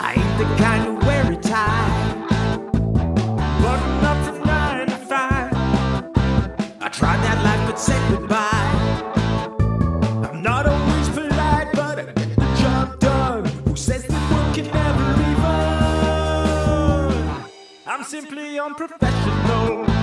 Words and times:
I 0.00 0.14
ain't 0.14 0.38
the 0.38 0.44
kind 0.62 0.84
to 0.86 1.06
wear 1.06 1.32
a 1.32 1.36
tie. 1.36 1.90
Button 3.62 4.04
up 4.04 4.24
from 4.24 4.38
nine 4.46 4.86
to 4.86 4.96
five. 4.96 5.52
I 6.80 6.88
tried 6.88 7.20
that 7.24 7.42
life 7.42 7.66
but 7.68 7.78
said 7.80 8.00
goodbye. 8.10 8.68
I'm 10.28 10.40
not 10.40 10.66
always 10.66 11.08
polite, 11.08 11.72
but 11.72 11.98
I 11.98 12.04
get 12.04 12.36
the 12.36 12.48
job 12.62 12.98
done. 13.00 13.44
Who 13.66 13.74
says 13.74 14.04
that 14.06 14.32
work 14.32 14.54
can 14.54 14.66
never 14.72 15.14
be 15.18 15.34
fun? 15.42 17.14
I'm 17.86 18.04
simply 18.04 18.58
unprofessional. 18.60 19.97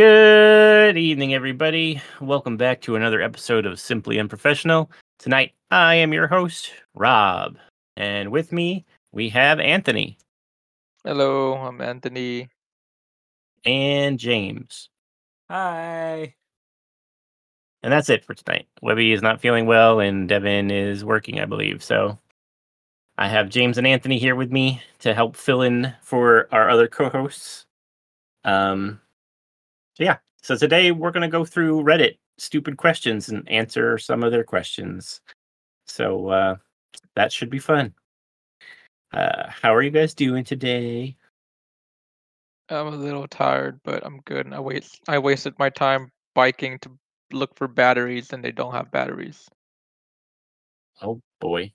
Good 0.00 0.96
evening, 0.96 1.34
everybody. 1.34 2.00
Welcome 2.22 2.56
back 2.56 2.80
to 2.80 2.96
another 2.96 3.20
episode 3.20 3.66
of 3.66 3.78
Simply 3.78 4.18
Unprofessional. 4.18 4.90
Tonight, 5.18 5.52
I 5.70 5.96
am 5.96 6.14
your 6.14 6.26
host, 6.26 6.72
Rob, 6.94 7.58
and 7.98 8.30
with 8.32 8.50
me 8.50 8.86
we 9.12 9.28
have 9.28 9.60
Anthony 9.60 10.16
Hello, 11.04 11.52
I'm 11.52 11.82
Anthony. 11.82 12.48
and 13.66 14.18
James, 14.18 14.88
Hi. 15.50 16.34
and 17.82 17.92
that's 17.92 18.08
it 18.08 18.24
for 18.24 18.32
tonight. 18.32 18.68
Webby 18.80 19.12
is 19.12 19.20
not 19.20 19.42
feeling 19.42 19.66
well, 19.66 20.00
and 20.00 20.26
Devin 20.26 20.70
is 20.70 21.04
working, 21.04 21.40
I 21.40 21.44
believe. 21.44 21.84
So, 21.84 22.18
I 23.18 23.28
have 23.28 23.50
James 23.50 23.76
and 23.76 23.86
Anthony 23.86 24.18
here 24.18 24.34
with 24.34 24.50
me 24.50 24.80
to 25.00 25.12
help 25.12 25.36
fill 25.36 25.60
in 25.60 25.92
for 26.00 26.48
our 26.52 26.70
other 26.70 26.88
co-hosts. 26.88 27.66
Um, 28.46 28.98
so 30.00 30.04
yeah. 30.04 30.16
So 30.42 30.56
today 30.56 30.92
we're 30.92 31.10
gonna 31.10 31.28
go 31.28 31.44
through 31.44 31.82
Reddit 31.82 32.16
stupid 32.38 32.78
questions 32.78 33.28
and 33.28 33.46
answer 33.50 33.98
some 33.98 34.22
of 34.22 34.32
their 34.32 34.44
questions. 34.44 35.20
So 35.86 36.28
uh, 36.28 36.56
that 37.16 37.30
should 37.32 37.50
be 37.50 37.58
fun. 37.58 37.92
Uh, 39.12 39.50
how 39.50 39.74
are 39.74 39.82
you 39.82 39.90
guys 39.90 40.14
doing 40.14 40.44
today? 40.44 41.16
I'm 42.70 42.86
a 42.86 42.90
little 42.90 43.28
tired, 43.28 43.80
but 43.84 44.06
I'm 44.06 44.20
good. 44.24 44.50
I 44.52 44.60
waste 44.60 45.00
I 45.06 45.18
wasted 45.18 45.54
my 45.58 45.68
time 45.68 46.10
biking 46.34 46.78
to 46.80 46.90
look 47.32 47.54
for 47.56 47.68
batteries 47.68 48.32
and 48.32 48.42
they 48.42 48.52
don't 48.52 48.72
have 48.72 48.90
batteries. 48.90 49.48
Oh 51.02 51.20
boy, 51.40 51.72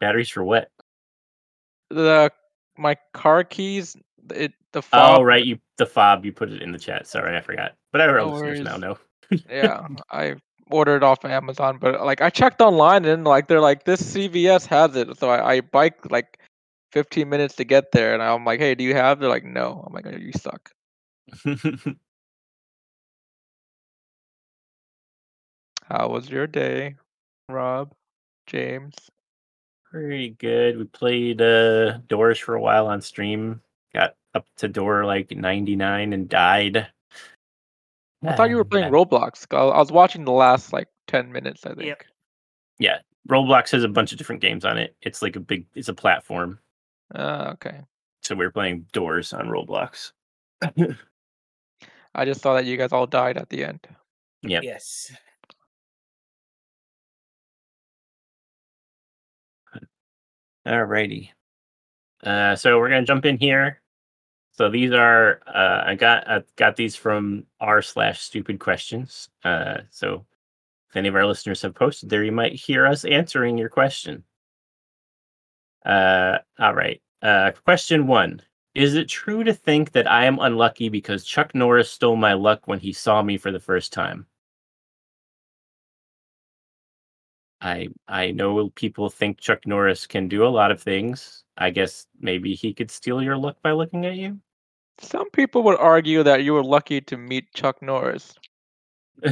batteries 0.00 0.30
for 0.30 0.42
what? 0.42 0.70
The 1.90 2.30
my 2.78 2.96
car 3.12 3.44
keys, 3.44 3.94
it 4.32 4.52
the 4.72 4.82
fob. 4.82 5.20
Oh 5.20 5.22
right, 5.22 5.44
you 5.44 5.58
the 5.76 5.86
fob. 5.86 6.24
You 6.24 6.32
put 6.32 6.50
it 6.52 6.62
in 6.62 6.72
the 6.72 6.78
chat. 6.78 7.06
Sorry, 7.06 7.36
I 7.36 7.40
forgot. 7.40 7.74
But 7.92 8.00
our 8.00 8.20
No 8.20 8.28
listeners 8.28 8.60
now 8.62 8.76
know. 8.76 8.98
yeah, 9.48 9.86
I 10.10 10.36
ordered 10.70 11.02
off 11.02 11.24
Amazon, 11.24 11.78
but 11.78 12.04
like 12.04 12.20
I 12.22 12.30
checked 12.30 12.60
online 12.60 13.04
and 13.04 13.24
like 13.24 13.48
they're 13.48 13.60
like 13.60 13.84
this 13.84 14.02
CVS 14.14 14.66
has 14.66 14.96
it, 14.96 15.16
so 15.18 15.28
I, 15.30 15.54
I 15.56 15.60
bike 15.60 16.10
like 16.10 16.38
15 16.92 17.28
minutes 17.28 17.56
to 17.56 17.64
get 17.64 17.92
there, 17.92 18.14
and 18.14 18.22
I'm 18.22 18.44
like, 18.44 18.60
hey, 18.60 18.74
do 18.74 18.84
you 18.84 18.94
have? 18.94 19.20
They're 19.20 19.28
like, 19.28 19.44
no. 19.44 19.84
I'm 19.86 19.92
like, 19.94 20.06
oh, 20.06 20.16
you 20.16 20.32
suck. 20.32 20.70
How 25.86 26.08
was 26.08 26.30
your 26.30 26.46
day, 26.46 26.96
Rob, 27.48 27.94
James? 28.46 29.10
Pretty 29.90 30.30
good. 30.30 30.78
We 30.78 30.84
played 30.84 31.40
uh 31.42 31.98
Doors 32.08 32.38
for 32.38 32.54
a 32.54 32.60
while 32.62 32.86
on 32.88 33.00
stream. 33.02 33.62
Got 33.94 34.14
up 34.34 34.46
to 34.56 34.68
door 34.68 35.04
like 35.04 35.30
99 35.30 36.12
and 36.12 36.28
died. 36.28 36.88
I 38.26 38.36
thought 38.36 38.50
you 38.50 38.56
were 38.56 38.64
playing 38.64 38.90
Roblox. 38.90 39.46
I 39.50 39.56
I 39.56 39.78
was 39.78 39.92
watching 39.92 40.24
the 40.24 40.32
last 40.32 40.72
like 40.72 40.88
ten 41.06 41.30
minutes. 41.30 41.66
I 41.66 41.74
think. 41.74 41.86
Yep. 41.86 42.02
Yeah, 42.78 42.98
Roblox 43.28 43.70
has 43.70 43.84
a 43.84 43.88
bunch 43.88 44.12
of 44.12 44.18
different 44.18 44.42
games 44.42 44.64
on 44.64 44.78
it. 44.78 44.96
It's 45.02 45.22
like 45.22 45.36
a 45.36 45.40
big, 45.40 45.66
it's 45.74 45.88
a 45.88 45.94
platform. 45.94 46.58
Uh, 47.14 47.50
okay. 47.54 47.80
So 48.22 48.34
we 48.34 48.44
are 48.44 48.50
playing 48.50 48.86
Doors 48.92 49.32
on 49.32 49.48
Roblox. 49.48 50.12
I 52.14 52.24
just 52.24 52.40
saw 52.40 52.54
that 52.54 52.64
you 52.64 52.76
guys 52.76 52.92
all 52.92 53.06
died 53.06 53.36
at 53.36 53.48
the 53.50 53.64
end. 53.64 53.86
Yep. 54.42 54.62
Yes. 54.62 55.12
Alrighty. 60.66 61.30
Uh, 62.22 62.56
so 62.56 62.78
we're 62.78 62.88
gonna 62.88 63.04
jump 63.04 63.26
in 63.26 63.36
here. 63.36 63.82
So 64.54 64.68
these 64.70 64.92
are 64.92 65.40
uh, 65.46 65.82
I 65.86 65.94
got 65.96 66.28
I 66.28 66.42
got 66.56 66.76
these 66.76 66.94
from 66.96 67.46
r 67.60 67.82
slash 67.82 68.20
stupid 68.20 68.60
questions. 68.60 69.28
Uh, 69.44 69.80
so 69.90 70.26
if 70.90 70.96
any 70.96 71.08
of 71.08 71.16
our 71.16 71.26
listeners 71.26 71.62
have 71.62 71.74
posted 71.74 72.10
there, 72.10 72.24
you 72.24 72.32
might 72.32 72.54
hear 72.54 72.86
us 72.86 73.04
answering 73.04 73.58
your 73.58 73.68
question. 73.68 74.24
Uh, 75.84 76.38
all 76.58 76.74
right. 76.74 77.00
Uh, 77.22 77.52
question 77.64 78.06
one: 78.06 78.42
Is 78.74 78.94
it 78.94 79.08
true 79.08 79.44
to 79.44 79.54
think 79.54 79.92
that 79.92 80.10
I 80.10 80.24
am 80.26 80.38
unlucky 80.40 80.88
because 80.88 81.24
Chuck 81.24 81.54
Norris 81.54 81.90
stole 81.90 82.16
my 82.16 82.34
luck 82.34 82.66
when 82.68 82.80
he 82.80 82.92
saw 82.92 83.22
me 83.22 83.38
for 83.38 83.50
the 83.52 83.60
first 83.60 83.92
time? 83.92 84.26
I 87.60 87.88
I 88.06 88.30
know 88.30 88.70
people 88.70 89.10
think 89.10 89.38
Chuck 89.40 89.66
Norris 89.66 90.06
can 90.06 90.28
do 90.28 90.46
a 90.46 90.48
lot 90.48 90.70
of 90.70 90.80
things. 90.82 91.44
I 91.56 91.70
guess 91.70 92.06
maybe 92.20 92.54
he 92.54 92.72
could 92.74 92.90
steal 92.92 93.20
your 93.22 93.36
luck 93.36 93.60
by 93.62 93.72
looking 93.72 94.06
at 94.06 94.14
you. 94.16 94.40
Some 94.98 95.30
people 95.30 95.62
would 95.64 95.78
argue 95.78 96.22
that 96.22 96.44
you 96.44 96.54
were 96.54 96.64
lucky 96.64 97.00
to 97.02 97.16
meet 97.16 97.52
Chuck 97.54 97.82
Norris. 97.82 98.34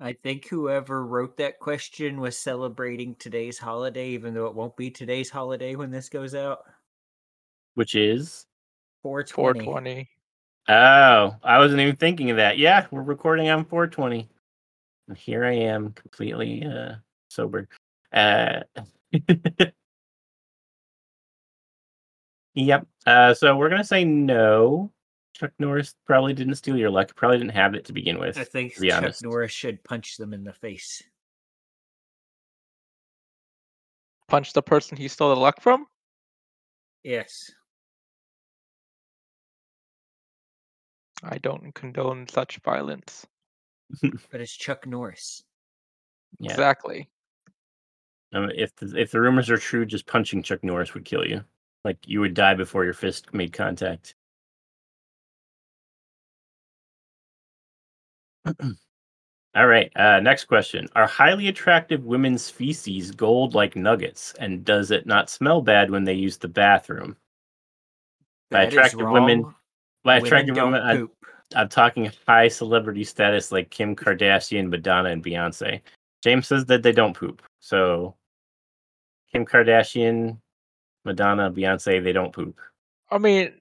I 0.00 0.12
think 0.12 0.48
whoever 0.48 1.06
wrote 1.06 1.36
that 1.38 1.58
question 1.58 2.20
was 2.20 2.38
celebrating 2.38 3.14
today's 3.14 3.58
holiday, 3.58 4.08
even 4.10 4.34
though 4.34 4.46
it 4.46 4.54
won't 4.54 4.76
be 4.76 4.90
today's 4.90 5.30
holiday 5.30 5.74
when 5.74 5.90
this 5.90 6.08
goes 6.08 6.34
out. 6.34 6.58
Which 7.74 7.94
is 7.94 8.46
420. 9.02 9.64
420. 9.64 10.08
oh, 10.68 11.36
I 11.42 11.58
wasn't 11.58 11.80
even 11.80 11.96
thinking 11.96 12.30
of 12.30 12.36
that. 12.36 12.58
Yeah, 12.58 12.86
we're 12.90 13.02
recording 13.02 13.48
on 13.48 13.64
420. 13.64 14.28
And 15.08 15.16
here 15.16 15.44
I 15.44 15.54
am, 15.54 15.92
completely 15.92 16.64
uh, 16.64 16.96
sober. 17.28 17.68
Uh, 18.12 18.60
yep. 22.56 22.86
Uh, 23.06 23.32
so 23.34 23.56
we're 23.56 23.68
gonna 23.68 23.84
say 23.84 24.04
no. 24.04 24.90
Chuck 25.34 25.52
Norris 25.58 25.94
probably 26.06 26.32
didn't 26.32 26.54
steal 26.54 26.76
your 26.76 26.90
luck. 26.90 27.14
Probably 27.14 27.38
didn't 27.38 27.52
have 27.52 27.74
it 27.74 27.84
to 27.84 27.92
begin 27.92 28.18
with. 28.18 28.38
I 28.38 28.44
think 28.44 28.74
to 28.74 28.80
be 28.80 28.88
Chuck 28.88 29.02
honest. 29.02 29.22
Norris 29.22 29.52
should 29.52 29.84
punch 29.84 30.16
them 30.16 30.32
in 30.32 30.44
the 30.44 30.52
face. 30.54 31.02
Punch 34.28 34.52
the 34.54 34.62
person 34.62 34.96
he 34.96 35.08
stole 35.08 35.34
the 35.34 35.40
luck 35.40 35.60
from? 35.60 35.86
Yes. 37.04 37.50
I 41.22 41.38
don't 41.38 41.72
condone 41.74 42.26
such 42.28 42.58
violence. 42.64 43.26
But 44.32 44.40
it's 44.40 44.56
Chuck 44.56 44.84
Norris. 44.86 45.44
Yeah. 46.40 46.50
Exactly. 46.50 47.08
Um, 48.32 48.50
if 48.54 48.74
the, 48.76 48.92
if 48.98 49.12
the 49.12 49.20
rumors 49.20 49.48
are 49.48 49.58
true, 49.58 49.86
just 49.86 50.06
punching 50.06 50.42
Chuck 50.42 50.64
Norris 50.64 50.92
would 50.94 51.04
kill 51.04 51.24
you. 51.24 51.44
Like 51.86 51.98
you 52.04 52.18
would 52.18 52.34
die 52.34 52.54
before 52.54 52.84
your 52.84 52.94
fist 52.94 53.32
made 53.32 53.52
contact. 53.52 54.16
All 59.54 59.68
right. 59.68 59.92
Uh, 59.94 60.18
next 60.18 60.46
question: 60.46 60.88
Are 60.96 61.06
highly 61.06 61.46
attractive 61.46 62.04
women's 62.04 62.50
feces 62.50 63.12
gold 63.12 63.54
like 63.54 63.76
nuggets, 63.76 64.34
and 64.40 64.64
does 64.64 64.90
it 64.90 65.06
not 65.06 65.30
smell 65.30 65.62
bad 65.62 65.92
when 65.92 66.02
they 66.02 66.14
use 66.14 66.36
the 66.36 66.48
bathroom? 66.48 67.16
By 68.50 68.64
That 68.64 68.72
attractive 68.72 69.08
women, 69.08 69.54
by 70.02 70.16
Women 70.16 70.26
attractive 70.26 70.56
women, 70.56 70.82
I. 70.82 71.04
I'm 71.54 71.68
talking 71.68 72.10
high 72.26 72.48
celebrity 72.48 73.04
status 73.04 73.52
like 73.52 73.70
Kim 73.70 73.94
Kardashian, 73.94 74.68
Madonna, 74.68 75.10
and 75.10 75.24
Beyonce. 75.24 75.80
James 76.24 76.48
says 76.48 76.64
that 76.64 76.82
they 76.82 76.90
don't 76.90 77.16
poop. 77.16 77.40
So 77.60 78.16
Kim 79.30 79.46
Kardashian, 79.46 80.38
Madonna, 81.06 81.50
Beyonce, 81.50 82.02
they 82.02 82.12
don't 82.12 82.32
poop. 82.32 82.58
I 83.10 83.18
mean, 83.18 83.52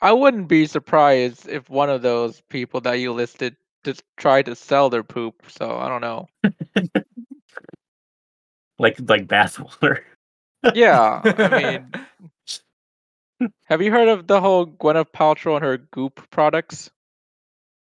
I 0.00 0.12
wouldn't 0.12 0.48
be 0.48 0.66
surprised 0.66 1.48
if 1.48 1.68
one 1.68 1.90
of 1.90 2.02
those 2.02 2.40
people 2.48 2.80
that 2.82 2.94
you 2.94 3.12
listed 3.12 3.56
just 3.84 4.02
tried 4.16 4.46
to 4.46 4.54
sell 4.54 4.88
their 4.88 5.02
poop. 5.02 5.42
So 5.48 5.76
I 5.76 5.88
don't 5.88 6.00
know. 6.00 6.28
Like 8.76 8.98
like 9.08 9.28
bathwater. 9.28 10.00
Yeah, 10.74 11.20
I 11.24 11.62
mean, 13.38 13.52
have 13.66 13.80
you 13.80 13.92
heard 13.92 14.08
of 14.08 14.26
the 14.26 14.40
whole 14.40 14.66
Gwyneth 14.66 15.12
Paltrow 15.12 15.54
and 15.54 15.64
her 15.64 15.78
Goop 15.78 16.28
products? 16.30 16.90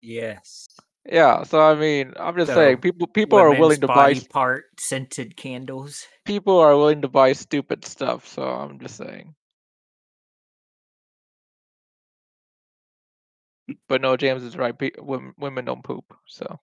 yes. 0.01 0.67
Yeah, 1.05 1.43
so 1.43 1.61
I 1.61 1.75
mean, 1.75 2.13
I'm 2.17 2.35
just 2.37 2.53
So, 2.53 2.55
saying, 2.55 2.77
people 2.77 3.07
people 3.07 3.37
are 3.37 3.51
willing 3.53 3.81
to 3.81 3.87
buy 3.87 4.13
part 4.29 4.65
scented 4.79 5.35
candles. 5.35 6.05
people 6.25 6.57
are 6.59 6.77
willing 6.77 7.01
to 7.01 7.09
buy 7.09 7.33
stupid 7.33 7.83
stuff. 7.85 8.25
So 8.27 8.43
I'm 8.43 8.79
just 8.79 8.95
saying. 8.95 9.35
But 13.87 14.01
no, 14.01 14.15
James 14.17 14.43
is 14.43 14.57
right. 14.57 14.75
Women, 14.97 15.33
women 15.37 15.65
don't 15.65 15.83
poop. 15.83 16.13
So 16.25 16.59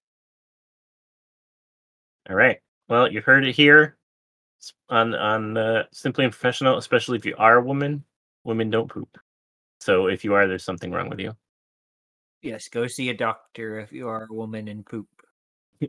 All 2.28 2.36
right. 2.36 2.58
Well, 2.88 3.10
you 3.10 3.20
heard 3.20 3.46
it 3.46 3.54
here 3.54 3.96
on 4.88 5.14
on 5.14 5.56
uh, 5.56 5.84
Simply 5.92 6.24
Unprofessional. 6.24 6.78
Especially 6.78 7.18
if 7.18 7.26
you 7.26 7.34
are 7.36 7.58
a 7.58 7.62
woman, 7.62 8.04
women 8.44 8.70
don't 8.70 8.88
poop. 8.88 9.18
So 9.80 10.06
if 10.06 10.24
you 10.24 10.34
are, 10.34 10.46
there's 10.46 10.64
something 10.64 10.92
wrong 10.92 11.08
with 11.10 11.20
you. 11.20 11.34
Yes, 12.42 12.68
go 12.68 12.86
see 12.86 13.10
a 13.10 13.14
doctor 13.14 13.80
if 13.80 13.92
you 13.92 14.08
are 14.08 14.26
a 14.30 14.34
woman 14.34 14.68
and 14.68 14.84
poop. 14.86 15.08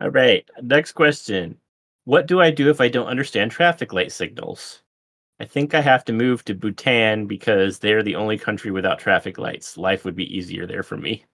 All 0.00 0.10
right. 0.10 0.48
Next 0.62 0.92
question. 0.92 1.58
What 2.04 2.26
do 2.26 2.40
I 2.40 2.50
do 2.50 2.70
if 2.70 2.80
I 2.80 2.88
don't 2.88 3.06
understand 3.06 3.50
traffic 3.50 3.92
light 3.92 4.10
signals? 4.10 4.82
I 5.38 5.44
think 5.44 5.74
I 5.74 5.80
have 5.80 6.04
to 6.06 6.12
move 6.12 6.44
to 6.44 6.54
Bhutan 6.54 7.26
because 7.26 7.78
they're 7.78 8.02
the 8.02 8.16
only 8.16 8.38
country 8.38 8.70
without 8.70 8.98
traffic 8.98 9.38
lights. 9.38 9.76
Life 9.76 10.04
would 10.04 10.16
be 10.16 10.36
easier 10.36 10.66
there 10.66 10.82
for 10.82 10.96
me. 10.96 11.24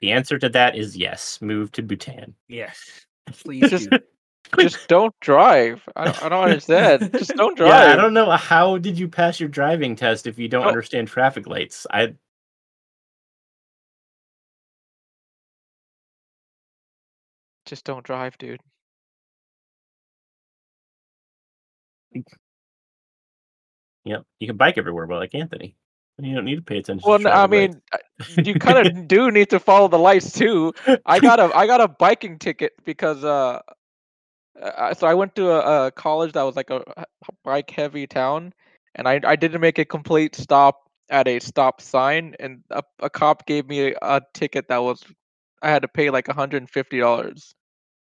The 0.00 0.12
answer 0.12 0.38
to 0.38 0.48
that 0.50 0.76
is 0.76 0.96
yes. 0.96 1.40
Move 1.40 1.70
to 1.72 1.82
Bhutan. 1.82 2.34
Yes, 2.48 3.06
please 3.42 3.70
do. 3.70 3.98
Just 4.58 4.88
don't 4.88 5.14
drive. 5.20 5.82
I 5.96 6.04
don't, 6.04 6.22
I 6.24 6.28
don't 6.28 6.44
understand. 6.44 7.12
Just 7.18 7.34
don't 7.36 7.56
drive. 7.56 7.70
Yeah, 7.70 7.92
I 7.92 7.96
don't 7.96 8.14
know. 8.14 8.30
How 8.30 8.78
did 8.78 8.98
you 8.98 9.08
pass 9.08 9.40
your 9.40 9.48
driving 9.48 9.96
test 9.96 10.26
if 10.26 10.38
you 10.38 10.48
don't 10.48 10.64
Oh. 10.64 10.68
understand 10.68 11.08
traffic 11.08 11.46
lights? 11.46 11.86
I 11.90 12.14
Just 17.66 17.84
don't 17.84 18.04
drive, 18.04 18.36
dude. 18.38 18.60
Yep, 24.04 24.22
you 24.38 24.46
can 24.46 24.56
bike 24.56 24.76
everywhere, 24.76 25.06
but 25.06 25.16
like 25.18 25.34
Anthony, 25.34 25.76
you 26.18 26.34
don't 26.34 26.44
need 26.44 26.56
to 26.56 26.62
pay 26.62 26.78
attention. 26.78 27.08
Well, 27.08 27.26
I 27.26 27.46
mean, 27.46 27.80
you 28.36 28.54
kind 28.54 28.86
of 28.86 29.08
do 29.08 29.30
need 29.30 29.50
to 29.50 29.58
follow 29.58 29.88
the 29.88 29.98
lights 29.98 30.30
too. 30.32 30.74
I 31.06 31.20
got 31.20 31.40
a 31.40 31.50
I 31.56 31.66
got 31.66 31.80
a 31.80 31.88
biking 31.88 32.38
ticket 32.38 32.72
because 32.84 33.24
uh, 33.24 33.60
uh, 34.60 34.94
so 34.94 35.06
I 35.06 35.14
went 35.14 35.34
to 35.36 35.50
a, 35.50 35.86
a 35.86 35.90
college 35.92 36.32
that 36.32 36.42
was 36.42 36.56
like 36.56 36.70
a 36.70 36.82
bike 37.44 37.70
heavy 37.70 38.06
town, 38.06 38.52
and 38.94 39.08
I 39.08 39.20
I 39.24 39.36
didn't 39.36 39.60
make 39.60 39.78
a 39.78 39.84
complete 39.84 40.34
stop 40.34 40.88
at 41.10 41.28
a 41.28 41.38
stop 41.40 41.80
sign, 41.80 42.34
and 42.40 42.62
a, 42.70 42.82
a 43.00 43.10
cop 43.10 43.46
gave 43.46 43.68
me 43.68 43.92
a, 43.92 43.94
a 44.02 44.22
ticket 44.32 44.68
that 44.68 44.82
was 44.82 45.02
I 45.62 45.70
had 45.70 45.82
to 45.82 45.88
pay 45.88 46.10
like 46.10 46.28
hundred 46.28 46.62
and 46.62 46.70
fifty 46.70 46.98
dollars. 46.98 47.54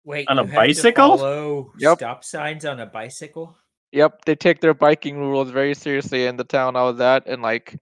Wait, 0.06 0.28
On 0.30 0.40
a 0.40 0.44
you 0.44 0.48
have 0.48 0.56
to 0.56 0.66
bicycle? 0.76 1.72
Yep. 1.78 1.98
stop 1.98 2.24
signs 2.24 2.66
on 2.66 2.80
a 2.80 2.86
bicycle. 2.86 3.56
Yep, 3.92 4.26
they 4.26 4.36
take 4.36 4.62
their 4.62 4.74
biking 4.74 5.18
rules 5.18 5.50
very 5.50 5.74
seriously 5.74 6.26
in 6.26 6.38
the 6.38 6.44
town 6.44 6.76
I 6.76 6.84
was 6.84 7.00
at, 7.00 7.28
and 7.28 7.42
like 7.42 7.80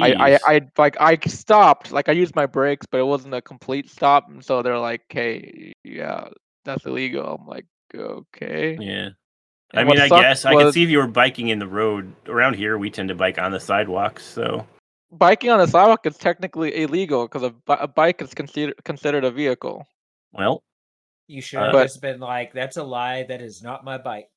I, 0.00 0.12
I, 0.12 0.38
I 0.46 0.60
like 0.76 0.96
I 1.00 1.18
stopped, 1.26 1.92
like 1.92 2.08
I 2.08 2.12
used 2.12 2.34
my 2.36 2.46
brakes, 2.46 2.86
but 2.90 2.98
it 2.98 3.06
wasn't 3.06 3.34
a 3.34 3.42
complete 3.42 3.90
stop, 3.90 4.28
and 4.28 4.44
so 4.44 4.62
they're 4.62 4.78
like, 4.78 5.02
"Hey, 5.08 5.72
yeah, 5.84 6.28
that's 6.64 6.86
illegal." 6.86 7.38
I'm 7.40 7.46
like, 7.46 7.66
"Okay." 7.94 8.76
yeah. 8.80 9.10
And 9.74 9.80
I 9.80 9.84
mean, 9.84 10.00
I 10.00 10.08
sucked 10.08 10.22
guess 10.22 10.44
I 10.46 10.54
could 10.54 10.72
see 10.72 10.82
if 10.82 10.88
you 10.88 10.96
were 10.98 11.06
biking 11.06 11.48
in 11.48 11.58
the 11.58 11.66
road 11.68 12.10
around 12.26 12.54
here. 12.54 12.78
We 12.78 12.90
tend 12.90 13.10
to 13.10 13.14
bike 13.14 13.38
on 13.38 13.52
the 13.52 13.60
sidewalks, 13.60 14.24
so 14.24 14.66
biking 15.12 15.50
on 15.50 15.58
the 15.58 15.66
sidewalk 15.66 16.06
is 16.06 16.16
technically 16.16 16.74
illegal 16.82 17.28
because 17.28 17.42
a, 17.42 17.54
a 17.72 17.86
bike 17.86 18.22
is 18.22 18.32
considered 18.32 18.74
considered 18.84 19.24
a 19.24 19.30
vehicle. 19.30 19.86
well, 20.32 20.62
You 21.26 21.42
should 21.42 21.58
Uh, 21.58 21.64
have 21.64 21.72
But- 21.72 21.82
just 21.84 22.00
been 22.00 22.18
like, 22.20 22.52
"That's 22.54 22.78
a 22.78 22.82
lie. 22.82 23.24
That 23.24 23.42
is 23.42 23.62
not 23.62 23.84
my 23.84 23.98
bike." 23.98 24.30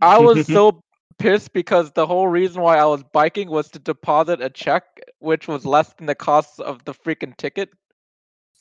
I 0.00 0.18
was 0.18 0.46
so 0.46 0.80
pissed 1.18 1.52
because 1.52 1.90
the 1.90 2.06
whole 2.06 2.28
reason 2.28 2.62
why 2.62 2.78
I 2.78 2.84
was 2.84 3.02
biking 3.12 3.48
was 3.50 3.68
to 3.70 3.80
deposit 3.80 4.40
a 4.40 4.48
check, 4.48 4.84
which 5.18 5.48
was 5.48 5.66
less 5.66 5.92
than 5.94 6.06
the 6.06 6.14
cost 6.14 6.60
of 6.60 6.84
the 6.84 6.94
freaking 6.94 7.36
ticket. 7.36 7.70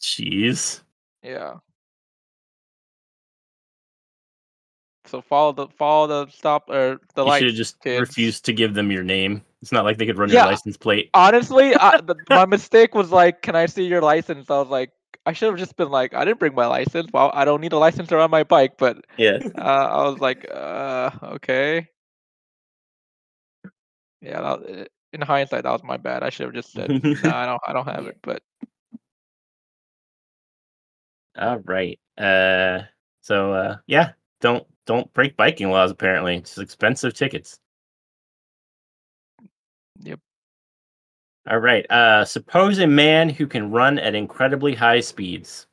jeez. 0.01 0.81
Yeah. 1.21 1.55
So 5.07 5.21
follow 5.21 5.51
the 5.53 5.67
follow 5.67 6.07
the 6.07 6.31
stop 6.31 6.69
or 6.69 6.99
the 7.15 7.23
You 7.23 7.29
lights. 7.29 7.39
should 7.39 7.47
have 7.49 7.55
just 7.57 7.79
kids. 7.81 8.09
refused 8.09 8.45
to 8.45 8.53
give 8.53 8.73
them 8.73 8.91
your 8.91 9.03
name. 9.03 9.43
It's 9.61 9.71
not 9.71 9.85
like 9.85 9.97
they 9.97 10.05
could 10.05 10.17
run 10.17 10.29
Yeah. 10.29 10.43
your 10.43 10.51
license 10.51 10.77
plate. 10.77 11.09
honestly, 11.13 11.75
I, 11.75 12.01
the, 12.01 12.15
my 12.29 12.45
mistake 12.45 12.93
was 12.95 13.11
like, 13.11 13.41
"Can 13.41 13.55
I 13.55 13.65
see 13.65 13.85
your 13.85 14.01
license?" 14.01 14.49
I 14.49 14.59
was 14.59 14.69
like, 14.69 14.91
I 15.25 15.33
should 15.33 15.49
have 15.49 15.57
just 15.57 15.75
been 15.77 15.89
like, 15.89 16.13
"I 16.13 16.25
didn't 16.25 16.39
bring 16.39 16.55
my 16.55 16.67
license. 16.67 17.09
Well, 17.11 17.31
I 17.33 17.45
don't 17.45 17.61
need 17.61 17.73
a 17.73 17.77
license 17.77 18.09
to 18.09 18.17
ride 18.17 18.31
my 18.31 18.43
bike." 18.43 18.77
But 18.77 19.05
Yeah. 19.17 19.39
uh, 19.57 19.61
I 19.61 20.03
was 20.09 20.19
like, 20.19 20.47
uh, 20.53 21.11
"Okay." 21.23 21.87
Yeah, 24.21 24.41
that, 24.41 24.89
in 25.13 25.21
hindsight, 25.21 25.63
that 25.63 25.71
was 25.71 25.83
my 25.83 25.97
bad. 25.97 26.23
I 26.23 26.29
should 26.29 26.45
have 26.47 26.55
just 26.55 26.73
said, 26.73 26.93
"No, 27.23 27.29
I 27.29 27.45
don't. 27.45 27.61
I 27.67 27.73
don't 27.73 27.87
have 27.87 28.07
it." 28.07 28.17
But 28.21 28.41
All 31.37 31.59
right. 31.59 31.99
Uh, 32.17 32.83
so 33.21 33.53
uh, 33.53 33.77
yeah, 33.87 34.13
don't 34.41 34.65
don't 34.87 35.13
break 35.13 35.37
biking 35.37 35.69
laws. 35.69 35.91
Apparently, 35.91 36.37
it's 36.37 36.57
expensive 36.57 37.13
tickets. 37.13 37.59
Yep. 39.99 40.19
All 41.49 41.59
right. 41.59 41.89
Uh, 41.91 42.25
suppose 42.25 42.79
a 42.79 42.87
man 42.87 43.29
who 43.29 43.45
can 43.45 43.69
run 43.69 43.99
at 43.99 44.15
incredibly 44.15 44.73
high 44.73 45.01
speeds. 45.01 45.67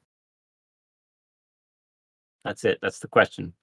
That's 2.44 2.64
it. 2.64 2.78
That's 2.82 2.98
the 2.98 3.08
question. 3.08 3.54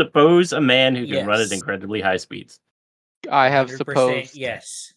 Suppose 0.00 0.52
a 0.52 0.60
man 0.60 0.94
who 0.94 1.06
can 1.06 1.26
run 1.26 1.40
at 1.40 1.52
incredibly 1.52 2.00
high 2.00 2.16
speeds. 2.16 2.60
I 3.30 3.48
have 3.48 3.70
supposed. 3.70 4.36
Yes. 4.36 4.92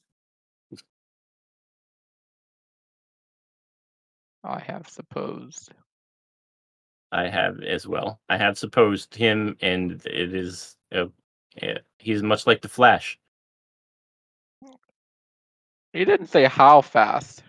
I 4.44 4.60
have 4.60 4.88
supposed. 4.88 5.72
I 7.12 7.28
have 7.28 7.62
as 7.62 7.88
well. 7.88 8.20
I 8.30 8.38
have 8.38 8.58
supposed 8.58 9.16
him, 9.16 9.58
and 9.62 10.02
it 10.06 10.34
is. 10.34 10.78
Uh, 10.92 11.06
he's 11.98 12.24
much 12.24 12.46
like 12.46 12.62
the 12.62 12.70
Flash. 12.70 13.20
He 15.94 16.06
didn't 16.06 16.28
say 16.28 16.46
how 16.46 16.82
fast. 16.82 17.44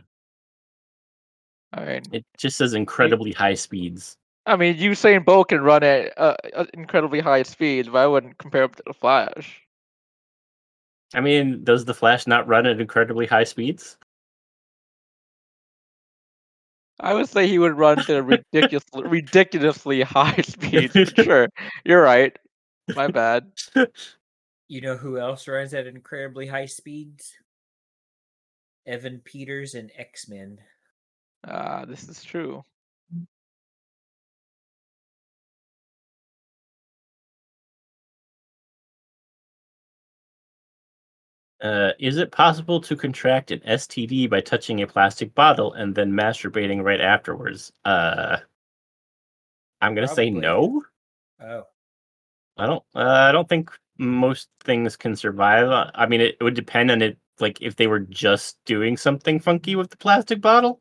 I 1.72 1.84
mean, 1.84 2.02
It 2.12 2.24
just 2.38 2.56
says 2.56 2.74
incredibly 2.74 3.32
high 3.32 3.54
speeds. 3.54 4.16
I 4.46 4.56
mean, 4.56 4.76
Usain 4.76 5.24
Bolt 5.24 5.50
can 5.50 5.60
run 5.60 5.84
at 5.84 6.18
uh, 6.18 6.34
uh, 6.54 6.64
incredibly 6.74 7.20
high 7.20 7.42
speeds, 7.42 7.88
but 7.88 7.98
I 7.98 8.06
wouldn't 8.06 8.38
compare 8.38 8.64
him 8.64 8.70
to 8.70 8.82
the 8.86 8.94
Flash. 8.94 9.62
I 11.14 11.20
mean, 11.20 11.62
does 11.62 11.84
the 11.84 11.94
Flash 11.94 12.26
not 12.26 12.48
run 12.48 12.66
at 12.66 12.80
incredibly 12.80 13.26
high 13.26 13.44
speeds? 13.44 13.98
I 17.00 17.14
would 17.14 17.28
say 17.28 17.48
he 17.48 17.58
would 17.58 17.76
run 17.76 17.98
to 18.04 18.22
ridiculous, 18.22 18.84
ridiculously 18.94 20.02
high 20.02 20.36
speeds. 20.42 20.92
but 20.92 21.24
sure, 21.24 21.48
you're 21.84 22.02
right. 22.02 22.36
My 22.94 23.08
bad. 23.08 23.50
You 24.68 24.80
know 24.80 24.96
who 24.96 25.18
else 25.18 25.48
runs 25.48 25.74
at 25.74 25.86
incredibly 25.86 26.46
high 26.46 26.66
speeds? 26.66 27.32
Evan 28.86 29.20
Peters 29.24 29.74
and 29.74 29.90
X 29.96 30.28
Men. 30.28 30.58
Uh, 31.46 31.84
this 31.86 32.08
is 32.08 32.22
true. 32.22 32.64
Uh, 41.60 41.92
is 41.98 42.16
it 42.16 42.32
possible 42.32 42.80
to 42.80 42.96
contract 42.96 43.50
an 43.50 43.60
STD 43.60 44.30
by 44.30 44.40
touching 44.40 44.80
a 44.80 44.86
plastic 44.86 45.34
bottle 45.34 45.74
and 45.74 45.94
then 45.94 46.12
masturbating 46.12 46.82
right 46.82 47.00
afterwards? 47.00 47.70
Uh, 47.84 48.38
I'm 49.80 49.94
gonna 49.94 50.08
say 50.08 50.30
no. 50.30 50.82
Oh, 51.42 51.66
I 52.56 52.66
don't. 52.66 52.84
Uh, 52.94 53.08
I 53.08 53.32
don't 53.32 53.48
think 53.48 53.70
most 53.98 54.48
things 54.64 54.96
can 54.96 55.14
survive. 55.16 55.68
Uh, 55.68 55.90
I 55.94 56.06
mean, 56.06 56.20
it, 56.20 56.36
it 56.40 56.44
would 56.44 56.54
depend 56.54 56.90
on 56.90 57.02
it. 57.02 57.18
Like 57.40 57.60
if 57.60 57.76
they 57.76 57.86
were 57.86 58.00
just 58.00 58.58
doing 58.66 58.96
something 58.96 59.40
funky 59.40 59.76
with 59.76 59.90
the 59.90 59.96
plastic 59.96 60.40
bottle. 60.40 60.80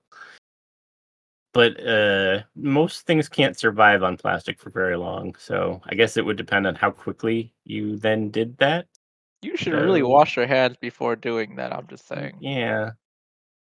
But 1.53 1.79
uh, 1.85 2.43
most 2.55 3.05
things 3.07 3.27
can't 3.27 3.57
survive 3.57 4.03
on 4.03 4.17
plastic 4.17 4.59
for 4.59 4.69
very 4.69 4.95
long. 4.97 5.35
So 5.39 5.81
I 5.85 5.95
guess 5.95 6.15
it 6.15 6.25
would 6.25 6.37
depend 6.37 6.67
on 6.67 6.75
how 6.75 6.91
quickly 6.91 7.53
you 7.63 7.97
then 7.97 8.29
did 8.29 8.57
that. 8.57 8.87
You 9.41 9.55
should 9.55 9.73
really 9.73 10.03
wash 10.03 10.35
your 10.35 10.47
hands 10.47 10.75
before 10.81 11.15
doing 11.15 11.55
that. 11.55 11.71
I'm 11.73 11.87
just 11.87 12.07
saying. 12.07 12.37
Yeah. 12.41 12.91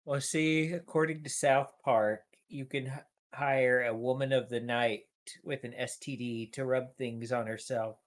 well, 0.05 0.22
see, 0.22 0.72
according 0.74 1.24
to 1.24 1.29
South 1.29 1.72
Park, 1.84 2.22
you 2.48 2.65
can 2.65 2.86
h- 2.88 2.93
hire 3.34 3.84
a 3.86 3.95
woman 3.95 4.31
of 4.31 4.48
the 4.50 4.60
night 4.60 5.01
with 5.43 5.63
an 5.63 5.74
STD 5.79 6.51
to 6.53 6.65
rub 6.65 6.95
things 6.98 7.31
on 7.31 7.48
herself. 7.48 7.98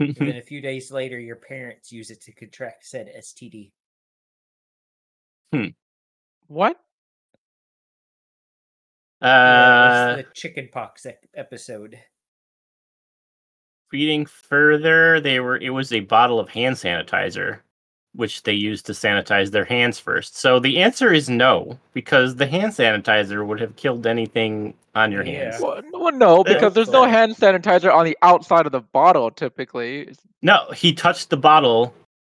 and 0.00 0.14
then 0.16 0.36
a 0.36 0.42
few 0.42 0.62
days 0.62 0.90
later, 0.90 1.20
your 1.20 1.36
parents 1.36 1.92
use 1.92 2.10
it 2.10 2.22
to 2.22 2.32
contract 2.32 2.86
said 2.86 3.12
STD. 3.18 3.72
Hmm. 5.52 5.66
What? 6.46 6.78
Yeah, 9.20 10.12
Uh, 10.12 10.16
was 10.16 10.24
the 10.24 10.30
chicken 10.34 10.68
pox 10.72 11.04
ec- 11.06 11.28
episode. 11.34 11.98
Reading 13.94 14.26
further, 14.26 15.20
they 15.20 15.38
were 15.38 15.56
it 15.56 15.70
was 15.70 15.92
a 15.92 16.00
bottle 16.00 16.40
of 16.40 16.48
hand 16.48 16.74
sanitizer, 16.74 17.60
which 18.12 18.42
they 18.42 18.52
used 18.52 18.86
to 18.86 18.92
sanitize 18.92 19.52
their 19.52 19.64
hands 19.64 20.00
first. 20.00 20.36
So 20.36 20.58
the 20.58 20.82
answer 20.82 21.12
is 21.12 21.28
no, 21.30 21.78
because 21.92 22.34
the 22.34 22.46
hand 22.48 22.72
sanitizer 22.72 23.46
would 23.46 23.60
have 23.60 23.76
killed 23.76 24.04
anything 24.04 24.74
on 24.96 25.12
your 25.12 25.24
Yeah. 25.24 25.50
hands. 25.50 25.62
Well, 25.62 25.80
well, 25.92 26.12
no, 26.12 26.42
because 26.42 26.74
there's 26.74 26.90
no 26.90 27.04
hand 27.04 27.36
sanitizer 27.36 27.94
on 27.94 28.04
the 28.04 28.18
outside 28.22 28.66
of 28.66 28.72
the 28.72 28.80
bottle 28.80 29.30
typically. 29.30 30.12
No, 30.42 30.58
he 30.74 30.92
touched 30.92 31.30
the 31.30 31.36
bottle, 31.36 31.94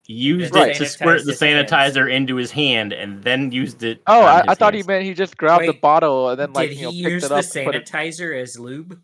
used 0.06 0.52
Right. 0.56 0.70
it 0.72 0.78
to 0.78 0.86
squirt 0.86 1.24
the 1.24 1.30
his 1.30 1.40
hands. 1.40 1.70
sanitizer 1.70 2.12
into 2.12 2.34
his 2.34 2.50
hand, 2.50 2.92
and 2.92 3.22
then 3.22 3.52
used 3.52 3.84
it. 3.84 4.00
Oh, 4.08 4.22
I, 4.22 4.42
I 4.48 4.54
thought 4.56 4.74
he 4.74 4.82
meant 4.82 5.04
he 5.04 5.14
just 5.14 5.36
grabbed 5.36 5.68
the 5.68 5.72
bottle 5.72 6.30
and 6.30 6.38
then 6.40 6.52
like 6.52 6.70
Did 6.70 6.78
you 6.78 6.84
know 6.86 6.90
he 6.90 7.02
picked 7.04 7.12
use 7.12 7.24
it 7.24 7.28
the 7.28 7.36
up. 7.36 7.44
and 7.66 7.74
it- 7.76 7.86
sanitizer 7.86 8.42
as 8.42 8.58
lube? 8.58 9.00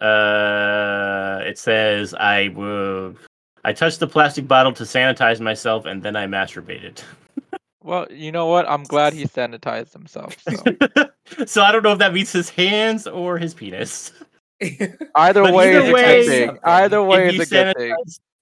Uh, 0.00 1.40
it 1.44 1.58
says 1.58 2.14
I 2.14 2.48
will. 2.48 3.14
I 3.64 3.72
touched 3.72 4.00
the 4.00 4.06
plastic 4.06 4.46
bottle 4.46 4.72
to 4.72 4.82
sanitize 4.84 5.40
myself, 5.40 5.86
and 5.86 6.02
then 6.02 6.16
I 6.16 6.26
masturbated. 6.26 7.02
Well, 7.82 8.06
you 8.10 8.32
know 8.32 8.46
what? 8.46 8.66
I'm 8.66 8.82
glad 8.84 9.12
he 9.12 9.24
sanitized 9.26 9.92
himself. 9.92 10.34
So. 10.48 11.44
so 11.44 11.60
I 11.62 11.70
don't 11.70 11.82
know 11.82 11.92
if 11.92 11.98
that 11.98 12.14
means 12.14 12.32
his 12.32 12.48
hands 12.48 13.06
or 13.06 13.36
his 13.36 13.52
penis. 13.52 14.10
Either 15.14 15.42
But 15.42 15.52
way 15.52 15.76
either 15.76 15.80
is 15.84 15.88
a 15.90 15.92
way- 15.92 16.02
good 16.02 16.26
thing. 16.26 16.58
Either 16.64 17.02
way 17.02 17.28
is 17.28 17.34
you 17.34 17.42
a 17.42 17.44
good 17.44 17.76
thing. 17.76 17.94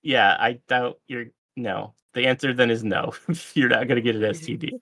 Yeah, 0.03 0.37
I 0.39 0.61
doubt 0.69 1.01
you're. 1.09 1.25
No, 1.57 1.93
the 2.15 2.29
answer 2.29 2.55
then 2.55 2.71
is 2.71 2.85
no. 2.85 3.15
you're 3.55 3.69
not 3.69 3.89
gonna 3.89 4.01
get 4.01 4.15
an 4.15 4.23
STD. 4.23 4.79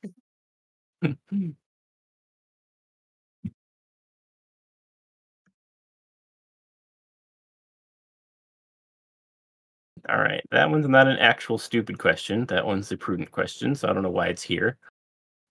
All 10.08 10.18
right, 10.18 10.42
that 10.50 10.70
one's 10.70 10.88
not 10.88 11.08
an 11.08 11.18
actual 11.18 11.58
stupid 11.58 11.98
question. 11.98 12.46
That 12.46 12.66
one's 12.66 12.90
a 12.92 12.96
prudent 12.96 13.30
question, 13.30 13.74
so 13.74 13.88
I 13.88 13.92
don't 13.92 14.02
know 14.02 14.10
why 14.10 14.28
it's 14.28 14.42
here. 14.42 14.78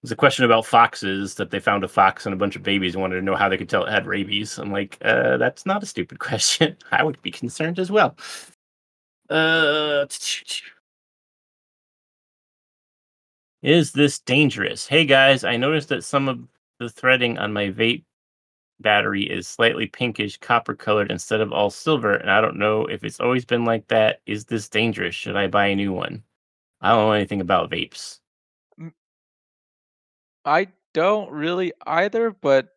It's 0.02 0.12
a 0.12 0.16
question 0.16 0.46
about 0.46 0.66
foxes 0.66 1.36
that 1.36 1.52
they 1.52 1.60
found 1.60 1.84
a 1.84 1.88
fox 1.88 2.26
and 2.26 2.34
a 2.34 2.38
bunch 2.38 2.56
of 2.56 2.64
babies 2.64 2.96
and 2.96 3.02
wanted 3.02 3.16
to 3.16 3.22
know 3.22 3.36
how 3.36 3.50
they 3.50 3.58
could 3.58 3.68
tell 3.68 3.84
it 3.86 3.92
had 3.92 4.08
rabies. 4.08 4.58
I'm 4.58 4.72
like, 4.72 4.98
uh, 5.02 5.38
that's 5.38 5.66
not 5.66 5.84
a 5.84 5.86
stupid 5.86 6.20
question. 6.20 6.78
I 6.92 7.04
would 7.04 7.22
be 7.22 7.32
concerned 7.32 7.80
as 7.80 7.92
well. 7.92 8.16
Uh, 9.30 10.06
is 13.62 13.92
this 13.92 14.20
dangerous? 14.20 14.88
Hey 14.88 15.06
guys, 15.06 15.44
I 15.44 15.58
noticed 15.58 15.90
that 15.90 16.04
some 16.04 16.30
of 16.30 16.40
the 16.80 16.90
threading 16.90 17.38
on 17.38 17.52
my 17.52 17.68
vape 17.68 18.06
battery 18.82 19.24
is 19.24 19.48
slightly 19.48 19.88
pinkish 19.88 20.38
copper 20.38 20.76
colored 20.76 21.12
instead 21.12 21.42
of 21.42 21.52
all 21.52 21.70
silver, 21.70 22.14
and 22.16 22.30
I 22.32 22.42
don't 22.42 22.58
know 22.58 22.86
if 22.86 23.04
it's 23.04 23.20
always 23.20 23.46
been 23.46 23.66
like 23.66 23.88
that. 23.90 24.22
Is 24.26 24.46
this 24.46 24.70
dangerous? 24.70 25.16
Should 25.16 25.36
I 25.36 25.48
buy 25.48 25.68
a 25.68 25.76
new 25.76 25.92
one? 25.94 26.24
I 26.82 26.90
don't 26.92 27.00
know 27.08 27.12
anything 27.12 27.42
about 27.42 27.70
vapes. 27.72 28.20
I 30.46 30.68
don't 30.94 31.30
really 31.32 31.74
either, 31.86 32.32
but 32.32 32.70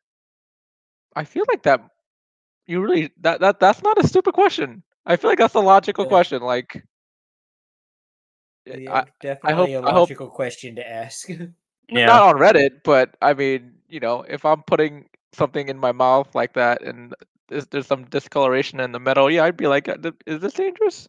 I 1.15 1.25
feel 1.25 1.45
like 1.49 1.63
that 1.63 1.81
you 2.67 2.81
really 2.81 3.11
that 3.21 3.41
that 3.41 3.61
that's 3.61 3.83
not 3.83 4.03
a 4.03 4.07
stupid 4.07 4.35
question. 4.35 4.83
I 5.07 5.17
feel 5.17 5.31
like 5.31 5.39
that's 5.39 5.55
a 5.55 5.61
logical 5.61 6.05
Yeah. 6.05 6.09
question. 6.09 6.43
Like 6.43 6.85
eh, 8.67 8.79
Yeah, 8.79 8.93
I, 8.93 9.05
definitely 9.21 9.75
a 9.75 9.81
I 9.81 9.93
hope- 9.93 10.09
logical 10.09 10.29
question 10.29 10.77
to 10.77 10.89
ask. 10.89 11.29
Yeah, 11.89 12.07
not 12.07 12.23
on 12.23 12.37
Reddit, 12.37 12.83
but 12.85 13.17
I 13.21 13.35
mean, 13.35 13.75
you 13.89 14.01
know, 14.01 14.23
if 14.23 14.45
I'm 14.47 14.63
putting 14.63 15.07
something 15.33 15.69
in 15.69 15.79
my 15.79 15.93
mouth 15.93 16.35
like 16.35 16.55
that 16.55 16.83
and 16.83 17.15
there's, 17.49 17.67
there's 17.67 17.87
some 17.87 18.05
discoloration 18.05 18.81
in 18.81 18.93
the 18.93 19.01
metal, 19.01 19.31
yeah, 19.31 19.45
I'd 19.45 19.57
be 19.57 19.67
like, 19.67 19.89
"Uh, 19.89 20.13
is 20.27 20.41
this 20.41 20.55
dangerous? 20.55 21.09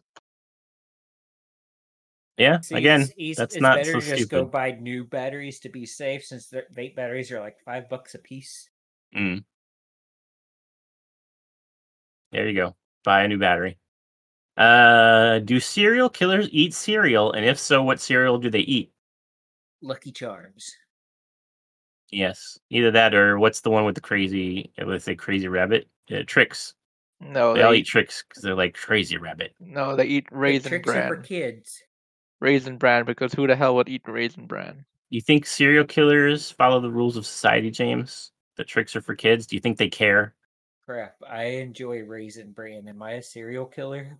yeah. 2.36 2.60
See, 2.60 2.74
Again, 2.74 3.02
it's, 3.02 3.12
eas- 3.16 3.36
that's 3.36 3.54
it's 3.54 3.62
not 3.62 3.78
better 3.78 3.92
so 3.92 4.00
to 4.00 4.16
just 4.16 4.30
go 4.30 4.44
buy 4.44 4.72
new 4.72 5.04
batteries 5.04 5.60
to 5.60 5.68
be 5.68 5.86
safe, 5.86 6.24
since 6.24 6.48
their 6.48 6.64
vape 6.74 6.96
batteries 6.96 7.32
are 7.32 7.40
like 7.40 7.58
five 7.64 7.88
bucks 7.88 8.14
a 8.14 8.18
piece. 8.18 8.68
Mm. 9.16 9.44
There 12.32 12.48
you 12.48 12.54
go. 12.54 12.74
Buy 13.04 13.22
a 13.22 13.28
new 13.28 13.38
battery. 13.38 13.78
Uh, 14.56 15.38
do 15.40 15.58
serial 15.60 16.08
killers 16.08 16.48
eat 16.52 16.74
cereal? 16.74 17.32
And 17.32 17.44
if 17.44 17.58
so, 17.58 17.82
what 17.82 18.00
cereal 18.00 18.38
do 18.38 18.50
they 18.50 18.60
eat? 18.60 18.92
Lucky 19.82 20.12
Charms. 20.12 20.76
Yes, 22.14 22.58
either 22.70 22.90
that 22.92 23.14
or 23.14 23.38
what's 23.38 23.60
the 23.60 23.70
one 23.70 23.84
with 23.84 23.96
the 23.96 24.00
crazy, 24.00 24.72
with 24.84 25.04
the 25.04 25.16
crazy 25.16 25.48
rabbit? 25.48 25.88
Uh, 26.10 26.22
Trix. 26.26 26.74
No, 27.20 27.54
they 27.54 27.58
they, 27.58 27.64
all 27.64 27.74
eat 27.74 27.78
eat, 27.80 27.86
Trix 27.86 28.24
because 28.28 28.42
they're 28.42 28.54
like 28.54 28.74
crazy 28.74 29.16
rabbit. 29.16 29.54
no, 29.58 29.96
they 29.96 30.04
eat 30.04 30.28
The 30.30 30.36
raisin 30.36 30.68
Trix 30.68 30.88
are 30.90 31.08
for 31.08 31.16
kids. 31.16 31.82
Raisin 32.40 32.76
bran 32.76 33.04
because 33.04 33.32
who 33.32 33.46
the 33.46 33.56
hell 33.56 33.74
would 33.76 33.88
eat 33.88 34.02
raisin 34.06 34.46
bran? 34.46 34.84
You 35.10 35.20
think 35.20 35.46
serial 35.46 35.84
killers 35.84 36.50
follow 36.50 36.80
the 36.80 36.90
rules 36.90 37.16
of 37.16 37.26
society, 37.26 37.70
James? 37.70 38.32
The 38.56 38.64
Trix 38.64 38.94
are 38.94 39.00
for 39.00 39.14
kids. 39.14 39.46
Do 39.46 39.56
you 39.56 39.60
think 39.60 39.78
they 39.78 39.88
care? 39.88 40.34
Crap, 40.86 41.16
I 41.28 41.44
enjoy 41.44 42.02
Raisin 42.02 42.52
Bran. 42.52 42.86
Am 42.88 43.02
I 43.02 43.12
a 43.12 43.22
serial 43.22 43.64
killer? 43.64 44.18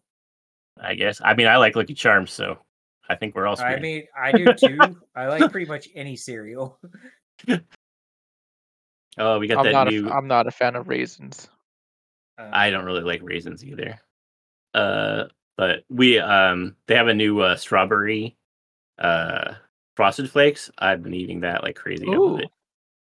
I 0.80 0.94
guess. 0.94 1.20
I 1.22 1.34
mean, 1.34 1.46
I 1.46 1.58
like 1.58 1.76
Lucky 1.76 1.94
Charms, 1.94 2.32
so 2.32 2.58
I 3.08 3.14
think 3.16 3.34
we're 3.34 3.46
all. 3.46 3.60
I 3.60 3.78
mean, 3.78 4.04
I 4.18 4.32
do 4.32 4.54
too. 4.58 4.96
I 5.14 5.26
like 5.26 5.52
pretty 5.52 5.66
much 5.66 5.88
any 5.94 6.16
cereal. 6.16 6.78
oh, 9.18 9.38
we 9.38 9.46
got 9.46 9.58
I'm 9.58 9.64
that 9.66 9.72
not. 9.72 9.88
new. 9.88 10.08
A, 10.08 10.12
I'm 10.12 10.26
not 10.28 10.46
a 10.46 10.50
fan 10.50 10.76
of 10.76 10.88
raisins. 10.88 11.48
I 12.38 12.70
don't 12.70 12.84
really 12.84 13.02
like 13.02 13.20
raisins 13.22 13.64
either. 13.64 13.98
Uh, 14.74 15.24
but 15.56 15.84
we 15.88 16.18
um 16.18 16.74
they 16.88 16.96
have 16.96 17.06
a 17.08 17.14
new 17.14 17.40
uh, 17.40 17.54
strawberry 17.56 18.36
uh 18.98 19.54
frosted 19.96 20.30
flakes. 20.30 20.70
I've 20.78 21.02
been 21.02 21.14
eating 21.14 21.40
that 21.40 21.62
like 21.62 21.76
crazy. 21.76 22.06
Ooh, 22.08 22.40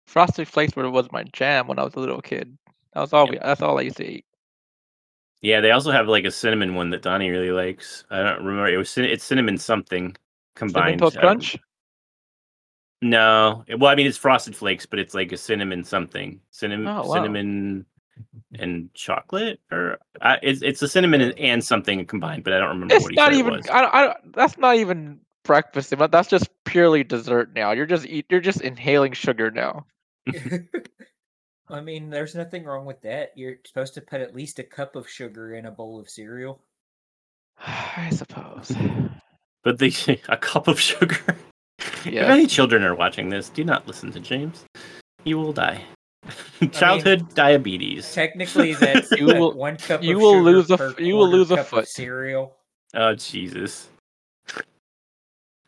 frosted 0.06 0.46
flakes 0.46 0.76
were 0.76 0.88
was 0.90 1.10
my 1.10 1.24
jam 1.32 1.66
when 1.66 1.78
I 1.78 1.82
was 1.84 1.94
a 1.94 2.00
little 2.00 2.22
kid. 2.22 2.56
That 2.94 3.00
was 3.00 3.12
all. 3.12 3.28
We, 3.28 3.38
that's 3.38 3.62
all 3.62 3.78
I 3.78 3.82
used 3.82 3.96
to 3.98 4.06
eat. 4.08 4.24
Yeah, 5.42 5.60
they 5.60 5.72
also 5.72 5.90
have 5.90 6.08
like 6.08 6.24
a 6.24 6.30
cinnamon 6.30 6.74
one 6.74 6.90
that 6.90 7.02
Donnie 7.02 7.30
really 7.30 7.50
likes. 7.50 8.04
I 8.10 8.22
don't 8.22 8.44
remember. 8.44 8.68
It 8.68 8.76
was 8.76 8.96
it's 8.96 9.24
cinnamon 9.24 9.58
something 9.58 10.14
Cinnamon 10.56 10.98
combined. 10.98 10.98
toast 11.00 11.18
I 11.18 11.20
don't- 11.22 11.38
crunch. 11.40 11.58
No, 13.02 13.64
well, 13.78 13.90
I 13.90 13.94
mean 13.94 14.06
it's 14.06 14.16
frosted 14.16 14.56
flakes, 14.56 14.86
but 14.86 14.98
it's 14.98 15.14
like 15.14 15.30
a 15.32 15.36
cinnamon 15.36 15.84
something, 15.84 16.40
cinnamon, 16.50 16.86
Oh, 16.88 17.06
wow. 17.06 17.14
cinnamon 17.14 17.84
and 18.58 18.88
chocolate, 18.94 19.60
or 19.70 19.98
uh, 20.22 20.36
it's 20.42 20.62
it's 20.62 20.80
a 20.82 20.88
cinnamon 20.88 21.20
and, 21.20 21.38
and 21.38 21.62
something 21.64 22.04
combined, 22.06 22.42
but 22.44 22.54
I 22.54 22.58
don't 22.58 22.68
remember 22.70 22.94
It's 22.94 23.04
what 23.04 23.12
he 23.12 23.16
not 23.16 23.32
said 23.32 23.38
even. 23.38 23.52
it 23.52 23.56
was. 23.58 23.68
I, 23.68 23.80
don't- 23.82 23.94
I, 23.94 24.02
don't- 24.06 24.32
That's 24.34 24.56
not 24.58 24.76
even 24.76 25.20
breakfast. 25.44 25.94
But 25.96 26.10
that's 26.10 26.28
just 26.28 26.48
purely 26.64 27.04
dessert 27.04 27.54
now. 27.54 27.72
You're 27.72 27.86
just 27.86 28.06
eat. 28.06 28.26
You're 28.30 28.40
just 28.40 28.62
inhaling 28.62 29.12
sugar 29.12 29.50
now. 29.50 29.86
I 31.68 31.80
mean, 31.80 32.10
there's 32.10 32.34
nothing 32.34 32.64
wrong 32.64 32.86
with 32.86 33.02
that. 33.02 33.32
You're 33.36 33.56
supposed 33.66 33.94
to 33.94 34.00
put 34.00 34.20
at 34.20 34.34
least 34.34 34.58
a 34.58 34.62
cup 34.64 34.96
of 34.96 35.08
sugar 35.08 35.54
in 35.54 35.66
a 35.66 35.70
bowl 35.70 36.00
of 36.00 36.08
cereal. 36.08 36.62
I 37.58 38.10
suppose. 38.10 38.72
But 39.62 39.78
they 39.80 39.92
a 40.28 40.36
cup 40.36 40.68
of 40.68 40.78
sugar. 40.80 41.18
If 41.78 42.06
any 42.06 42.46
children 42.46 42.82
are 42.82 42.94
watching 42.94 43.28
this, 43.28 43.48
do 43.48 43.64
not 43.64 43.86
listen 43.86 44.10
to 44.12 44.20
James. 44.20 44.64
You 45.24 45.38
will 45.38 45.52
die. 45.52 45.82
Childhood 46.72 47.34
diabetes. 47.34 48.12
Technically, 48.14 48.74
that's 48.80 49.10
You 49.12 49.26
will- 49.26 49.52
one 49.54 49.76
cup. 49.76 50.02
you 50.02 50.16
of 50.16 50.22
will 50.22 50.32
sugar 50.34 50.42
lose 50.42 50.70
a 50.70 50.76
per 50.78 50.94
you 50.98 51.14
will 51.16 51.28
lose 51.28 51.50
a 51.50 51.62
foot. 51.64 51.88
cereal. 51.88 52.56
Oh 52.94 53.14
Jesus. 53.14 53.88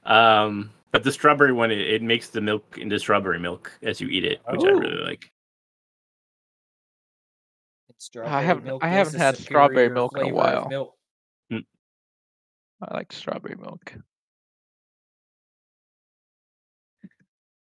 Um, 0.05 0.71
but 0.93 1.05
the 1.05 1.13
strawberry 1.13 1.53
one, 1.53 1.71
it, 1.71 1.79
it 1.81 2.03
makes 2.03 2.29
the 2.31 2.41
milk 2.41 2.79
into 2.79 2.99
strawberry 2.99 3.39
milk 3.39 3.71
as 3.83 4.01
you 4.01 4.09
eat 4.09 4.25
it, 4.25 4.41
which 4.49 4.63
I 4.65 4.69
Oh. 4.69 4.79
really 4.79 5.05
like. 5.05 5.31
And 7.89 7.97
strawberry 7.99 8.45
haven't- 8.45 8.65
milk 8.65 8.83
I 8.85 8.89
haven't 8.89 9.19
had 9.19 9.37
strawberry 9.37 9.91
milk 9.91 10.17
in 10.17 10.29
a 10.31 10.35
while. 10.35 10.69
milk. 10.69 10.95
I 12.81 12.95
like 12.95 13.13
strawberry 13.13 13.57
milk. 13.57 13.93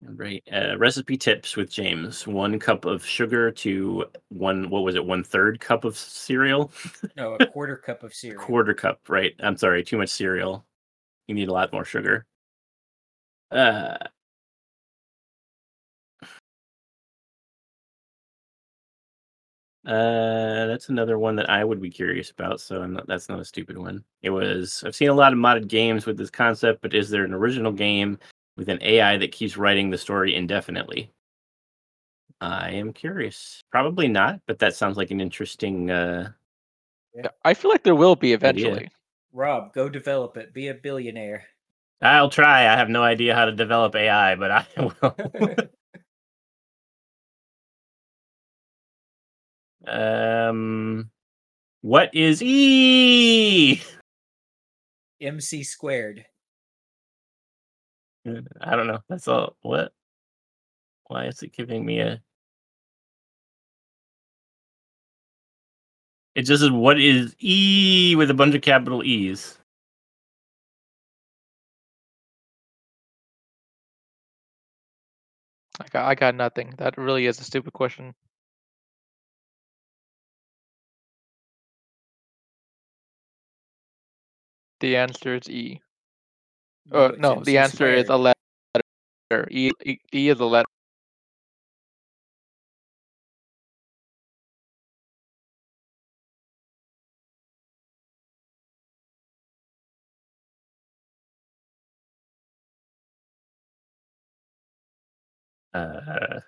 Right. 0.02 0.42
Uh, 0.52 0.76
recipe 0.78 1.16
tips 1.16 1.56
with 1.56 1.70
James: 1.70 2.26
one 2.26 2.58
cup 2.58 2.84
of 2.84 3.04
sugar 3.04 3.50
to 3.50 4.04
one. 4.28 4.68
What 4.70 4.82
was 4.84 4.94
it? 4.94 5.04
One 5.04 5.24
third 5.24 5.58
cup 5.60 5.84
of 5.84 5.96
cereal. 5.96 6.70
No, 7.16 7.36
a 7.40 7.46
quarter 7.46 7.76
cup 7.78 8.02
of 8.02 8.12
cereal. 8.14 8.42
Quarter 8.42 8.74
cup. 8.74 9.00
Right. 9.08 9.34
I'm 9.40 9.56
sorry. 9.56 9.82
Too 9.82 9.96
much 9.98 10.10
cereal. 10.10 10.66
You 11.28 11.34
need 11.34 11.48
a 11.48 11.52
lot 11.52 11.72
more 11.72 11.84
sugar. 11.84 12.26
Uh. 13.50 13.96
Uh, 19.86 20.66
that's 20.66 20.88
another 20.88 21.16
one 21.16 21.36
that 21.36 21.48
I 21.48 21.62
would 21.64 21.80
be 21.80 21.90
curious 21.90 22.30
about. 22.30 22.60
So 22.60 22.82
I'm 22.82 22.94
not, 22.94 23.06
that's 23.06 23.28
not 23.28 23.38
a 23.38 23.44
stupid 23.44 23.78
one. 23.78 24.04
It 24.22 24.30
was. 24.30 24.82
I've 24.84 24.96
seen 24.96 25.08
a 25.10 25.14
lot 25.14 25.32
of 25.32 25.38
modded 25.38 25.68
games 25.68 26.06
with 26.06 26.16
this 26.18 26.30
concept, 26.30 26.82
but 26.82 26.92
is 26.92 27.08
there 27.08 27.24
an 27.24 27.32
original 27.32 27.72
game 27.72 28.18
with 28.56 28.68
an 28.68 28.78
AI 28.82 29.16
that 29.18 29.32
keeps 29.32 29.56
writing 29.56 29.90
the 29.90 29.98
story 29.98 30.34
indefinitely? 30.34 31.12
I 32.40 32.70
am 32.70 32.92
curious. 32.92 33.62
Probably 33.70 34.08
not, 34.08 34.40
but 34.46 34.58
that 34.58 34.74
sounds 34.74 34.96
like 34.96 35.10
an 35.10 35.20
interesting. 35.20 35.90
Uh, 35.90 36.32
Yeah, 37.14 37.28
I 37.44 37.54
feel 37.54 37.70
like 37.70 37.82
there 37.82 37.94
will 37.94 38.16
be 38.16 38.32
eventually. 38.32 38.88
Rob, 39.32 39.72
go 39.72 39.88
develop 39.88 40.36
it. 40.36 40.52
Be 40.52 40.68
a 40.68 40.74
billionaire. 40.74 41.44
I'll 42.02 42.30
try. 42.30 42.60
I 42.68 42.76
have 42.76 42.90
no 42.90 43.02
idea 43.02 43.34
how 43.34 43.46
to 43.46 43.52
develop 43.52 43.94
AI, 43.94 44.34
but 44.36 44.50
I 44.50 44.66
will. 44.76 45.60
um, 49.92 51.10
what 51.80 52.14
is 52.14 52.42
E? 52.42 53.80
MC 55.20 55.62
squared. 55.62 56.26
Mm, 58.26 58.46
I 58.60 58.76
don't 58.76 58.88
know. 58.88 59.00
That's 59.08 59.28
all. 59.28 59.56
What? 59.62 59.92
Why 61.08 61.26
is 61.26 61.42
it 61.42 61.52
giving 61.52 61.86
me 61.86 62.00
a? 62.00 62.22
It 66.34 66.42
just 66.42 66.62
says 66.62 66.70
what 66.72 67.00
is 67.00 67.34
E 67.40 68.14
with 68.16 68.30
a 68.30 68.34
bunch 68.34 68.54
of 68.54 68.62
capital 68.62 69.04
E's. 69.04 69.58
I 75.80 75.86
got, 75.88 76.06
I 76.06 76.14
got 76.14 76.34
nothing. 76.34 76.74
That 76.78 76.98
really 76.98 77.26
is 77.26 77.40
a 77.40 77.44
stupid 77.44 77.72
question. 77.72 78.14
The 84.80 84.96
answer 84.96 85.36
is 85.36 85.50
E. 85.50 85.80
Uh, 86.92 87.10
it's 87.12 87.18
no, 87.18 87.32
MC 87.32 87.44
the 87.44 87.58
answer 87.58 87.92
is 87.92 88.08
a 88.08 88.16
letter. 88.16 88.34
E, 89.50 89.70
e, 89.84 89.98
e 90.14 90.28
is 90.28 90.40
a 90.40 90.44
letter. 90.44 90.66
Uh, 105.74 106.40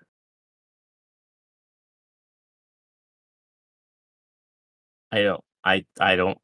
I 5.13 5.23
don't. 5.23 5.45
I 5.65 5.85
I 6.01 6.17
don't. 6.17 6.39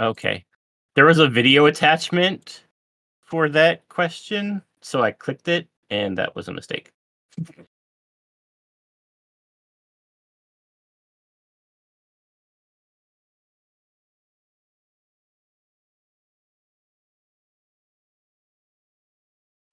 Okay. 0.00 0.44
There 0.96 1.06
was 1.06 1.18
a 1.18 1.28
video 1.28 1.66
attachment 1.66 2.63
for 3.24 3.48
that 3.50 3.88
question, 3.88 4.62
so 4.80 5.02
I 5.02 5.10
clicked 5.10 5.48
it, 5.48 5.68
and 5.90 6.16
that 6.18 6.34
was 6.36 6.48
a 6.48 6.52
mistake. 6.52 6.92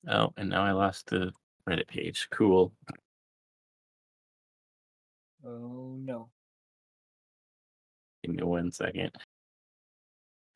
Oh, 0.08 0.34
and 0.38 0.50
now 0.50 0.64
I 0.64 0.72
lost 0.72 1.08
the 1.08 1.32
Reddit 1.68 1.88
page. 1.88 2.28
Cool. 2.32 2.74
Oh 5.46 5.96
no. 6.00 6.30
Give 8.24 8.36
me 8.36 8.44
one 8.44 8.72
second. 8.72 9.12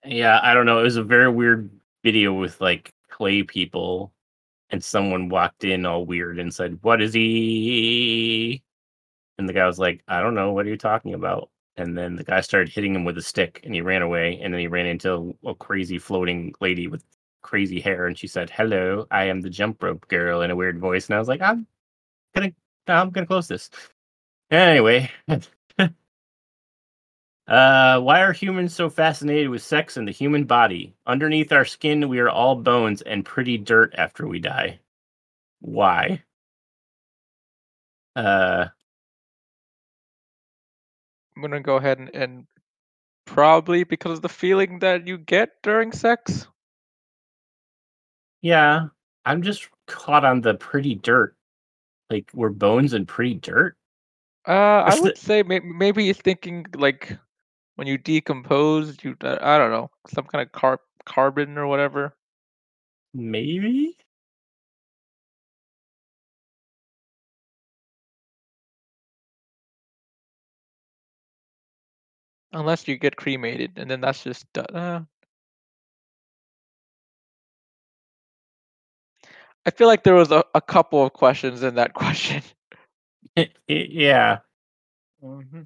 Yeah, 0.05 0.39
I 0.41 0.53
don't 0.53 0.65
know. 0.65 0.79
It 0.79 0.83
was 0.83 0.97
a 0.97 1.03
very 1.03 1.29
weird 1.29 1.69
video 2.05 2.33
with 2.33 2.61
like 2.61 2.93
clay 3.09 3.43
people, 3.43 4.13
and 4.69 4.83
someone 4.83 5.27
walked 5.29 5.63
in 5.65 5.85
all 5.85 6.05
weird 6.05 6.39
and 6.39 6.53
said, 6.53 6.79
"What 6.83 7.01
is 7.01 7.13
he?" 7.13 8.63
And 9.37 9.49
the 9.49 9.53
guy 9.53 9.65
was 9.67 9.79
like, 9.79 10.03
"I 10.07 10.21
don't 10.21 10.35
know. 10.35 10.53
What 10.53 10.65
are 10.67 10.69
you 10.69 10.77
talking 10.77 11.13
about?" 11.15 11.49
And 11.77 11.97
then 11.97 12.15
the 12.15 12.23
guy 12.23 12.41
started 12.41 12.69
hitting 12.73 12.95
him 12.95 13.05
with 13.05 13.17
a 13.17 13.21
stick, 13.21 13.61
and 13.63 13.73
he 13.75 13.81
ran 13.81 14.01
away. 14.03 14.39
And 14.41 14.53
then 14.53 14.61
he 14.61 14.67
ran 14.67 14.85
into 14.85 15.37
a 15.45 15.55
crazy 15.55 15.97
floating 15.99 16.53
lady 16.61 16.87
with 16.87 17.03
crazy 17.41 17.79
hair, 17.81 18.07
and 18.07 18.17
she 18.17 18.27
said, 18.27 18.49
"Hello, 18.51 19.07
I 19.11 19.25
am 19.25 19.41
the 19.41 19.49
jump 19.49 19.83
rope 19.83 20.07
girl" 20.07 20.41
in 20.41 20.51
a 20.51 20.55
weird 20.55 20.79
voice. 20.79 21.07
And 21.07 21.15
I 21.15 21.19
was 21.19 21.27
like, 21.27 21.41
"I'm 21.41 21.67
gonna, 22.35 22.53
I'm 22.87 23.09
gonna 23.11 23.27
close 23.27 23.47
this." 23.47 23.69
Anyway, 24.51 25.11
Uh, 27.47 27.99
why 28.01 28.21
are 28.21 28.33
humans 28.33 28.73
so 28.73 28.89
fascinated 28.89 29.49
with 29.49 29.61
sex 29.61 29.97
and 29.97 30.07
the 30.07 30.11
human 30.11 30.45
body? 30.45 30.95
Underneath 31.05 31.51
our 31.51 31.65
skin, 31.65 32.09
we 32.09 32.19
are 32.19 32.29
all 32.29 32.55
bones 32.55 33.01
and 33.03 33.23
pretty 33.25 33.57
dirt 33.57 33.93
after 33.97 34.27
we 34.27 34.39
die. 34.39 34.79
Why? 35.59 36.23
Uh, 38.15 38.67
I'm 41.35 41.41
gonna 41.41 41.59
go 41.61 41.75
ahead 41.75 41.99
and, 41.99 42.09
and 42.15 42.47
probably 43.25 43.83
because 43.83 44.17
of 44.17 44.21
the 44.21 44.29
feeling 44.29 44.79
that 44.79 45.07
you 45.07 45.17
get 45.17 45.61
during 45.63 45.91
sex. 45.91 46.47
yeah, 48.41 48.87
I'm 49.25 49.41
just 49.41 49.67
caught 49.87 50.23
on 50.25 50.41
the 50.41 50.53
pretty 50.55 50.95
dirt. 50.95 51.35
Like, 52.09 52.29
we're 52.33 52.49
bones 52.49 52.93
and 52.93 53.07
pretty 53.07 53.35
dirt? 53.35 53.75
Uh, 54.47 54.51
I 54.85 54.99
would 54.99 55.17
say 55.17 55.41
may- 55.43 55.59
maybe 55.59 56.05
he's 56.05 56.17
thinking 56.17 56.65
like 56.75 57.17
when 57.75 57.87
you 57.87 57.97
decompose, 57.97 58.97
you 59.03 59.15
uh, 59.21 59.37
I 59.41 59.57
don't 59.57 59.71
know 59.71 59.89
some 60.07 60.25
kind 60.25 60.41
of 60.45 60.51
car- 60.51 60.81
carbon 61.05 61.57
or 61.57 61.67
whatever. 61.67 62.15
Maybe? 63.15 63.97
Unless 72.53 72.87
you 72.87 72.97
get 72.97 73.17
cremated, 73.17 73.77
and 73.77 73.89
then 73.91 74.01
that's 74.01 74.23
just 74.23 74.47
uh. 74.57 75.01
I 79.65 79.71
feel 79.71 79.87
like 79.87 80.03
there 80.03 80.15
was 80.15 80.31
a, 80.31 80.43
a 80.55 80.61
couple 80.61 81.03
of 81.03 81.13
questions 81.13 81.61
in 81.63 81.75
that 81.75 81.93
question. 81.93 82.41
yeah. 83.67 84.39
hmm 85.21 85.63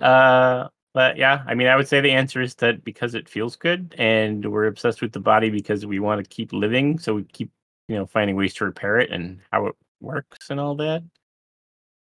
Uh, 0.00 0.68
but 0.92 1.16
yeah, 1.16 1.44
I 1.46 1.54
mean, 1.54 1.68
I 1.68 1.76
would 1.76 1.88
say 1.88 2.00
the 2.00 2.10
answer 2.10 2.40
is 2.40 2.54
that 2.56 2.84
because 2.84 3.14
it 3.14 3.28
feels 3.28 3.56
good, 3.56 3.94
and 3.98 4.50
we're 4.50 4.66
obsessed 4.66 5.02
with 5.02 5.12
the 5.12 5.20
body 5.20 5.50
because 5.50 5.86
we 5.86 6.00
want 6.00 6.22
to 6.22 6.28
keep 6.28 6.52
living, 6.52 6.98
so 6.98 7.14
we 7.14 7.24
keep, 7.24 7.50
you 7.88 7.96
know, 7.96 8.06
finding 8.06 8.36
ways 8.36 8.54
to 8.54 8.64
repair 8.64 8.98
it 8.98 9.10
and 9.10 9.40
how 9.52 9.66
it 9.66 9.74
works 10.00 10.50
and 10.50 10.58
all 10.58 10.74
that. 10.76 11.02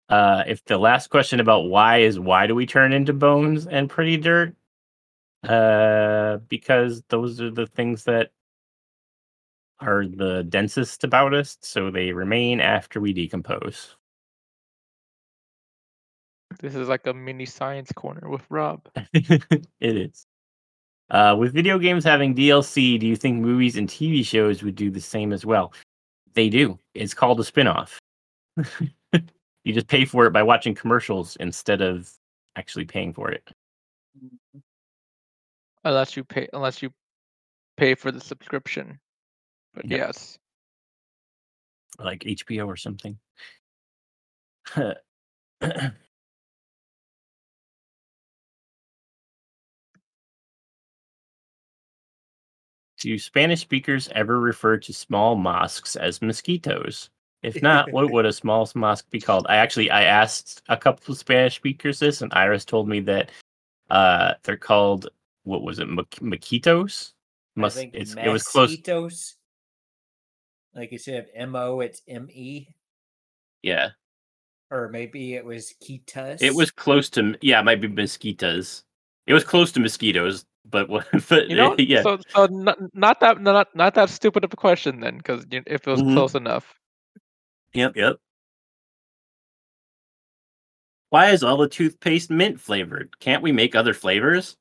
Uh, 0.08 0.44
if 0.46 0.64
the 0.66 0.78
last 0.78 1.10
question 1.10 1.40
about 1.40 1.62
why 1.62 1.98
is 1.98 2.18
why 2.20 2.46
do 2.46 2.54
we 2.54 2.66
turn 2.66 2.92
into 2.92 3.12
bones 3.12 3.66
and 3.66 3.90
pretty 3.90 4.16
dirt? 4.16 4.54
Uh, 5.42 6.38
because 6.48 7.02
those 7.08 7.40
are 7.40 7.50
the 7.50 7.66
things 7.66 8.04
that 8.04 8.30
are 9.80 10.06
the 10.06 10.44
densest 10.48 11.04
about 11.04 11.34
us, 11.34 11.58
so 11.60 11.90
they 11.90 12.12
remain 12.12 12.60
after 12.60 13.00
we 13.00 13.12
decompose. 13.12 13.96
This 16.60 16.74
is 16.74 16.88
like 16.88 17.06
a 17.06 17.14
mini 17.14 17.46
science 17.46 17.92
corner 17.92 18.28
with 18.28 18.42
Rob. 18.50 18.88
it 19.12 19.66
is. 19.80 20.26
Uh, 21.10 21.36
with 21.38 21.52
video 21.52 21.78
games 21.78 22.02
having 22.04 22.34
DLC, 22.34 22.98
do 22.98 23.06
you 23.06 23.16
think 23.16 23.38
movies 23.40 23.76
and 23.76 23.88
TV 23.88 24.24
shows 24.24 24.62
would 24.62 24.74
do 24.74 24.90
the 24.90 25.00
same 25.00 25.32
as 25.32 25.46
well? 25.46 25.72
They 26.34 26.48
do. 26.48 26.78
It's 26.94 27.14
called 27.14 27.38
a 27.40 27.44
spin-off. 27.44 27.98
you 29.64 29.72
just 29.72 29.86
pay 29.86 30.04
for 30.04 30.26
it 30.26 30.32
by 30.32 30.42
watching 30.42 30.74
commercials 30.74 31.36
instead 31.36 31.80
of 31.80 32.10
actually 32.56 32.86
paying 32.86 33.12
for 33.12 33.30
it. 33.30 33.48
Unless 35.84 36.16
you 36.16 36.24
pay, 36.24 36.48
unless 36.52 36.82
you 36.82 36.90
pay 37.76 37.94
for 37.94 38.10
the 38.10 38.20
subscription. 38.20 38.98
But 39.74 39.84
Yeah. 39.84 39.98
yes, 39.98 40.38
Like 41.98 42.24
HBO 42.24 42.66
or 42.66 42.76
something. 42.76 43.18
Do 53.06 53.16
Spanish 53.20 53.60
speakers 53.60 54.08
ever 54.16 54.40
refer 54.40 54.78
to 54.78 54.92
small 54.92 55.36
mosques 55.36 55.94
as 55.94 56.20
mosquitoes? 56.20 57.08
If 57.44 57.62
not, 57.62 57.88
what 57.92 58.10
would 58.10 58.26
a 58.26 58.32
small 58.32 58.68
mosque 58.74 59.08
be 59.10 59.20
called? 59.20 59.46
I 59.48 59.58
actually 59.58 59.92
I 59.92 60.02
asked 60.02 60.60
a 60.68 60.76
couple 60.76 61.12
of 61.12 61.18
Spanish 61.18 61.54
speakers 61.54 62.00
this, 62.00 62.20
and 62.20 62.32
Iris 62.34 62.64
told 62.64 62.88
me 62.88 62.98
that 63.02 63.30
uh 63.90 64.34
they're 64.42 64.56
called 64.56 65.08
what 65.44 65.62
was 65.62 65.78
it, 65.78 65.88
Mo- 65.88 66.02
moquitos? 66.20 67.12
Must 67.54 67.86
it's, 67.92 68.16
it 68.16 68.28
was 68.28 68.42
close. 68.42 68.70
mosquitoes. 68.70 69.36
Like 70.74 70.90
instead 70.90 71.20
of 71.20 71.30
M 71.32 71.54
O, 71.54 71.78
it's 71.78 72.02
M 72.08 72.26
E, 72.32 72.66
Yeah, 73.62 73.90
or 74.72 74.88
maybe 74.88 75.36
it 75.36 75.44
was 75.44 75.72
Kitas. 75.80 76.42
it 76.42 76.56
was 76.56 76.72
close 76.72 77.08
to 77.10 77.38
yeah, 77.40 77.60
it 77.60 77.64
might 77.64 77.80
be 77.80 77.86
mosquitoes. 77.86 78.82
It 79.28 79.32
was 79.32 79.44
close 79.44 79.70
to 79.72 79.80
mosquitoes, 79.80 80.44
but 80.70 80.88
what? 80.88 81.06
But 81.28 81.48
you 81.48 81.56
know. 81.56 81.74
yeah, 81.78 82.02
So, 82.02 82.18
so 82.28 82.46
not, 82.46 82.76
not 82.94 83.20
that 83.20 83.40
not 83.40 83.74
not 83.74 83.94
that 83.94 84.10
stupid 84.10 84.44
of 84.44 84.52
a 84.52 84.56
question 84.56 85.00
then, 85.00 85.18
because 85.18 85.44
if 85.50 85.66
it 85.66 85.86
was 85.86 86.02
Mhm. 86.02 86.14
close 86.14 86.34
enough. 86.34 86.74
yep, 87.72 87.96
yep. 87.96 88.16
Why 91.10 91.30
is 91.30 91.42
all 91.42 91.56
the 91.56 91.68
toothpaste 91.68 92.30
mint 92.30 92.60
flavored? 92.60 93.18
Can't 93.20 93.42
we 93.42 93.52
make 93.52 93.74
other 93.76 93.94
flavors? 93.94 94.56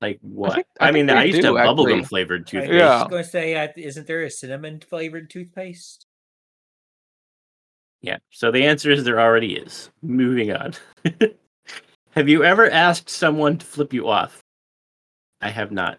Like 0.00 0.18
what? 0.20 0.54
think- 0.54 0.66
I, 0.80 0.88
I 0.88 0.92
think 0.92 1.06
mean, 1.06 1.16
I 1.16 1.20
they 1.22 1.26
used 1.28 1.42
to 1.42 1.48
do, 1.48 1.56
have 1.56 1.68
bubblegum 1.68 1.92
actually. 2.00 2.04
flavored 2.04 2.42
I 2.42 2.50
toothpaste. 2.50 2.72
was 2.72 2.80
Yeah. 2.80 2.98
just 2.98 3.10
going 3.10 3.24
to 3.24 3.30
say, 3.30 3.72
isn't 3.76 4.06
there 4.06 4.22
a 4.24 4.30
cinnamon 4.30 4.80
flavored 4.80 5.30
toothpaste? 5.30 6.06
Yeah. 8.02 8.18
So 8.30 8.50
the 8.50 8.64
answer 8.66 8.90
is 8.90 9.04
there 9.04 9.20
already 9.20 9.54
is. 9.56 9.90
Moving 10.02 10.52
on. 10.52 10.74
have 12.10 12.28
you 12.28 12.44
ever 12.44 12.68
asked 12.68 13.08
someone 13.08 13.56
to 13.58 13.64
flip 13.64 13.94
you 13.94 14.08
off? 14.08 14.43
I 15.44 15.50
have 15.50 15.70
not. 15.70 15.98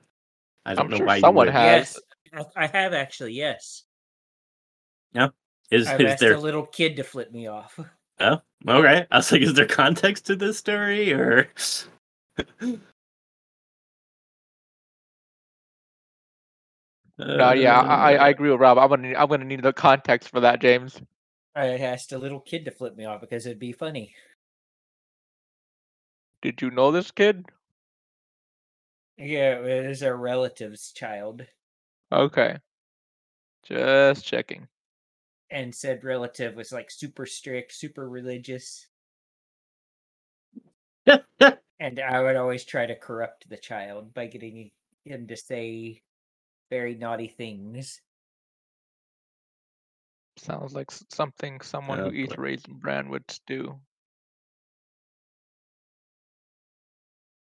I 0.65 0.73
don't 0.73 0.85
I'm 0.85 0.91
know 0.91 0.97
sure 0.97 1.05
why 1.05 1.19
someone 1.19 1.45
you 1.47 1.53
would. 1.53 1.61
has. 1.61 1.99
Yes, 2.33 2.45
I 2.57 2.63
I 2.63 2.67
have 2.67 2.93
actually. 2.93 3.33
Yes, 3.33 3.83
No. 5.13 5.31
Is, 5.71 5.87
I've 5.87 6.01
is 6.01 6.05
asked 6.13 6.19
there 6.21 6.33
a 6.33 6.39
little 6.39 6.65
kid 6.65 6.95
to 6.97 7.03
flip 7.03 7.31
me 7.31 7.47
off. 7.47 7.79
Oh, 8.17 8.39
okay. 8.65 9.05
I 9.11 9.17
was 9.17 9.29
like, 9.29 9.41
is 9.41 9.53
there 9.55 9.65
context 9.65 10.25
to 10.27 10.37
this 10.37 10.57
story 10.57 11.11
or? 11.11 11.49
No, 17.17 17.51
yeah, 17.53 17.81
I, 17.81 17.95
I 17.95 18.13
I 18.15 18.27
Uh, 18.27 18.31
agree 18.31 18.51
with 18.51 18.59
Rob. 18.59 18.77
I'm 18.77 18.89
gonna 18.89 19.15
I'm 19.17 19.27
gonna 19.29 19.45
need 19.45 19.63
the 19.63 19.73
context 19.73 20.29
for 20.29 20.39
that, 20.41 20.61
James. 20.61 21.01
I 21.55 21.77
asked 21.77 22.11
a 22.11 22.17
little 22.17 22.39
kid 22.41 22.65
to 22.65 22.71
flip 22.71 22.95
me 22.97 23.05
off 23.05 23.21
because 23.21 23.45
it'd 23.45 23.59
be 23.59 23.71
funny. 23.71 24.13
Did 26.41 26.61
you 26.61 26.71
know 26.71 26.91
this 26.91 27.11
kid? 27.11 27.45
Yeah, 29.17 29.59
it 29.59 29.87
was 29.89 30.01
a 30.03 30.15
relative's 30.15 30.93
child, 30.93 31.47
Okay. 32.11 32.57
Just 33.63 34.23
checking. 34.23 34.69
and 35.49 35.73
said 35.73 36.03
relative 36.03 36.53
was 36.55 36.71
like 36.71 36.91
super 36.91 37.25
strict, 37.25 37.73
super 37.73 38.07
religious, 38.07 38.87
and 41.79 41.99
I 41.99 42.21
would 42.21 42.35
always 42.35 42.63
try 42.65 42.85
to 42.85 42.95
corrupt 42.95 43.49
the 43.49 43.57
child 43.57 44.13
by 44.13 44.27
getting 44.27 44.71
him 45.03 45.27
to 45.27 45.37
say 45.37 46.01
very 46.71 46.95
naughty 46.95 47.27
things. 47.27 48.01
Sounds 50.37 50.73
like 50.73 50.91
something 50.91 51.59
someone 51.59 51.99
who 51.99 52.09
eats 52.13 52.37
raisin 52.37 52.75
bran 52.75 53.09
would 53.09 53.37
do. 53.45 53.81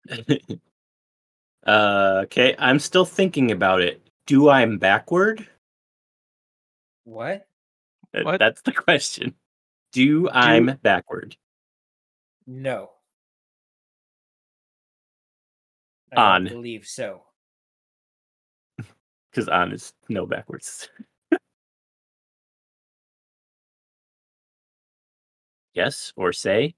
uh, 1.65 2.21
okay, 2.25 2.55
I'm 2.59 2.79
still 2.79 3.05
thinking 3.05 3.51
about 3.51 3.81
it. 3.81 4.01
Do 4.27 4.49
I'm 4.49 4.77
backward? 4.77 5.47
What? 7.03 7.47
What? 8.11 8.39
That's 8.39 8.61
the 8.61 8.71
question. 8.73 9.35
Do 9.91 10.29
I'm 10.29 10.77
backward? 10.81 11.35
No. 12.47 12.91
I 16.11 16.15
don't 16.15 16.25
On. 16.25 16.43
believe 16.45 16.87
so. 16.87 17.23
Because 19.31 19.49
on 19.49 19.73
is 19.73 19.93
no 20.07 20.25
backwards. 20.25 20.87
yes 25.73 26.13
or 26.15 26.31
say? 26.31 26.73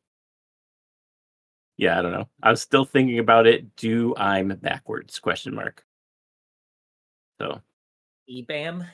Yeah, 1.78 1.98
I 1.98 2.02
don't 2.02 2.12
know. 2.12 2.28
I'm 2.42 2.56
still 2.56 2.86
thinking 2.86 3.20
about 3.20 3.46
it. 3.46 3.76
Do 3.76 4.16
I'm 4.18 4.50
backwards? 4.50 5.20
Question 5.20 5.54
mark. 5.54 5.84
So, 7.40 7.62
EBAM? 8.30 8.88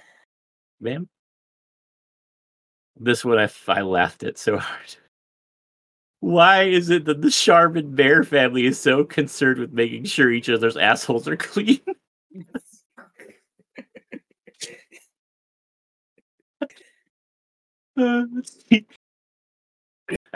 ma'am. 0.81 1.07
This 2.97 3.23
one 3.25 3.39
I 3.39 3.49
I 3.67 3.81
laughed 3.81 4.23
at 4.23 4.37
so 4.37 4.57
hard. 4.59 4.95
Why 6.19 6.63
is 6.63 6.89
it 6.89 7.05
that 7.05 7.21
the 7.21 7.31
Charmin 7.31 7.95
bear 7.95 8.23
family 8.23 8.65
is 8.65 8.79
so 8.79 9.03
concerned 9.03 9.59
with 9.59 9.73
making 9.73 10.05
sure 10.05 10.31
each 10.31 10.49
other's 10.49 10.77
assholes 10.77 11.27
are 11.27 11.37
clean? 11.37 11.79
Uh, 17.95 18.23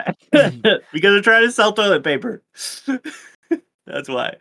because 0.32 0.80
they're 0.92 1.20
trying 1.20 1.46
to 1.46 1.52
sell 1.52 1.72
toilet 1.72 2.04
paper. 2.04 2.42
That's 3.86 4.08
why. 4.08 4.36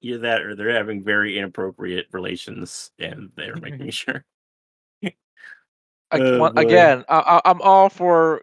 Either 0.00 0.18
that 0.18 0.42
or 0.42 0.54
they're 0.54 0.72
having 0.74 1.02
very 1.02 1.38
inappropriate 1.38 2.06
relations 2.12 2.90
and 2.98 3.30
they're 3.36 3.56
making 3.60 3.90
sure. 3.90 4.24
Ag- 5.02 5.14
Oh, 6.10 6.38
one- 6.38 6.56
again, 6.56 7.04
I, 7.08 7.18
I, 7.44 7.50
I'm 7.50 7.60
all 7.60 7.88
for 7.90 8.42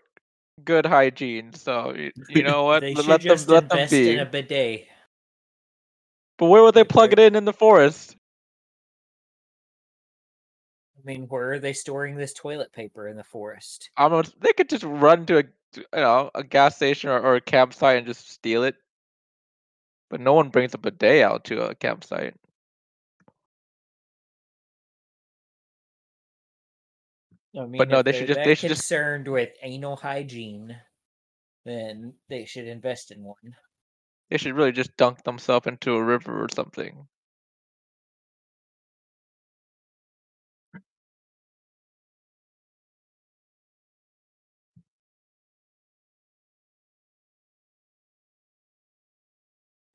good 0.65 0.85
hygiene. 0.85 1.51
So 1.53 1.93
you, 1.95 2.11
you 2.29 2.43
know 2.43 2.63
what? 2.63 2.81
They 2.81 2.93
Let- 2.93 3.05
should 3.05 3.11
them 3.11 3.19
just 3.21 3.49
let 3.49 3.69
them 3.69 3.89
be. 3.89 4.11
in 4.11 4.19
a 4.19 4.25
bidet. 4.25 4.87
But 6.37 6.47
where 6.47 6.61
would 6.63 6.75
they 6.75 6.83
plug 6.83 7.13
it 7.13 7.19
in 7.19 7.35
in 7.35 7.45
the 7.45 7.53
forest? 7.53 8.15
I 11.05 11.07
mean, 11.07 11.27
where 11.27 11.53
are 11.53 11.59
they 11.59 11.73
storing 11.73 12.15
this 12.15 12.33
toilet 12.33 12.73
paper 12.73 13.07
in 13.07 13.15
the 13.15 13.23
forest? 13.23 13.91
Not, 13.99 14.33
they 14.39 14.53
could 14.53 14.69
just 14.69 14.83
run 14.83 15.27
to 15.27 15.37
a 15.39 15.43
you 15.75 15.83
know 15.93 16.31
a 16.33 16.43
gas 16.43 16.77
station 16.77 17.11
or, 17.11 17.19
or 17.19 17.35
a 17.35 17.41
campsite 17.41 17.97
and 17.97 18.07
just 18.07 18.31
steal 18.31 18.63
it. 18.63 18.75
But 20.09 20.19
no 20.19 20.33
one 20.33 20.49
brings 20.49 20.73
a 20.73 20.77
bidet 20.79 21.23
out 21.23 21.45
to 21.45 21.67
a 21.67 21.75
campsite. 21.75 22.33
I 27.55 27.65
mean, 27.65 27.77
But 27.77 27.89
no, 27.89 28.01
they 28.01 28.11
should 28.11 28.27
just- 28.27 28.43
they 28.43 28.55
should 28.55 28.69
just- 28.69 28.81
concerned 28.81 29.27
with 29.27 29.55
anal 29.61 29.95
hygiene, 29.95 30.81
then 31.65 32.17
they 32.29 32.45
should 32.45 32.67
invest 32.67 33.11
in 33.11 33.23
one. 33.23 33.55
They 34.29 34.37
should 34.37 34.55
really 34.55 34.71
just 34.71 34.97
dunk 34.97 35.23
themselves 35.23 35.67
into 35.67 35.95
a 35.95 36.03
river 36.03 36.43
or 36.43 36.49
something. 36.49 37.07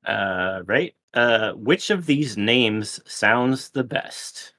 Uh, 0.05 0.61
right. 0.65 0.95
Uh, 1.13 1.51
which 1.53 1.89
of 1.89 2.05
these 2.05 2.37
names 2.37 2.99
sounds 3.05 3.69
the 3.69 3.83
best? 3.83 4.53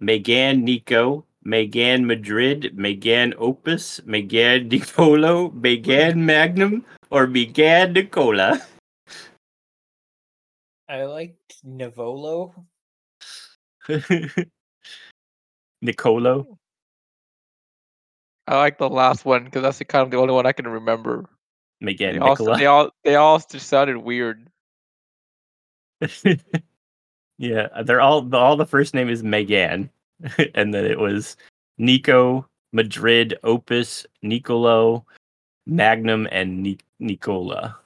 Megan 0.00 0.64
Nico, 0.64 1.24
Megan 1.44 2.06
Madrid, 2.06 2.76
Megan 2.76 3.34
Opus, 3.38 4.00
Megan 4.04 4.68
Nicolo, 4.70 5.50
Megan 5.50 6.24
Magnum, 6.24 6.84
or 7.10 7.26
Megan 7.26 7.92
Nicola? 7.92 8.60
I 10.88 11.04
liked 11.04 11.64
Nivolo. 11.64 12.52
Nicolo. 15.82 16.58
I 18.46 18.56
like 18.56 18.78
the 18.78 18.88
last 18.88 19.24
one 19.24 19.44
because 19.44 19.62
that's 19.62 19.78
the 19.78 19.84
kind 19.84 20.02
of 20.02 20.10
the 20.10 20.16
only 20.16 20.34
one 20.34 20.46
I 20.46 20.52
can 20.52 20.66
remember. 20.66 21.28
Megan 21.82 22.14
They 22.14 22.18
all, 22.20 22.36
they 22.36 22.66
all 22.66 22.90
they 23.04 23.14
all 23.16 23.38
just 23.38 23.68
sounded 23.68 23.98
weird. 23.98 24.46
yeah, 27.38 27.68
they're 27.84 28.00
all 28.00 28.34
all 28.34 28.56
the 28.56 28.66
first 28.66 28.94
name 28.94 29.08
is 29.08 29.22
Megan, 29.22 29.90
and 30.54 30.72
then 30.72 30.84
it 30.84 30.98
was 30.98 31.36
Nico, 31.78 32.46
Madrid, 32.72 33.36
Opus, 33.42 34.06
Nicolo, 34.22 35.04
Magnum, 35.66 36.28
and 36.30 36.62
Ni- 36.62 36.78
Nicola. 37.00 37.76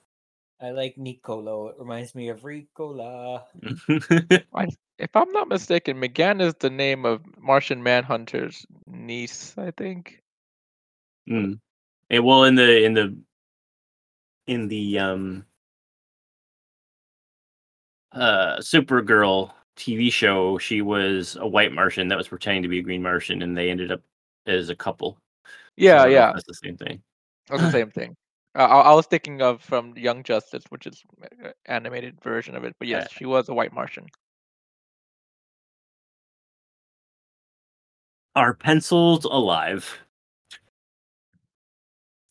I 0.61 0.71
like 0.71 0.97
Nicolo. 0.97 1.69
It 1.69 1.77
reminds 1.79 2.15
me 2.15 2.29
of 2.29 2.43
Ricola. 2.43 3.43
If 4.99 5.15
I'm 5.15 5.31
not 5.33 5.49
mistaken, 5.49 6.01
Megan 6.01 6.41
is 6.41 6.55
the 6.55 6.71
name 6.71 7.05
of 7.05 7.21
Martian 7.39 7.83
Manhunter's 7.83 8.65
niece, 8.87 9.55
I 9.59 9.71
think. 9.73 10.23
Mm. 11.29 11.59
And 12.09 12.25
well, 12.25 12.45
in 12.45 12.55
the 12.55 12.83
in 12.83 12.95
the 12.95 13.15
in 14.47 14.69
the 14.69 14.99
um 14.99 15.45
uh 18.13 18.57
Supergirl 18.59 19.53
TV 19.77 20.11
show, 20.11 20.59
she 20.59 20.83
was 20.83 21.37
a 21.41 21.47
white 21.47 21.73
Martian 21.73 22.09
that 22.09 22.19
was 22.19 22.29
pretending 22.29 22.63
to 22.63 22.69
be 22.69 22.79
a 22.79 22.83
green 22.83 23.03
Martian, 23.03 23.43
and 23.43 23.57
they 23.57 23.71
ended 23.71 23.93
up 23.93 24.01
as 24.47 24.69
a 24.71 24.77
couple. 24.77 25.19
Yeah, 25.77 26.05
if 26.07 26.13
yeah, 26.13 26.33
that's 26.33 26.47
the 26.47 26.55
same 26.55 26.77
thing. 26.77 27.03
that's 27.49 27.63
the 27.63 27.71
same 27.71 27.91
thing. 27.91 28.17
Uh, 28.55 28.63
I, 28.63 28.81
I 28.91 28.95
was 28.95 29.07
thinking 29.07 29.43
of 29.43 29.61
from 29.63 29.95
Young 29.99 30.23
Justice, 30.23 30.65
which 30.71 30.87
is 30.87 31.03
uh, 31.45 31.51
animated 31.67 32.19
version 32.23 32.57
of 32.57 32.65
it. 32.65 32.75
But 32.79 32.89
yes, 32.89 33.09
Yeah. 33.13 33.19
she 33.19 33.27
was 33.27 33.49
a 33.51 33.55
white 33.55 33.75
Martian. 33.75 34.07
Are 38.35 38.55
pencils 38.55 39.25
alive? 39.25 39.99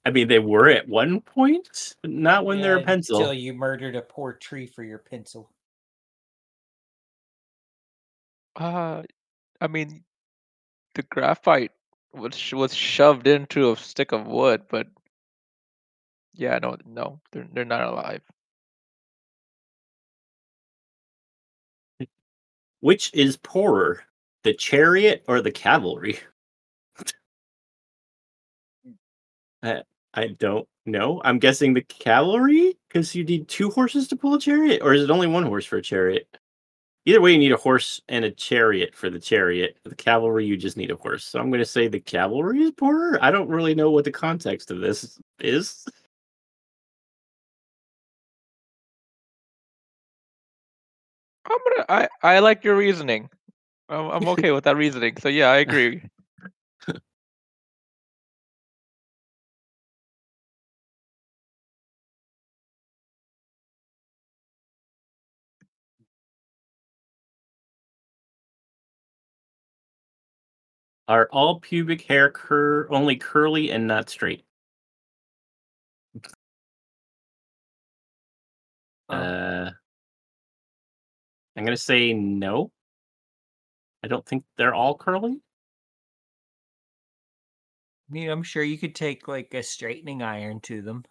I 0.06 0.12
mean, 0.12 0.28
they 0.28 0.40
were 0.40 0.70
at 0.70 0.88
one 0.88 1.20
point, 1.20 1.96
but 2.04 2.12
not 2.12 2.46
when 2.46 2.62
they're 2.62 2.78
a 2.78 2.84
pencil. 2.84 3.18
Until 3.18 3.34
you 3.34 3.54
murdered 3.54 3.96
a 3.96 4.02
poor 4.02 4.34
tree 4.34 4.68
for 4.68 4.84
your 4.84 5.00
pencil. 5.00 5.50
Uh, 8.56 9.02
I 9.60 9.68
mean, 9.68 10.04
the 10.94 11.02
graphite 11.04 11.72
was 12.14 12.54
was 12.54 12.74
shoved 12.74 13.26
into 13.26 13.72
a 13.72 13.78
stick 13.78 14.12
of 14.12 14.28
wood, 14.28 14.64
but 14.70 14.88
yeah, 16.36 16.60
no, 16.62 16.78
no, 16.86 17.20
they're 17.32 17.48
they're 17.52 17.66
not 17.66 17.84
alive. 17.84 18.22
Which 22.80 23.12
is 23.16 23.38
poorer, 23.38 24.04
the 24.44 24.54
chariot 24.54 25.26
or 25.28 25.42
the 25.42 25.52
cavalry? 25.52 26.20
I, 29.64 29.82
I 30.16 30.28
don't 30.28 30.68
know. 30.86 31.22
I'm 31.24 31.40
guessing 31.40 31.74
the 31.74 31.82
cavalry 31.82 32.78
because 32.88 33.14
you 33.14 33.24
need 33.24 33.48
two 33.48 33.70
horses 33.70 34.08
to 34.08 34.16
pull 34.16 34.34
a 34.34 34.40
chariot, 34.40 34.82
or 34.82 34.94
is 34.94 35.04
it 35.04 35.12
only 35.12 35.28
one 35.28 35.44
horse 35.44 35.66
for 35.66 35.78
a 35.78 35.82
chariot? 35.82 36.28
Either 37.06 37.22
way, 37.22 37.34
you 37.34 37.38
need 37.38 37.52
a 37.52 37.58
horse 37.58 38.02
and 38.10 38.26
a 38.26 38.32
chariot 38.32 38.96
for 38.96 39.12
the 39.12 39.20
chariot. 39.20 39.78
For 39.84 39.90
the 39.90 39.96
cavalry, 39.96 40.46
you 40.46 40.58
just 40.58 40.78
need 40.78 40.90
a 40.90 40.96
horse. 40.96 41.24
So 41.26 41.40
I'm 41.40 41.50
going 41.50 41.60
to 41.60 41.66
say 41.66 41.88
the 41.88 42.00
cavalry 42.00 42.64
is 42.64 42.72
poorer. 42.72 43.20
I 43.22 43.30
don't 43.30 43.50
really 43.50 43.76
know 43.76 43.92
what 43.92 44.06
the 44.06 44.12
context 44.12 44.72
of 44.72 44.80
this 44.80 45.20
is. 45.40 45.86
I'm 51.46 51.58
gonna. 51.76 51.86
I 52.24 52.36
I 52.36 52.40
like 52.40 52.64
your 52.64 52.76
reasoning. 52.76 53.30
I'm 53.90 54.10
I'm 54.10 54.28
okay 54.30 54.52
with 54.54 54.64
that 54.64 54.78
reasoning. 54.78 55.18
So 55.18 55.30
yeah, 55.30 55.50
I 55.52 55.58
agree. 55.58 56.02
Are 71.08 71.30
all 71.32 71.60
pubic 71.60 72.02
hair 72.02 72.32
cur- 72.32 72.88
only 72.92 73.16
curly 73.16 73.70
and 73.72 73.86
not 73.88 74.10
straight? 74.10 74.44
Oh. 79.10 79.16
Uh, 79.16 79.72
I'm 81.56 81.64
gonna 81.64 81.78
say 81.78 82.14
no. 82.14 82.72
I 84.04 84.08
don't 84.08 84.26
think 84.26 84.44
they're 84.58 84.74
all 84.74 84.98
curly. 84.98 85.42
I 88.10 88.14
mean, 88.14 88.30
I'm 88.30 88.44
sure 88.44 88.64
you 88.64 88.78
could 88.78 88.96
take 88.96 89.28
like 89.28 89.54
a 89.54 89.64
straightening 89.64 90.22
iron 90.22 90.60
to 90.62 90.82
them. 90.82 91.04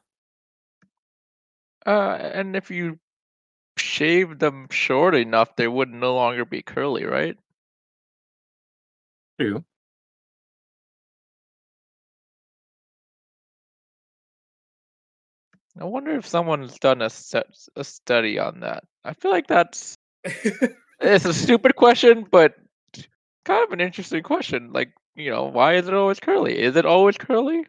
Uh, 1.86 2.16
and 2.20 2.56
if 2.56 2.70
you 2.70 2.98
shave 3.76 4.38
them 4.38 4.68
short 4.70 5.14
enough, 5.14 5.56
they 5.56 5.68
would 5.68 5.90
no 5.90 6.14
longer 6.14 6.44
be 6.44 6.62
curly, 6.62 7.04
right? 7.04 7.36
True. 9.38 9.64
I 15.80 15.84
wonder 15.84 16.12
if 16.16 16.26
someone's 16.26 16.78
done 16.78 17.02
a 17.02 17.10
set, 17.10 17.46
a 17.76 17.84
study 17.84 18.38
on 18.38 18.60
that. 18.60 18.84
I 19.04 19.14
feel 19.14 19.30
like 19.30 19.46
that's 19.46 19.96
it's 20.24 21.24
a 21.24 21.34
stupid 21.34 21.76
question, 21.76 22.26
but 22.30 22.54
kind 23.44 23.64
of 23.64 23.72
an 23.72 23.80
interesting 23.80 24.22
question. 24.22 24.72
Like, 24.72 24.92
you 25.16 25.30
know, 25.30 25.44
why 25.46 25.76
is 25.76 25.88
it 25.88 25.94
always 25.94 26.20
curly? 26.20 26.58
Is 26.60 26.76
it 26.76 26.86
always 26.86 27.18
curly? 27.18 27.64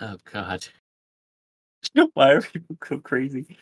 Oh 0.00 0.18
God. 0.30 0.66
Why 2.14 2.32
are 2.32 2.42
people 2.42 2.76
so 2.86 2.98
crazy? 2.98 3.56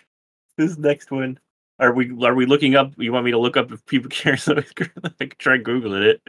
This 0.56 0.78
next 0.78 1.10
one. 1.10 1.38
Are 1.80 1.92
we 1.94 2.10
are 2.24 2.34
we 2.34 2.46
looking 2.46 2.76
up? 2.76 2.92
You 2.98 3.12
want 3.12 3.24
me 3.24 3.30
to 3.30 3.38
look 3.38 3.56
up 3.56 3.72
if 3.72 3.84
people 3.86 4.10
care? 4.10 4.36
So 4.36 4.56
I 4.56 4.62
can 4.62 5.30
try 5.38 5.58
googling 5.58 6.04
it. 6.04 6.22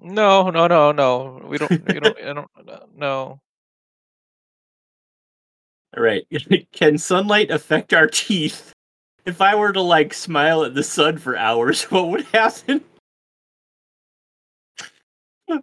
No, 0.00 0.50
no, 0.50 0.66
no, 0.66 0.92
no. 0.92 1.40
We 1.46 1.58
don't. 1.58 1.70
We 1.70 2.00
don't. 2.00 2.18
I 2.18 2.32
don't. 2.34 2.50
uh, 2.68 2.80
No. 2.94 3.40
All 5.96 6.02
right. 6.02 6.26
Can 6.72 6.98
sunlight 6.98 7.50
affect 7.50 7.92
our 7.94 8.06
teeth? 8.06 8.72
If 9.26 9.40
I 9.40 9.54
were 9.54 9.72
to 9.72 9.80
like 9.80 10.12
smile 10.14 10.64
at 10.64 10.74
the 10.74 10.82
sun 10.82 11.18
for 11.18 11.36
hours, 11.36 11.84
what 11.90 12.08
would 12.08 12.24
happen? 12.26 12.82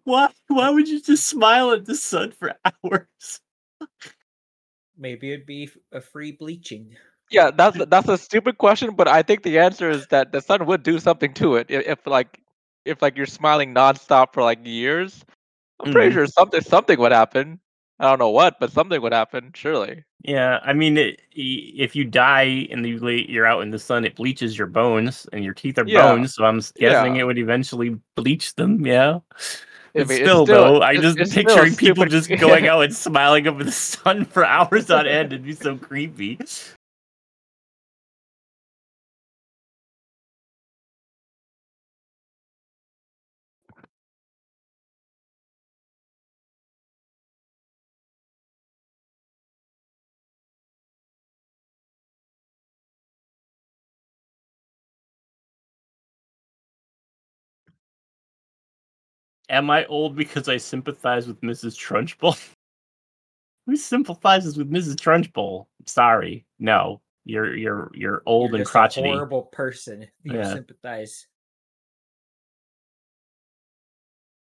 Why? 0.04 0.30
Why 0.48 0.70
would 0.70 0.88
you 0.88 1.02
just 1.02 1.28
smile 1.28 1.72
at 1.72 1.86
the 1.86 1.96
sun 1.96 2.32
for 2.32 2.54
hours? 2.64 3.42
Maybe 4.98 5.34
it'd 5.34 5.46
be 5.46 5.70
a 5.92 6.00
free 6.02 6.32
bleaching. 6.34 6.96
Yeah, 7.32 7.52
that's 7.52 7.78
that's 7.86 8.08
a 8.10 8.18
stupid 8.18 8.58
question, 8.58 8.96
but 8.96 9.08
I 9.08 9.22
think 9.22 9.44
the 9.44 9.60
answer 9.60 9.90
is 9.90 10.08
that 10.08 10.32
the 10.32 10.42
sun 10.42 10.66
would 10.66 10.84
do 10.84 11.00
something 11.00 11.34
to 11.36 11.56
it 11.56 11.68
if, 11.70 11.86
if 11.88 12.08
like 12.08 12.40
if 12.86 13.02
like 13.02 13.16
you're 13.16 13.26
smiling 13.28 13.74
nonstop 13.74 14.34
for 14.34 14.42
like 14.44 14.60
years. 14.66 15.24
I'm 15.82 15.94
pretty 15.94 16.10
Mhm. 16.12 16.14
sure 16.14 16.28
something 16.28 16.62
something 16.62 17.00
would 17.00 17.12
happen. 17.12 17.60
I 18.00 18.10
don't 18.10 18.20
know 18.20 18.30
what, 18.30 18.60
but 18.60 18.72
something 18.72 19.02
would 19.02 19.12
happen. 19.14 19.52
Surely. 19.54 20.04
Yeah, 20.24 20.60
I 20.64 20.72
mean, 20.74 20.98
it, 20.98 21.22
if 21.34 21.96
you 21.96 22.04
die 22.06 22.68
and 22.72 22.86
you 22.86 22.98
lay, 23.00 23.26
you're 23.28 23.46
out 23.46 23.62
in 23.62 23.72
the 23.72 23.80
sun, 23.80 24.06
it 24.06 24.16
bleaches 24.16 24.58
your 24.58 24.68
bones, 24.68 25.28
and 25.34 25.44
your 25.44 25.54
teeth 25.54 25.78
are 25.78 25.86
Yeah. 25.86 26.02
bones. 26.14 26.34
So 26.36 26.46
I'm 26.46 26.60
guessing 26.78 27.16
Yeah. 27.16 27.22
it 27.22 27.24
would 27.26 27.38
eventually 27.38 27.98
bleach 28.16 28.56
them. 28.56 28.86
Yeah. 28.86 29.20
I 29.96 30.00
It's 30.02 30.10
mean, 30.10 30.20
it's 30.20 30.28
still, 30.30 30.46
still- 30.46 30.80
though, 30.80 30.82
I 30.82 30.96
just 30.98 31.18
picturing 31.34 31.76
people 31.76 32.06
just 32.06 32.30
going 32.40 32.68
out 32.68 32.82
and 32.84 32.96
smiling 32.96 33.48
up 33.48 33.60
at 33.60 33.66
the 33.66 33.72
sun 33.94 34.24
for 34.26 34.46
hours 34.46 34.90
on 34.90 35.06
end. 35.08 35.34
It'd 35.34 35.46
be 35.46 35.54
so 35.54 35.76
creepy. 35.78 36.40
Am 59.50 59.70
I 59.70 59.86
old 59.86 60.16
because 60.16 60.48
I 60.48 60.58
sympathize 60.58 61.28
with 61.28 61.42
Mrs. 61.42 61.76
Trunchbull? 61.76 62.38
Who 63.66 63.76
sympathizes 63.76 64.58
with 64.58 64.72
Mrs. 64.72 64.96
Trunchbull? 64.96 65.66
Sorry, 65.86 66.46
no. 66.60 67.02
You're 67.26 67.56
you're 67.56 67.92
you're 67.94 68.24
old 68.26 68.50
You're 68.52 68.56
and 68.58 68.62
just 68.66 68.72
a 68.72 68.72
crotchety. 68.72 69.10
horrible 69.10 69.44
person. 69.44 70.08
You 70.24 70.34
Yeah. 70.40 70.54
sympathize. 70.54 71.28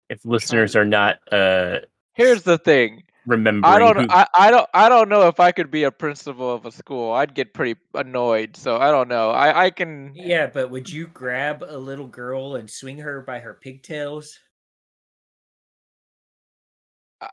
If 0.08 0.24
listeners 0.24 0.76
are 0.76 0.84
not 0.84 1.18
uh 1.32 1.80
Here's 2.14 2.42
the 2.42 2.58
thing. 2.58 3.02
remembering 3.26 3.72
I 3.74 3.78
don't. 3.78 3.96
who, 3.96 4.06
I, 4.10 4.26
I 4.36 4.50
don't. 4.50 4.68
I 4.74 4.88
don't 4.90 5.08
know 5.08 5.28
if 5.28 5.40
I 5.40 5.50
could 5.52 5.70
be 5.70 5.84
a 5.84 5.90
principal 5.90 6.52
of 6.54 6.66
a 6.66 6.72
school. 6.72 7.12
I'd 7.12 7.34
get 7.34 7.54
pretty 7.54 7.80
annoyed. 7.94 8.54
So 8.56 8.76
I 8.76 8.90
don't 8.90 9.08
know. 9.08 9.30
I 9.30 9.64
I 9.66 9.70
can. 9.70 10.12
Yeah, 10.14 10.46
but 10.46 10.70
would 10.70 10.90
you 10.90 11.06
grab 11.08 11.64
a 11.66 11.76
little 11.78 12.06
girl 12.06 12.56
and 12.56 12.68
swing 12.70 12.98
her 12.98 13.22
by 13.22 13.38
her 13.40 13.54
pigtails? 13.54 14.38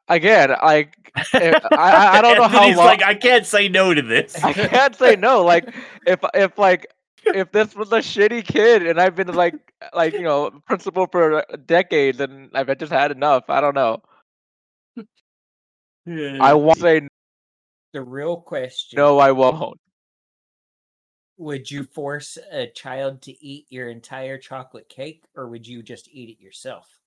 Again, 0.08 0.52
I 0.52 0.90
I, 1.34 1.60
I 1.72 2.18
I 2.18 2.22
don't 2.22 2.38
know 2.38 2.48
how 2.48 2.60
Anthony's 2.60 2.78
long. 2.78 2.86
like 2.86 3.04
I 3.04 3.16
can't 3.16 3.46
say 3.46 3.68
no 3.68 3.94
to 3.94 4.02
this. 4.02 4.36
I 4.44 4.54
can't 4.54 4.96
say 4.96 5.16
no. 5.16 5.44
Like 5.44 5.74
if 6.06 6.20
if 6.34 6.58
like 6.58 6.88
if 7.26 7.52
this 7.52 7.76
was 7.76 7.92
a 7.92 8.00
shitty 8.00 8.46
kid 8.46 8.86
and 8.86 9.00
I've 9.00 9.16
been 9.16 9.34
like 9.34 9.56
like 9.94 10.14
you 10.14 10.24
know 10.24 10.52
principal 10.68 11.08
for 11.08 11.44
decades 11.66 12.20
and 12.20 12.50
I've 12.54 12.76
just 12.78 12.92
had 12.92 13.12
enough. 13.12 13.46
I 13.50 13.62
don't 13.62 13.76
know. 13.76 14.02
I 16.08 16.54
won't 16.54 16.80
say 16.80 17.02
no. 17.02 17.08
The 17.94 18.02
real 18.02 18.38
question: 18.38 18.98
no. 18.98 19.18
I 19.18 19.32
won't. 19.32 19.80
Would 21.38 21.72
you 21.72 21.86
force 21.86 22.38
a 22.52 22.68
child 22.68 23.22
to 23.24 23.46
eat 23.46 23.66
your 23.70 23.90
entire 23.90 24.38
chocolate 24.38 24.90
cake, 24.90 25.24
or 25.36 25.48
would 25.48 25.66
you 25.66 25.82
just 25.82 26.10
eat 26.12 26.30
it 26.30 26.44
yourself? 26.44 26.99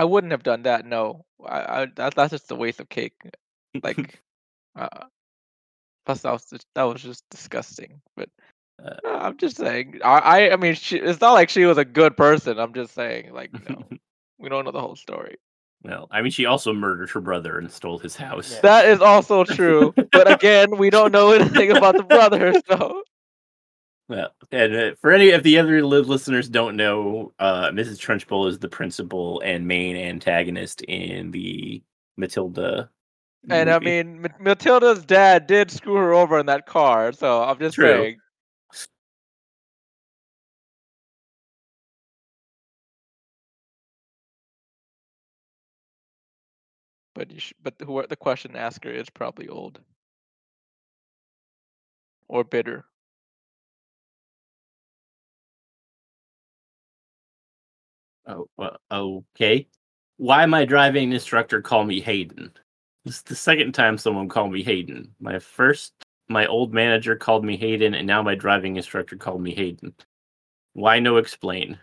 I 0.00 0.04
wouldn't 0.04 0.30
have 0.32 0.42
done 0.42 0.62
that. 0.62 0.86
No. 0.86 1.24
I, 1.46 1.58
I 1.82 1.86
that, 1.96 2.14
that's 2.14 2.30
just 2.30 2.50
a 2.50 2.54
waste 2.54 2.80
of 2.80 2.88
cake. 2.88 3.14
Like, 3.84 4.20
uh, 4.76 5.04
plus 6.06 6.22
that 6.22 6.32
was 6.32 6.44
just, 6.50 6.66
that 6.74 6.82
was 6.82 7.02
just 7.02 7.22
disgusting. 7.30 8.00
But 8.16 8.28
Uh, 8.84 8.96
no, 9.04 9.10
I'm 9.14 9.36
just 9.36 9.56
saying. 9.58 10.00
I 10.04 10.18
I, 10.18 10.52
I 10.52 10.56
mean, 10.56 10.74
she, 10.74 10.96
it's 10.98 11.20
not 11.20 11.34
like 11.34 11.50
she 11.50 11.66
was 11.66 11.78
a 11.78 11.84
good 11.84 12.16
person. 12.16 12.58
I'm 12.58 12.74
just 12.74 12.94
saying. 12.94 13.32
Like, 13.34 13.50
no, 13.68 13.84
we 14.38 14.48
don't 14.48 14.64
know 14.64 14.72
the 14.72 14.80
whole 14.80 14.96
story. 14.96 15.36
well, 15.84 16.08
I 16.10 16.22
mean, 16.22 16.32
she 16.32 16.46
also 16.46 16.72
murdered 16.72 17.10
her 17.10 17.20
brother 17.20 17.58
and 17.58 17.70
stole 17.70 17.98
his 17.98 18.16
house. 18.16 18.54
Yeah. 18.54 18.60
That 18.62 18.84
is 18.86 19.00
also 19.00 19.44
true. 19.58 19.92
but 20.12 20.30
again, 20.32 20.76
we 20.78 20.88
don't 20.90 21.12
know 21.12 21.30
anything 21.32 21.70
about 21.76 21.96
the 21.96 22.02
brother, 22.04 22.54
so 22.68 23.02
Well, 24.10 24.32
and 24.50 24.74
uh, 24.74 24.90
for 25.00 25.12
any 25.12 25.30
of 25.30 25.44
the 25.44 25.56
other 25.56 25.84
listeners 25.84 26.48
don't 26.48 26.74
know, 26.74 27.32
uh, 27.38 27.70
Mrs. 27.70 27.96
Trunchbull 27.96 28.48
is 28.48 28.58
the 28.58 28.68
principal 28.68 29.40
and 29.44 29.68
main 29.68 29.94
antagonist 29.94 30.82
in 30.82 31.30
the 31.30 31.80
Matilda 32.16 32.90
And 33.48 33.70
I 33.70 33.78
mean, 33.78 34.20
Ma- 34.22 34.28
Matilda's 34.40 35.04
dad 35.04 35.46
did 35.46 35.70
screw 35.70 35.94
her 35.94 36.12
over 36.12 36.40
in 36.40 36.46
that 36.46 36.66
car, 36.66 37.12
so 37.12 37.40
I'm 37.44 37.60
just 37.60 37.76
True. 37.76 38.02
saying. 38.02 38.18
But 47.14 47.30
you 47.30 47.38
sh- 47.38 47.52
but 47.62 47.74
who 47.86 48.04
the 48.08 48.16
question 48.16 48.56
asker 48.56 48.90
is 48.90 49.08
probably 49.08 49.46
old 49.46 49.78
or 52.26 52.42
bitter. 52.42 52.86
Oh, 58.30 59.24
okay. 59.34 59.66
Why 60.16 60.46
my 60.46 60.64
driving 60.64 61.12
instructor 61.12 61.62
call 61.62 61.84
me 61.84 62.00
Hayden? 62.00 62.52
This 63.04 63.16
is 63.16 63.22
the 63.22 63.34
second 63.34 63.72
time 63.72 63.96
someone 63.98 64.28
called 64.28 64.52
me 64.52 64.62
Hayden. 64.62 65.14
My 65.20 65.38
first, 65.38 65.92
my 66.28 66.46
old 66.46 66.72
manager 66.74 67.16
called 67.16 67.44
me 67.44 67.56
Hayden, 67.56 67.94
and 67.94 68.06
now 68.06 68.22
my 68.22 68.34
driving 68.34 68.76
instructor 68.76 69.16
called 69.16 69.40
me 69.42 69.54
Hayden. 69.54 69.94
Why 70.74 70.98
no 71.00 71.16
explain? 71.16 71.78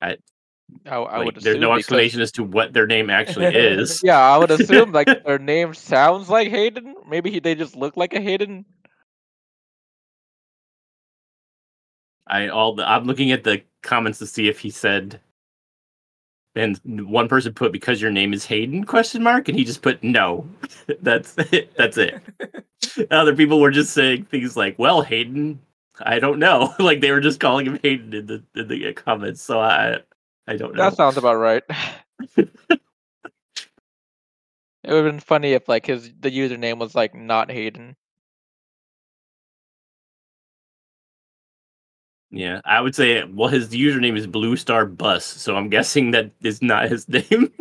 I, 0.00 0.16
oh, 0.86 1.04
I 1.04 1.18
Like, 1.18 1.26
would 1.26 1.34
there's 1.36 1.56
no 1.58 1.68
assume 1.68 1.76
because- 1.76 1.78
explanation 1.78 2.20
as 2.20 2.32
to 2.32 2.42
what 2.44 2.72
their 2.72 2.86
name 2.86 3.08
actually 3.10 3.46
is. 3.46 4.00
Yeah, 4.04 4.18
I 4.18 4.36
would 4.38 4.50
assume 4.50 4.90
like 4.92 5.06
their 5.24 5.38
name 5.38 5.74
sounds 5.74 6.28
like 6.28 6.48
Hayden. 6.48 6.96
Maybe 7.08 7.30
he, 7.30 7.38
they 7.40 7.54
just 7.54 7.76
look 7.76 7.96
like 7.96 8.14
a 8.14 8.20
Hayden. 8.20 8.64
I 12.26 12.48
all 12.48 12.74
the, 12.74 12.88
I'm 12.88 13.04
looking 13.04 13.32
at 13.32 13.44
the 13.44 13.62
comments 13.82 14.18
to 14.20 14.26
see 14.26 14.48
if 14.48 14.58
he 14.58 14.70
said. 14.70 15.20
And 16.54 16.78
one 16.84 17.28
person 17.28 17.54
put 17.54 17.72
because 17.72 18.02
your 18.02 18.10
name 18.10 18.34
is 18.34 18.44
Hayden 18.44 18.84
question 18.84 19.22
mark, 19.22 19.48
and 19.48 19.58
he 19.58 19.64
just 19.64 19.80
put 19.80 20.02
no. 20.04 20.46
That's 21.00 21.34
it. 21.50 21.74
That's 21.76 21.96
it. 21.96 22.20
Other 23.10 23.34
people 23.34 23.58
were 23.58 23.70
just 23.70 23.94
saying 23.94 24.24
things 24.24 24.54
like, 24.54 24.78
"Well, 24.78 25.00
Hayden, 25.00 25.58
I 26.00 26.18
don't 26.18 26.38
know." 26.38 26.74
like 26.78 27.00
they 27.00 27.10
were 27.10 27.22
just 27.22 27.40
calling 27.40 27.64
him 27.64 27.78
Hayden 27.82 28.12
in 28.12 28.26
the 28.26 28.44
in 28.54 28.68
the 28.68 28.92
comments. 28.92 29.40
So 29.40 29.60
I 29.60 30.00
I 30.46 30.56
don't 30.56 30.74
know. 30.74 30.82
That 30.82 30.96
sounds 30.96 31.16
about 31.16 31.36
right. 31.36 31.62
it 32.36 32.50
would 34.84 35.04
have 35.04 35.04
been 35.04 35.20
funny 35.20 35.52
if 35.52 35.68
like 35.68 35.86
his 35.86 36.12
the 36.20 36.30
username 36.30 36.78
was 36.78 36.94
like 36.94 37.14
not 37.14 37.50
Hayden. 37.50 37.96
Yeah, 42.32 42.60
I 42.64 42.80
would 42.80 42.94
say. 42.94 43.22
Well, 43.24 43.48
his 43.48 43.68
username 43.68 44.16
is 44.16 44.26
Blue 44.26 44.56
Star 44.56 44.86
Bus, 44.86 45.24
so 45.24 45.54
I'm 45.54 45.68
guessing 45.68 46.10
that 46.12 46.30
is 46.42 46.62
not 46.62 46.88
his 46.90 47.08
name. 47.08 47.52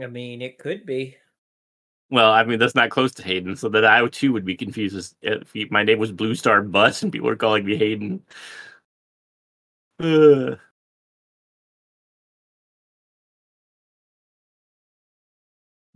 I 0.00 0.06
mean, 0.06 0.42
it 0.42 0.58
could 0.58 0.84
be. 0.84 1.16
Well, 2.10 2.30
I 2.32 2.44
mean 2.44 2.58
that's 2.58 2.74
not 2.74 2.90
close 2.90 3.12
to 3.14 3.22
Hayden, 3.24 3.56
so 3.56 3.68
that 3.70 3.84
I 3.84 4.06
too 4.08 4.32
would 4.32 4.44
be 4.44 4.56
confused 4.56 5.14
if 5.22 5.52
he, 5.52 5.66
my 5.70 5.82
name 5.82 5.98
was 5.98 6.12
Blue 6.12 6.34
Star 6.34 6.62
Bus 6.62 7.02
and 7.02 7.12
people 7.12 7.28
were 7.28 7.36
calling 7.36 7.64
me 7.64 7.76
Hayden. 7.76 8.22
Ugh. 10.00 10.58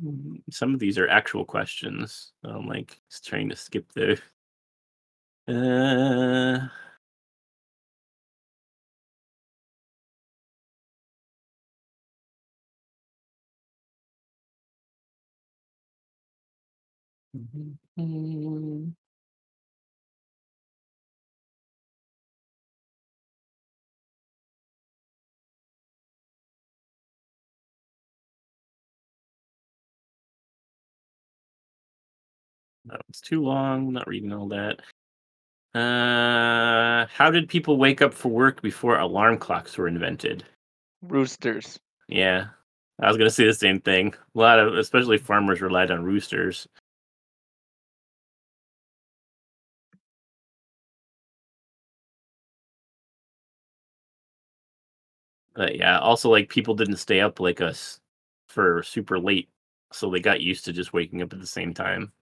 Mm, 0.03 0.43
Some 0.51 0.75
of 0.75 0.81
these 0.81 0.99
are 0.99 1.09
actual 1.09 1.45
questions. 1.45 2.33
so 2.43 2.51
I'm 2.51 2.67
like 2.67 3.01
just 3.11 3.27
trying 3.27 3.49
to 3.51 3.57
skip 3.57 3.93
the. 3.93 4.21
Uh, 5.49 6.69
mm, 17.99 18.95
That 32.87 33.01
was 33.09 33.21
too 33.21 33.43
long. 33.43 33.93
Not 33.93 34.07
reading 34.07 34.33
all 34.33 34.49
that. 34.49 34.81
Uh, 35.75 37.07
how 37.13 37.31
did 37.31 37.49
people 37.49 37.77
wake 37.79 38.03
up 38.03 38.15
for 38.15 38.29
work 38.31 38.61
before 38.63 38.99
alarm 38.99 39.39
clocks 39.39 39.79
were 39.79 39.89
invented? 39.89 40.45
Roosters. 41.03 41.79
Yeah, 42.09 42.49
I 43.01 43.09
was 43.09 43.17
gonna 43.17 43.31
say 43.31 43.47
the 43.47 43.55
same 43.55 43.81
thing. 43.81 44.15
A 44.35 44.39
lot 44.39 44.59
of, 44.59 44.75
especially 44.75 45.19
farmers, 45.19 45.61
relied 45.61 45.91
on 45.91 46.05
roosters. 46.05 46.67
But 55.61 55.77
yeah, 55.77 55.99
also 55.99 56.31
like 56.31 56.49
people 56.49 56.75
didn't 56.75 56.97
stay 56.97 57.21
up 57.21 57.39
like 57.39 57.61
us 57.61 58.01
for 58.49 58.83
super 58.83 59.19
late, 59.19 59.51
so 59.93 60.09
they 60.09 60.19
got 60.19 60.41
used 60.41 60.65
to 60.65 60.73
just 60.73 60.95
waking 60.95 61.21
up 61.21 61.35
at 61.35 61.39
the 61.39 61.47
same 61.47 61.75
time. 61.75 62.13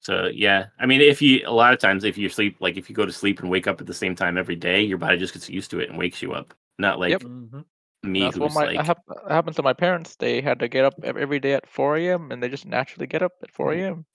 So 0.00 0.26
yeah, 0.26 0.66
I 0.78 0.84
mean, 0.84 1.00
if 1.00 1.22
you 1.22 1.40
a 1.46 1.50
lot 1.50 1.72
of 1.72 1.78
times 1.80 2.04
if 2.04 2.18
you 2.18 2.28
sleep 2.28 2.58
like 2.60 2.76
if 2.76 2.90
you 2.90 2.94
go 2.94 3.06
to 3.06 3.12
sleep 3.12 3.40
and 3.40 3.48
wake 3.48 3.66
up 3.66 3.80
at 3.80 3.86
the 3.86 3.94
same 3.94 4.14
time 4.14 4.36
every 4.36 4.56
day, 4.56 4.82
your 4.82 4.98
body 4.98 5.16
just 5.16 5.32
gets 5.32 5.48
used 5.48 5.70
to 5.70 5.80
it 5.80 5.88
and 5.88 5.98
wakes 5.98 6.20
you 6.20 6.34
up. 6.34 6.52
Not 6.78 7.00
like 7.00 7.12
Yep. 7.12 7.22
Mhm. 7.22 7.64
me 8.02 8.20
That's 8.20 8.36
what 8.36 8.48
who's 8.48 8.54
my 8.56 8.64
like 8.66 8.76
that 8.76 8.86
hap- 8.88 9.30
happened 9.30 9.56
to 9.56 9.62
my 9.62 9.72
parents. 9.72 10.16
They 10.16 10.42
had 10.42 10.58
to 10.58 10.68
get 10.68 10.84
up 10.84 11.02
every 11.02 11.40
day 11.40 11.54
at 11.54 11.66
4 11.66 11.96
a.m. 11.96 12.30
and 12.30 12.42
they 12.42 12.50
just 12.50 12.66
naturally 12.66 13.06
get 13.06 13.22
up 13.22 13.32
at 13.42 13.50
4 13.50 13.72
Mm. 13.72 13.80
a.m. 13.80 14.06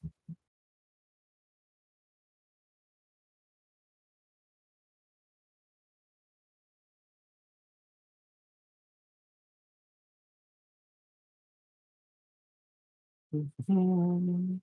Mm-hmm. 13.34 14.56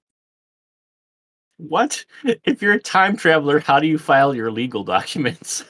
What? 1.59 2.05
If 2.25 2.63
you're 2.63 2.75
a 2.75 2.81
time 2.81 3.17
traveler, 3.17 3.59
how 3.59 3.81
do 3.81 3.87
you 3.87 3.99
file 3.99 4.35
your 4.35 4.51
legal 4.51 4.85
documents? 4.85 5.65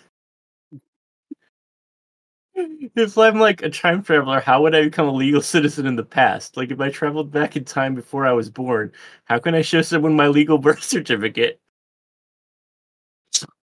if 2.97 3.17
I'm 3.17 3.39
like 3.39 3.63
a 3.63 3.71
time 3.71 4.03
traveler, 4.03 4.41
how 4.41 4.63
would 4.63 4.75
I 4.75 4.83
become 4.83 5.09
a 5.09 5.13
legal 5.13 5.43
citizen 5.55 5.87
in 5.87 5.97
the 5.97 6.05
past? 6.05 6.57
Like 6.57 6.71
if 6.71 6.81
I 6.81 6.91
traveled 6.91 7.31
back 7.31 7.57
in 7.57 7.65
time 7.65 7.95
before 7.95 8.27
I 8.27 8.33
was 8.33 8.51
born, 8.51 8.93
how 9.25 9.39
can 9.39 9.55
I 9.55 9.63
show 9.63 9.83
someone 9.83 10.17
my 10.17 10.29
legal 10.29 10.59
birth 10.59 10.83
certificate? 10.83 11.61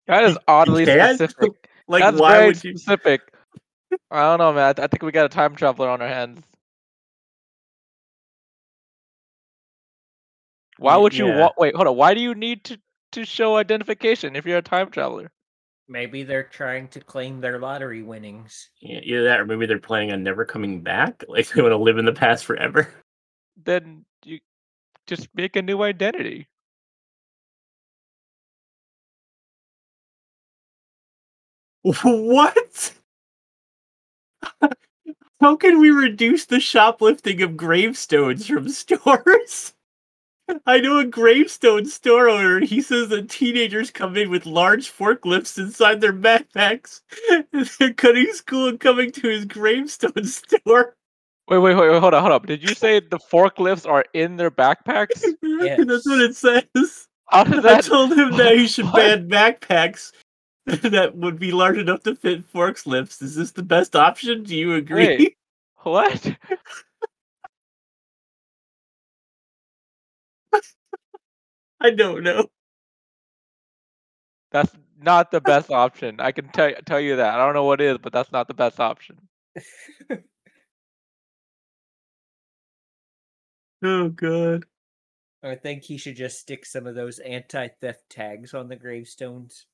That 0.07 0.23
is 0.25 0.37
oddly 0.47 0.85
specific. 0.85 1.69
Like 1.87 2.03
That's 2.03 2.19
why 2.19 2.33
very 2.33 2.47
would 2.47 2.63
you 2.63 2.77
specific. 2.77 3.21
I 4.09 4.21
don't 4.21 4.39
know, 4.39 4.53
man. 4.53 4.75
I 4.77 4.87
think 4.87 5.03
we 5.03 5.11
got 5.11 5.25
a 5.25 5.29
time 5.29 5.55
traveler 5.55 5.89
on 5.89 6.01
our 6.01 6.07
hands. 6.07 6.41
Why 10.81 10.97
would 10.97 11.13
you 11.13 11.27
yeah. 11.27 11.41
wa- 11.41 11.53
wait? 11.59 11.75
Hold 11.75 11.87
on. 11.87 11.95
Why 11.95 12.15
do 12.15 12.21
you 12.21 12.33
need 12.33 12.63
to 12.63 12.79
to 13.11 13.23
show 13.23 13.57
identification 13.57 14.35
if 14.35 14.47
you're 14.47 14.57
a 14.57 14.63
time 14.63 14.89
traveler? 14.89 15.31
Maybe 15.87 16.23
they're 16.23 16.41
trying 16.41 16.87
to 16.87 16.99
claim 16.99 17.39
their 17.39 17.59
lottery 17.59 18.01
winnings. 18.01 18.69
Yeah, 18.81 18.99
either 19.03 19.25
that 19.25 19.41
or 19.41 19.45
maybe 19.45 19.67
they're 19.67 19.77
planning 19.77 20.11
on 20.11 20.23
never 20.23 20.43
coming 20.43 20.81
back? 20.81 21.23
Like 21.27 21.47
they 21.53 21.61
want 21.61 21.73
to 21.73 21.77
live 21.77 21.99
in 21.99 22.05
the 22.05 22.13
past 22.13 22.45
forever? 22.45 22.91
Then 23.63 24.05
you 24.25 24.39
just 25.05 25.27
make 25.35 25.55
a 25.55 25.61
new 25.61 25.83
identity. 25.83 26.47
What? 32.03 32.93
How 35.41 35.55
can 35.55 35.79
we 35.79 35.91
reduce 35.91 36.45
the 36.45 36.59
shoplifting 36.59 37.43
of 37.43 37.55
gravestones 37.55 38.47
from 38.47 38.69
stores? 38.69 39.73
I 40.65 40.79
know 40.79 40.99
a 40.99 41.05
gravestone 41.05 41.85
store 41.85 42.29
owner, 42.29 42.57
and 42.57 42.65
he 42.65 42.81
says 42.81 43.09
that 43.09 43.29
teenagers 43.29 43.91
come 43.91 44.15
in 44.17 44.29
with 44.29 44.45
large 44.45 44.91
forklifts 44.91 45.57
inside 45.57 46.01
their 46.01 46.13
backpacks, 46.13 47.01
and 47.31 47.69
they're 47.79 47.93
cutting 47.93 48.31
school 48.33 48.67
and 48.67 48.79
coming 48.79 49.11
to 49.11 49.27
his 49.29 49.45
gravestone 49.45 50.23
store. 50.25 50.95
Wait, 51.47 51.57
wait, 51.57 51.75
wait, 51.75 51.91
wait, 51.91 51.99
hold 51.99 52.13
on, 52.13 52.21
hold 52.21 52.33
on. 52.33 52.45
Did 52.45 52.63
you 52.63 52.73
say 52.75 52.99
the 52.99 53.19
forklifts 53.19 53.89
are 53.89 54.05
in 54.13 54.37
their 54.37 54.51
backpacks? 54.51 55.21
That's 55.41 56.07
what 56.07 56.21
it 56.21 56.35
says. 56.35 57.07
How 57.27 57.43
does 57.43 57.65
I 57.65 57.81
told 57.81 58.11
him 58.13 58.37
that 58.37 58.57
he 58.57 58.67
should 58.67 58.85
What? 58.85 58.95
ban 58.95 59.29
backpacks 59.29 60.11
that 60.65 61.15
would 61.15 61.39
be 61.39 61.51
large 61.51 61.77
enough 61.77 62.03
to 62.03 62.15
fit 62.15 62.49
forklifts. 62.51 63.21
Is 63.21 63.35
this 63.35 63.51
the 63.51 63.63
best 63.63 63.95
option? 63.95 64.43
Do 64.43 64.55
you 64.55 64.75
agree? 64.75 65.17
Wait. 65.17 65.37
What? 65.83 66.35
I 71.81 71.91
don't 71.91 72.23
know. 72.23 72.47
That's 74.51 74.71
not 74.99 75.31
the 75.31 75.41
best 75.41 75.71
option. 75.71 76.19
I 76.19 76.31
can 76.31 76.49
tell 76.49 76.71
tell 76.85 76.99
you 77.01 77.17
that. 77.17 77.35
I 77.35 77.45
don't 77.45 77.53
know 77.55 77.65
what 77.65 77.81
is, 77.81 77.97
but 77.99 78.13
that's 78.13 78.31
not 78.31 78.47
the 78.47 78.53
best 78.55 78.79
option. 78.79 79.17
Oh 83.83 84.09
god. 84.09 84.65
I 85.43 85.55
think 85.55 85.83
he 85.83 85.97
should 85.97 86.15
just 86.17 86.39
stick 86.39 86.65
some 86.65 86.87
of 86.87 86.95
those 86.95 87.19
anti-theft 87.19 88.09
tags 88.09 88.53
on 88.53 88.69
the 88.69 88.75
gravestones. 88.75 89.65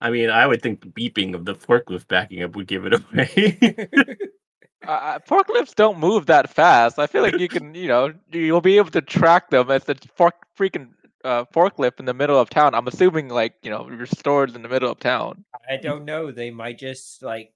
I 0.00 0.10
mean, 0.10 0.30
I 0.30 0.46
would 0.46 0.62
think 0.62 0.80
the 0.82 0.88
beeping 0.88 1.34
of 1.34 1.44
the 1.44 1.54
forklift 1.54 2.08
backing 2.08 2.42
up 2.42 2.56
would 2.56 2.66
give 2.68 2.86
it 2.86 2.94
away. 2.94 4.16
Uh, 4.86 5.18
forklifts 5.20 5.74
don't 5.74 5.98
move 5.98 6.26
that 6.26 6.50
fast. 6.50 6.98
I 6.98 7.06
feel 7.06 7.22
like 7.22 7.38
you 7.38 7.48
can, 7.48 7.74
you 7.74 7.88
know, 7.88 8.12
you'll 8.30 8.60
be 8.60 8.76
able 8.76 8.90
to 8.90 9.02
track 9.02 9.50
them 9.50 9.70
as 9.70 9.84
the 9.84 9.96
fork, 10.14 10.34
freaking 10.58 10.90
uh, 11.24 11.44
forklift 11.46 11.98
in 12.00 12.06
the 12.06 12.14
middle 12.14 12.38
of 12.38 12.50
town. 12.50 12.74
I'm 12.74 12.86
assuming, 12.86 13.28
like, 13.28 13.54
you 13.62 13.70
know, 13.70 13.88
you're 13.88 14.06
stored 14.06 14.54
in 14.54 14.62
the 14.62 14.68
middle 14.68 14.90
of 14.90 14.98
town. 15.00 15.44
I 15.68 15.76
don't 15.76 16.04
know. 16.04 16.30
They 16.30 16.50
might 16.50 16.78
just 16.78 17.22
like 17.22 17.52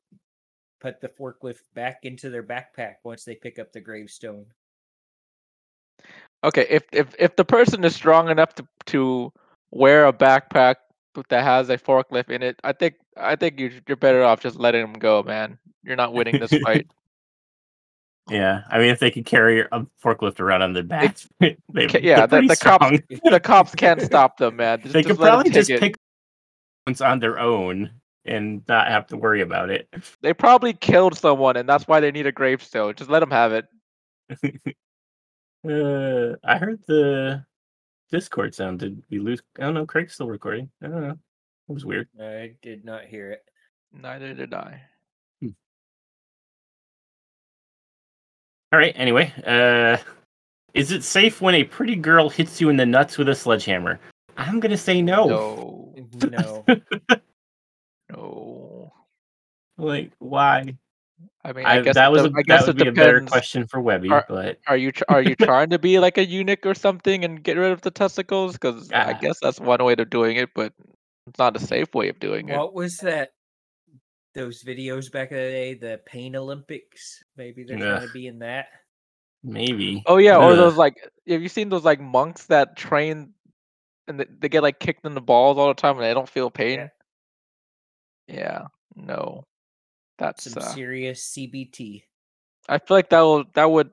put 0.81 1.01
the 1.01 1.09
forklift 1.09 1.63
back 1.75 2.01
into 2.03 2.31
their 2.31 2.43
backpack 2.43 2.97
once 3.05 3.25
they 3.25 3.35
pick 3.35 3.59
up 3.59 3.73
the 3.73 3.81
gravestone. 3.81 4.47
Okay, 6.45 6.67
if 6.71 6.85
if 6.93 7.15
if 7.19 7.35
the 7.37 7.45
person 7.45 7.83
is 7.85 7.95
strong 7.97 8.29
enough 8.29 8.55
to 8.55 8.67
to 8.87 9.33
wear 9.71 10.07
a 10.07 10.13
backpack 10.13 10.77
that 11.29 11.43
has 11.43 11.69
a 11.69 11.77
forklift 11.77 12.31
in 12.31 12.43
it, 12.43 12.61
I 12.63 12.73
think 12.73 12.95
I 13.17 13.35
think 13.35 13.59
you 13.59 13.73
you're 13.89 13.97
better 13.97 14.23
off 14.23 14.41
just 14.41 14.57
letting 14.57 14.83
them 14.83 14.93
go, 14.93 15.23
man. 15.23 15.59
You're 15.83 15.97
not 15.97 16.13
winning 16.13 16.39
this 16.39 16.57
fight. 16.65 16.87
Yeah, 18.31 18.63
I 18.71 18.79
mean, 18.79 18.89
if 18.91 18.99
they 19.01 19.11
could 19.11 19.27
carry 19.27 19.61
a 19.61 19.87
forklift 20.03 20.41
around 20.41 20.63
on 20.63 20.73
their 20.73 20.83
back, 20.83 21.17
they, 21.41 21.57
ca- 21.87 22.01
yeah, 22.03 22.27
they're 22.27 22.27
the- 22.27 22.29
pretty 22.29 22.49
the 22.49 22.57
cops- 22.57 22.87
strong. 22.87 23.03
the 23.33 23.41
cops 23.41 23.75
can't 23.75 24.01
stop 24.03 24.37
them, 24.39 24.57
man. 24.57 24.81
Just, 24.83 24.93
they 24.93 25.03
just 25.03 25.19
could 25.19 25.25
probably 25.25 25.45
take 25.45 25.55
just 25.55 25.71
it. 25.71 25.81
pick 25.81 25.97
ones 26.87 27.01
on 27.01 27.19
their 27.21 27.39
own 27.39 27.91
and 28.25 28.63
not 28.69 28.89
have 28.89 29.07
to 29.09 29.17
worry 29.17 29.41
about 29.41 29.71
it. 29.71 29.89
They 30.21 30.35
probably 30.35 30.73
killed 30.75 31.17
someone, 31.17 31.57
and 31.57 31.69
that's 31.69 31.89
why 31.89 32.01
they 32.01 32.11
need 32.11 32.27
a 32.27 32.33
gravestone. 32.33 32.95
Just 32.95 33.11
let 33.11 33.21
them 33.21 33.31
have 33.31 33.53
it. 33.53 33.67
Uh, 35.69 36.37
I 36.45 36.57
heard 36.57 36.81
the 36.87 37.45
Discord 38.13 38.55
sound. 38.55 38.79
Did 38.79 39.03
we 39.11 39.19
lose? 39.19 39.43
I 39.59 39.63
don't 39.63 39.75
know. 39.75 39.87
Craig's 39.87 40.15
still 40.15 40.29
recording. 40.29 40.71
I 40.83 40.87
don't 40.87 41.03
know. 41.03 41.19
It 41.69 41.73
was 41.73 41.85
weird. 41.85 42.09
I 42.19 42.55
did 42.63 42.85
not 42.85 43.05
hear 43.07 43.33
it. 43.33 43.45
Neither 43.93 44.35
did 44.35 44.55
I. 44.55 44.81
All 48.73 48.79
right. 48.79 48.93
Anyway, 48.97 49.33
uh, 49.47 49.97
is 50.75 50.93
it 50.93 51.03
safe 51.03 51.41
when 51.41 51.55
a 51.55 51.65
pretty 51.65 51.97
girl 51.97 52.29
hits 52.29 52.61
you 52.61 52.69
in 52.69 52.77
the 52.77 52.87
nuts 52.87 53.17
with 53.19 53.29
a 53.29 53.35
sledgehammer? 53.35 53.99
I'm 54.37 54.61
gonna 54.61 54.77
say 54.77 55.03
no. 55.03 55.27
No, 55.27 55.95
No. 56.31 56.65
no. 58.11 58.93
Like, 59.79 60.13
why? 60.19 60.77
I 61.45 61.53
mean, 61.53 61.67
I, 61.67 61.79
I, 61.79 61.81
guess 61.83 61.95
that 61.95 62.13
was 62.13 62.23
de- 62.23 62.29
a, 62.29 62.33
I 62.37 62.43
guess 62.43 62.67
that 62.67 62.75
would 62.77 62.81
it 62.83 62.85
be 62.85 62.89
a 63.01 63.05
better 63.05 63.21
question 63.23 63.67
for 63.67 63.81
Webby, 63.81 64.11
Are- 64.11 64.25
but 64.29 64.59
Are 64.67 64.77
you 64.77 64.93
are 65.09 65.23
you 65.23 65.35
trying 65.41 65.71
to 65.71 65.79
be 65.79 65.99
like 65.99 66.19
a 66.19 66.25
eunuch 66.25 66.65
or 66.67 66.75
something 66.75 67.25
and 67.25 67.43
get 67.43 67.57
rid 67.57 67.71
of 67.73 67.81
the 67.81 67.91
testicles? 67.91 68.53
Because 68.53 68.91
I 68.93 69.13
Ah. 69.15 69.19
guess 69.19 69.39
that's 69.41 69.59
one 69.61 69.83
way 69.85 69.95
of 69.99 70.11
doing 70.11 70.37
it, 70.37 70.51
but 70.55 70.73
it's 71.27 71.39
not 71.39 71.57
a 71.57 71.61
safe 71.61 71.95
way 71.95 72.09
of 72.09 72.19
doing 72.21 72.49
it. 72.49 72.57
what 72.57 72.75
was 72.75 72.99
that? 72.99 73.31
Those 74.39 74.63
videos 74.63 75.11
back 75.11 75.33
in 75.33 75.37
the 75.37 75.43
day, 75.43 75.75
the 75.75 76.01
Pain 76.07 76.37
Olympics. 76.37 77.25
Maybe 77.37 77.65
they're 77.65 77.77
trying 77.77 78.03
Ugh. 78.03 78.07
to 78.07 78.13
be 78.13 78.29
in 78.29 78.39
that. 78.39 78.67
maybe. 79.43 80.05
Oh 80.07 80.19
yeah, 80.19 80.37
or 80.37 80.53
Ugh. 80.53 80.57
those 80.57 80.77
like 80.77 80.95
have 81.27 81.43
you 81.43 81.49
seen 81.49 81.69
those 81.69 81.85
like 81.85 82.01
monks 82.01 82.47
that 82.47 82.77
train 82.77 83.35
and 84.07 84.21
they, 84.21 84.27
they 84.39 84.49
get 84.49 84.63
like 84.63 84.79
kicked 84.79 85.05
in 85.05 85.15
the 85.15 85.21
balls 85.21 85.59
all 85.59 85.67
the 85.67 85.75
time 85.75 85.97
and 85.97 86.05
they 86.05 86.15
don't 86.15 86.29
feel 86.29 86.51
pain? 86.51 86.89
Yeah, 88.29 88.67
no, 88.95 89.45
that's 90.19 90.45
Some 90.45 90.63
uh, 90.63 90.67
serious 90.67 91.35
CBT. 91.37 92.05
I 92.69 92.79
feel 92.79 92.97
like 92.97 93.11
that 93.11 93.21
will 93.23 93.45
that 93.55 93.69
would 93.69 93.91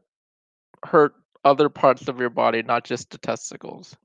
hurt 0.86 1.16
other 1.44 1.70
parts 1.70 2.08
of 2.08 2.20
your 2.20 2.30
body, 2.30 2.62
not 2.62 2.84
just 2.84 3.10
the 3.10 3.18
testicles. 3.18 3.98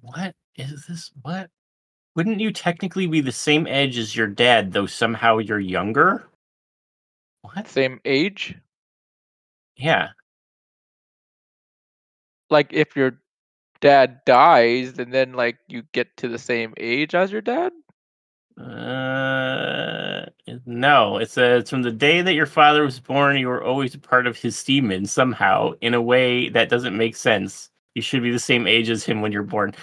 What 0.00 0.34
is 0.56 0.86
this? 0.86 1.10
What? 1.20 1.50
Wouldn't 2.14 2.40
you 2.40 2.52
technically 2.52 3.06
be 3.06 3.20
the 3.20 3.32
same 3.32 3.66
age 3.66 3.96
as 3.96 4.14
your 4.14 4.26
dad, 4.26 4.72
though 4.72 4.86
somehow 4.86 5.38
you're 5.38 5.58
younger? 5.60 6.28
What? 7.42 7.66
Same 7.68 8.00
age, 8.04 8.54
Yeah. 9.76 10.10
like 12.50 12.72
if 12.72 12.94
your 12.94 13.18
dad 13.80 14.20
dies, 14.26 14.98
and 14.98 15.12
then 15.12 15.32
like 15.32 15.58
you 15.68 15.82
get 15.92 16.14
to 16.18 16.28
the 16.28 16.38
same 16.38 16.74
age 16.76 17.14
as 17.14 17.32
your 17.32 17.40
dad. 17.40 17.72
Uh, 18.60 20.26
no. 20.66 21.16
It 21.16 21.30
says 21.30 21.70
from 21.70 21.82
the 21.82 21.90
day 21.90 22.20
that 22.20 22.34
your 22.34 22.46
father 22.46 22.84
was 22.84 23.00
born, 23.00 23.38
you 23.38 23.48
were 23.48 23.64
always 23.64 23.94
a 23.94 23.98
part 23.98 24.26
of 24.26 24.36
his 24.36 24.56
semen 24.58 25.06
somehow 25.06 25.72
in 25.80 25.94
a 25.94 26.02
way 26.02 26.50
that 26.50 26.68
doesn't 26.68 26.96
make 26.96 27.16
sense. 27.16 27.70
You 27.94 28.02
should 28.02 28.22
be 28.22 28.30
the 28.30 28.38
same 28.38 28.66
age 28.66 28.90
as 28.90 29.02
him 29.04 29.22
when 29.22 29.32
you're 29.32 29.42
born. 29.42 29.74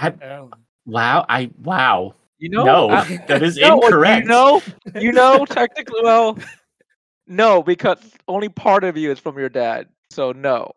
Oh, 0.00 0.50
Wow. 0.86 1.24
I 1.28 1.50
wow. 1.62 2.14
You 2.38 2.50
know, 2.50 2.64
No, 2.64 2.88
uh, 2.88 3.04
that 3.26 3.42
is 3.42 3.56
no, 3.62 3.82
incorrect. 3.82 4.26
You 4.26 4.28
know, 4.28 4.62
you 4.98 5.12
know, 5.12 5.44
technically, 5.50 6.00
well, 6.02 6.38
no, 7.26 7.62
because 7.62 7.98
only 8.28 8.48
part 8.48 8.84
of 8.84 8.96
you 8.96 9.10
is 9.12 9.18
from 9.18 9.38
your 9.38 9.48
dad, 9.48 9.88
so 10.10 10.32
no. 10.32 10.72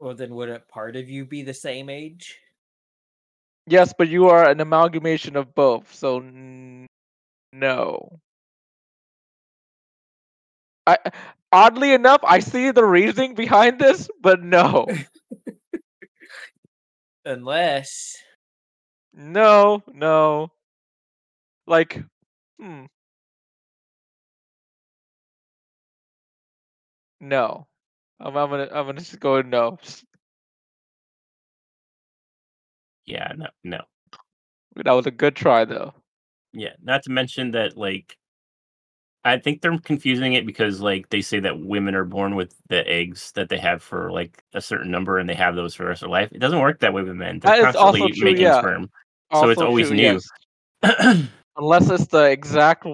well, 0.00 0.14
then 0.14 0.34
wouldn't 0.34 0.68
part 0.68 0.96
of 0.96 1.08
you 1.08 1.24
be 1.24 1.42
the 1.42 1.54
same 1.54 1.88
age? 1.88 2.38
Yes, 3.66 3.92
but 3.96 4.08
you 4.08 4.28
are 4.28 4.48
an 4.48 4.60
amalgamation 4.60 5.36
of 5.36 5.54
both, 5.54 5.92
so 5.94 6.18
n- 6.18 6.86
no. 7.52 8.20
I 10.86 10.98
oddly 11.52 11.92
enough, 11.92 12.20
I 12.24 12.40
see 12.40 12.70
the 12.70 12.84
reasoning 12.84 13.34
behind 13.34 13.78
this, 13.78 14.08
but 14.20 14.42
no, 14.42 14.86
Unless 17.28 18.16
no, 19.12 19.82
no. 19.92 20.50
Like, 21.66 22.02
hmm. 22.58 22.86
No, 27.20 27.66
I'm, 28.20 28.36
I'm 28.36 28.50
gonna, 28.50 28.68
I'm 28.72 28.86
gonna 28.86 29.00
just 29.00 29.20
go 29.20 29.42
no. 29.42 29.78
Yeah. 33.06 33.32
No. 33.36 33.46
No. 33.64 33.80
That 34.76 34.92
was 34.92 35.06
a 35.06 35.10
good 35.10 35.36
try, 35.36 35.64
though. 35.64 35.94
Yeah, 36.52 36.74
not 36.82 37.02
to 37.04 37.10
mention 37.10 37.52
that 37.52 37.76
like 37.76 38.16
I 39.24 39.38
think 39.38 39.60
they're 39.60 39.76
confusing 39.78 40.34
it 40.34 40.46
because 40.46 40.80
like 40.80 41.08
they 41.10 41.20
say 41.20 41.40
that 41.40 41.58
women 41.60 41.94
are 41.94 42.04
born 42.04 42.34
with 42.36 42.54
the 42.68 42.86
eggs 42.88 43.32
that 43.32 43.48
they 43.48 43.58
have 43.58 43.82
for 43.82 44.10
like 44.12 44.42
a 44.54 44.60
certain 44.60 44.90
number 44.90 45.18
and 45.18 45.28
they 45.28 45.34
have 45.34 45.56
those 45.56 45.74
for 45.74 45.82
the 45.82 45.88
rest 45.90 46.02
of 46.02 46.06
their 46.08 46.20
life. 46.20 46.30
It 46.32 46.38
doesn't 46.38 46.60
work 46.60 46.80
that 46.80 46.92
way 46.94 47.02
with 47.02 47.14
men. 47.16 47.40
They're 47.40 47.62
That 47.62 47.68
is 47.70 47.76
also 47.76 47.98
constantly 47.98 48.12
true, 48.20 48.30
making 48.30 48.42
yeah. 48.44 48.58
sperm. 48.60 48.90
So 49.34 49.50
it's 49.50 49.60
always 49.60 49.88
true, 49.88 49.96
new. 49.96 50.20
yes. 50.82 51.22
unless 51.56 51.90
it's 51.90 52.06
the 52.06 52.30
exact 52.30 52.86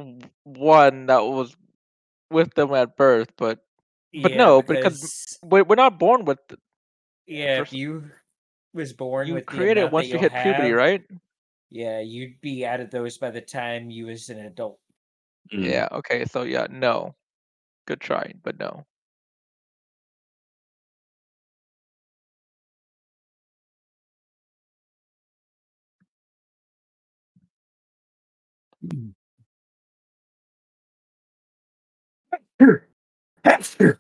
one 0.45 1.07
that 1.07 1.21
was 1.21 1.55
with 2.31 2.55
them 2.55 2.73
at 2.75 2.97
birth. 2.97 3.31
But 3.37 3.61
But 4.23 4.33
yeah, 4.33 4.39
no, 4.39 4.63
because 4.63 5.39
we- 5.45 5.63
we're 5.63 5.77
not 5.77 5.99
born 5.99 6.25
with. 6.25 6.39
th- 6.49 6.59
yeah, 7.27 7.61
if 7.61 7.73
you 7.73 8.11
was 8.73 8.93
born 8.93 9.29
You 9.29 9.35
with 9.35 9.47
the 9.47 9.79
it 9.79 9.93
once 9.93 10.07
you 10.09 10.15
you'll 10.15 10.23
hit 10.23 10.33
puberty, 10.33 10.73
right? 10.73 11.03
Yeah, 11.71 12.01
you'd 12.01 12.41
be 12.41 12.67
out 12.67 12.81
of 12.81 12.91
those 12.91 13.19
by 13.19 13.31
the 13.31 13.41
time 13.41 13.91
you 13.91 14.07
was 14.07 14.29
an 14.31 14.41
adult. 14.41 14.79
Mm. 15.53 15.65
Yeah. 15.71 15.89
Okay. 15.93 16.25
So 16.27 16.43
yeah, 16.43 16.67
no. 16.71 17.15
Good 17.87 18.01
try, 18.01 18.35
but 18.45 18.59
no. 18.59 18.87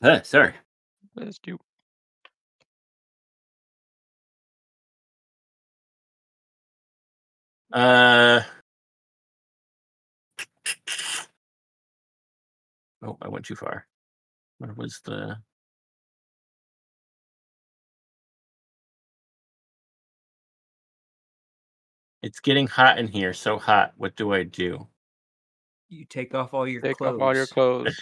Uh, 0.02 0.22
sorry. 0.22 0.54
That's 1.16 1.38
you. 1.46 1.58
Uh 7.72 8.42
Oh, 13.04 13.18
I 13.20 13.28
went 13.28 13.44
too 13.44 13.54
far. 13.56 13.86
Where 14.58 14.72
was 14.72 15.00
the 15.04 15.36
It's 22.22 22.40
getting 22.40 22.66
hot 22.66 22.98
in 22.98 23.06
here, 23.08 23.34
so 23.34 23.58
hot. 23.58 23.92
What 23.98 24.16
do 24.16 24.32
I 24.32 24.44
do? 24.44 24.88
You 25.90 26.06
take 26.06 26.34
off 26.34 26.54
all 26.54 26.66
your 26.66 26.80
Take 26.80 26.96
clothes. 26.96 27.16
off 27.16 27.20
all 27.20 27.34
your 27.34 27.46
clothes. 27.46 28.00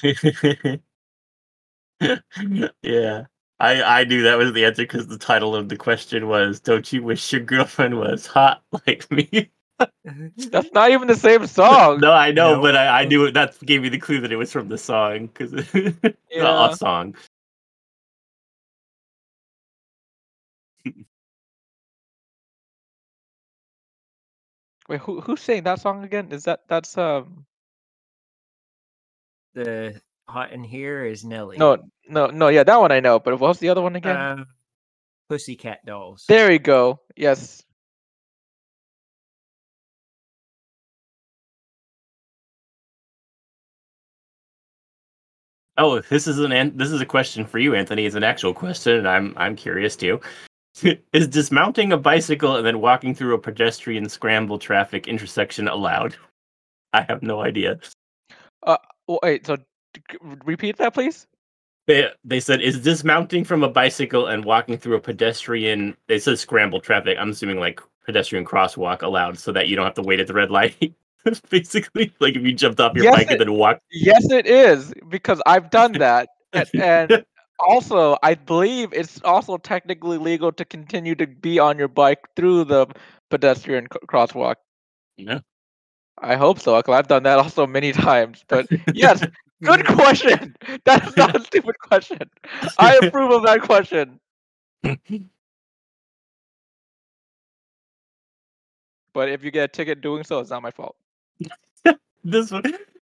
yeah. 2.83 3.25
I 3.59 3.83
I 3.83 4.05
knew 4.05 4.23
that 4.23 4.39
was 4.39 4.53
the 4.53 4.65
answer 4.65 4.83
because 4.85 5.09
the 5.09 5.19
title 5.19 5.57
of 5.57 5.69
the 5.69 5.77
question 5.77 6.29
was 6.29 6.61
"Don't 6.61 6.93
you 6.93 7.03
wish 7.03 7.33
your 7.33 7.43
girlfriend 7.43 7.99
was 7.99 8.27
hot 8.27 8.63
like 8.87 9.11
me?" 9.11 9.51
That's 10.51 10.72
not 10.72 10.91
even 10.91 11.09
the 11.09 11.16
same 11.16 11.47
song. 11.47 12.01
no, 12.01 12.12
I 12.12 12.33
know, 12.33 12.57
No. 12.57 12.62
but 12.62 12.76
I, 12.76 13.03
I 13.03 13.05
knew 13.05 13.24
it. 13.26 13.33
That 13.35 13.59
gave 13.64 13.83
me 13.83 13.89
the 13.89 13.99
clue 13.99 14.20
that 14.20 14.33
it 14.33 14.37
was 14.37 14.53
from 14.53 14.68
the 14.68 14.78
song 14.78 15.26
because 15.28 15.53
Yeah. 16.30 16.70
a 16.72 16.76
song. 16.76 17.14
Wait, 24.89 25.01
who 25.01 25.20
who 25.20 25.37
sang 25.37 25.62
that 25.64 25.80
song 25.80 26.05
again? 26.05 26.33
Is 26.33 26.45
that 26.45 26.61
that's 26.68 26.99
um 26.99 27.47
the 29.55 30.01
hot 30.28 30.53
in 30.53 30.64
here 30.64 31.05
is 31.05 31.24
Nelly. 31.24 31.59
no 31.59 31.76
no 32.09 32.26
no 32.26 32.49
yeah 32.49 32.64
that 32.64 32.80
one 32.80 32.91
I 32.93 33.01
know, 33.01 33.18
but 33.20 33.39
what's 33.39 33.61
the 33.61 33.68
other 33.68 33.83
one 33.83 33.97
again? 33.97 34.16
uh, 34.16 34.45
Pussycat 35.28 35.85
Dolls. 35.87 36.24
there 36.28 36.51
you 36.51 36.59
go. 36.59 37.01
Yes. 37.16 37.62
Oh, 45.83 45.99
this 45.99 46.28
is 46.28 46.39
an 46.39 46.76
this 46.76 46.93
is 46.93 47.01
a 47.01 47.07
question 47.07 47.45
for 47.45 47.59
you, 47.59 47.74
Anthony. 47.74 48.07
It's 48.07 48.14
an 48.14 48.22
actual 48.22 48.55
question, 48.55 48.99
and 48.99 49.09
I'm 49.09 49.35
I'm 49.37 49.57
curious 49.57 49.97
too. 49.97 50.20
is 51.12 51.26
dismounting 51.26 51.93
a 51.93 51.97
bicycle 51.97 52.55
and 52.55 52.64
then 52.64 52.80
walking 52.80 53.16
through 53.16 53.35
a 53.35 53.39
pedestrian 53.39 54.09
scramble 54.09 54.61
traffic 54.61 55.09
intersection 55.09 55.66
allowed? 55.66 56.14
I 56.93 57.03
have 57.03 57.24
no 57.24 57.41
idea. 57.41 57.80
Oh, 58.64 58.78
wait, 59.24 59.45
so 59.45 59.57
repeat 60.45 60.76
that 60.76 60.95
please. 60.95 61.26
They 61.89 62.09
they 62.22 62.39
said 62.39 62.62
is 62.62 62.80
dismounting 62.80 63.43
from 63.43 63.64
a 63.64 63.68
bicycle 63.68 64.28
and 64.28 64.45
walking 64.45 64.78
through 64.78 64.95
a 64.95 65.01
pedestrian. 65.01 65.97
They 66.07 66.20
said 66.20 66.39
scramble 66.39 66.80
traffic. 66.80 67.18
I'm 67.18 67.30
assuming 67.30 67.59
like 67.59 67.80
pedestrian 68.07 68.45
crosswalk 68.45 69.03
allowed, 69.03 69.37
so 69.37 69.51
that 69.51 69.66
you 69.66 69.74
don't 69.74 69.87
have 69.87 69.95
to 69.95 70.03
wait 70.03 70.20
at 70.20 70.28
the 70.28 70.35
red 70.35 70.53
light. 70.53 70.95
Basically, 71.51 72.12
like 72.20 72.37
if 72.37 72.43
you 72.43 72.53
jumped 72.53 72.81
off 72.81 72.95
your 72.95 73.05
Yes, 73.05 73.14
bike 73.14 73.31
and 73.31 73.41
then 73.41 73.53
walked. 73.53 73.83
Yes, 73.91 74.31
it 74.31 74.47
is 74.47 74.93
because 75.09 75.41
I've 75.47 75.70
done 75.70 75.93
that, 75.99 76.29
and, 76.53 76.68
and 76.75 77.25
also 77.59 78.16
I 78.23 78.35
believe 78.35 78.93
it's 78.93 79.20
also 79.23 79.57
technically 79.59 80.18
legal 80.18 80.53
to 80.53 80.64
continue 80.64 81.14
to 81.16 81.27
be 81.27 81.59
on 81.59 81.79
your 81.79 81.89
bike 81.89 82.20
through 82.37 82.64
the 82.64 82.87
pedestrian 83.31 83.87
c- 83.93 83.99
crosswalk. 84.07 84.57
Yeah. 85.16 85.41
I 86.18 86.37
hope 86.37 86.61
so, 86.61 86.77
because 86.77 86.95
I've 86.95 87.09
done 87.09 87.23
that 87.25 87.39
also 87.39 87.66
many 87.66 87.93
times. 87.93 88.45
But 88.47 88.66
yes, 88.95 89.25
good 89.62 89.85
question. 89.87 90.55
That's 90.85 91.16
not 91.16 91.35
a 91.35 91.41
stupid 91.41 91.79
question. 91.79 92.31
I 92.79 92.97
approve 92.97 93.31
of 93.33 93.43
that 93.45 93.62
question. 93.62 94.20
But 99.14 99.29
if 99.29 99.45
you 99.45 99.51
get 99.51 99.64
a 99.64 99.68
ticket 99.68 100.01
doing 100.01 100.25
so, 100.25 100.41
it's 100.41 100.51
not 100.51 100.62
my 100.62 100.70
fault. 100.70 100.97
this 102.24 102.51
one. 102.51 102.62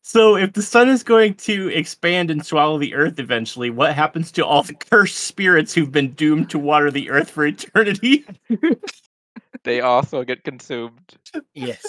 So, 0.01 0.37
if 0.37 0.53
the 0.53 0.61
sun 0.61 0.87
is 0.87 1.03
going 1.03 1.33
to 1.35 1.67
expand 1.69 2.31
and 2.31 2.45
swallow 2.45 2.77
the 2.77 2.95
earth 2.95 3.19
eventually, 3.19 3.69
what 3.69 3.93
happens 3.93 4.31
to 4.33 4.45
all 4.45 4.63
the 4.63 4.73
cursed 4.73 5.17
spirits 5.17 5.73
who've 5.73 5.91
been 5.91 6.13
doomed 6.13 6.49
to 6.51 6.59
water 6.59 6.89
the 6.91 7.09
earth 7.09 7.29
for 7.31 7.45
eternity? 7.45 8.25
They 9.63 9.81
also 9.81 10.23
get 10.23 10.45
consumed. 10.45 11.17
yes. 11.53 11.83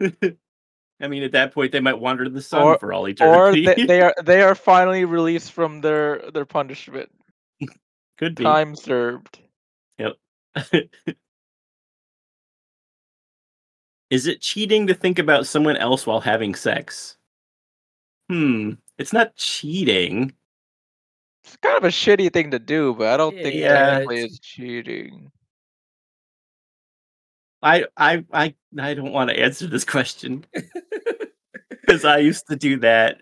I 0.00 1.06
mean, 1.06 1.22
at 1.22 1.32
that 1.32 1.52
point, 1.52 1.72
they 1.72 1.80
might 1.80 1.98
wander 1.98 2.28
the 2.28 2.40
sun 2.40 2.62
Or- 2.62 2.78
for 2.78 2.92
all 2.92 3.04
Or 3.04 3.08
eternity. 3.10 3.66
they, 3.66 3.84
they 3.84 4.00
are 4.00 4.14
they 4.24 4.40
are 4.40 4.54
finally 4.54 5.04
released 5.04 5.52
from 5.52 5.80
their 5.82 6.22
their 6.32 6.46
punishment. 6.46 7.10
Could 8.16 8.34
be. 8.34 8.44
Time 8.44 8.74
served. 8.76 9.40
Is 14.10 14.26
it 14.26 14.40
cheating 14.40 14.86
to 14.86 14.94
think 14.94 15.18
about 15.18 15.46
someone 15.46 15.76
else 15.76 16.06
while 16.06 16.20
having 16.20 16.54
sex? 16.54 17.16
Hmm. 18.28 18.72
It's 18.98 19.12
not 19.12 19.36
cheating. 19.36 20.32
It's 21.44 21.56
kind 21.58 21.76
of 21.76 21.84
a 21.84 21.88
shitty 21.88 22.32
thing 22.32 22.50
to 22.50 22.58
do, 22.58 22.94
but 22.94 23.08
I 23.08 23.16
don't 23.16 23.34
think 23.34 23.54
Yeah, 23.54 23.74
technically 23.98 24.16
it's- 24.16 24.30
it's 24.36 24.38
cheating. 24.40 25.30
I 27.62 27.86
I 27.96 28.24
I 28.32 28.54
I 28.78 28.94
don't 28.94 29.10
want 29.12 29.30
to 29.30 29.38
answer 29.38 29.66
this 29.66 29.84
question 29.84 30.44
because 31.70 32.04
I 32.04 32.18
used 32.18 32.46
to 32.48 32.56
do 32.56 32.78
that. 32.78 33.18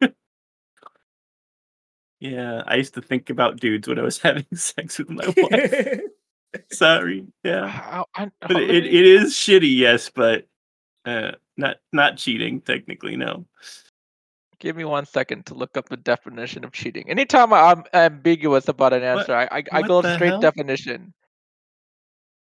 yeah, 2.20 2.62
I 2.66 2.76
used 2.76 2.94
to 2.94 3.02
think 3.02 3.30
about 3.30 3.60
dudes 3.60 3.86
when 3.86 3.98
I 3.98 4.02
was 4.02 4.18
having 4.22 4.46
sex 4.54 4.98
with 4.98 5.10
my 5.10 5.26
wife. 5.36 6.00
Sorry. 6.72 7.26
Yeah. 7.42 7.66
How- 7.68 8.06
I- 8.14 8.30
But 8.40 8.50
how- 8.52 8.58
it, 8.58 8.68
let 8.68 8.84
it 8.84 9.22
me- 9.22 9.26
shitty, 9.28 9.76
yes, 9.76 10.10
but 10.14 10.46
uh 11.04 11.32
not 11.56 11.76
not 11.92 12.16
cheating 12.16 12.60
technically, 12.60 13.16
no. 13.16 13.44
Give 14.60 14.76
me 14.76 14.84
one 14.84 15.04
second 15.04 15.44
to 15.46 15.54
look 15.54 15.76
up 15.76 15.88
the 15.88 15.96
definition 15.98 16.64
of 16.64 16.72
cheating. 16.72 17.10
Anytime 17.10 17.52
I'm 17.52 17.84
ambiguous 17.92 18.68
about 18.68 18.92
an 18.92 19.02
What- 19.02 19.18
answer, 19.20 19.34
I 19.34 19.44
I, 19.58 19.64
I 19.72 19.82
go 19.82 20.00
straight 20.00 20.28
hell? 20.28 20.40
definition. 20.40 21.12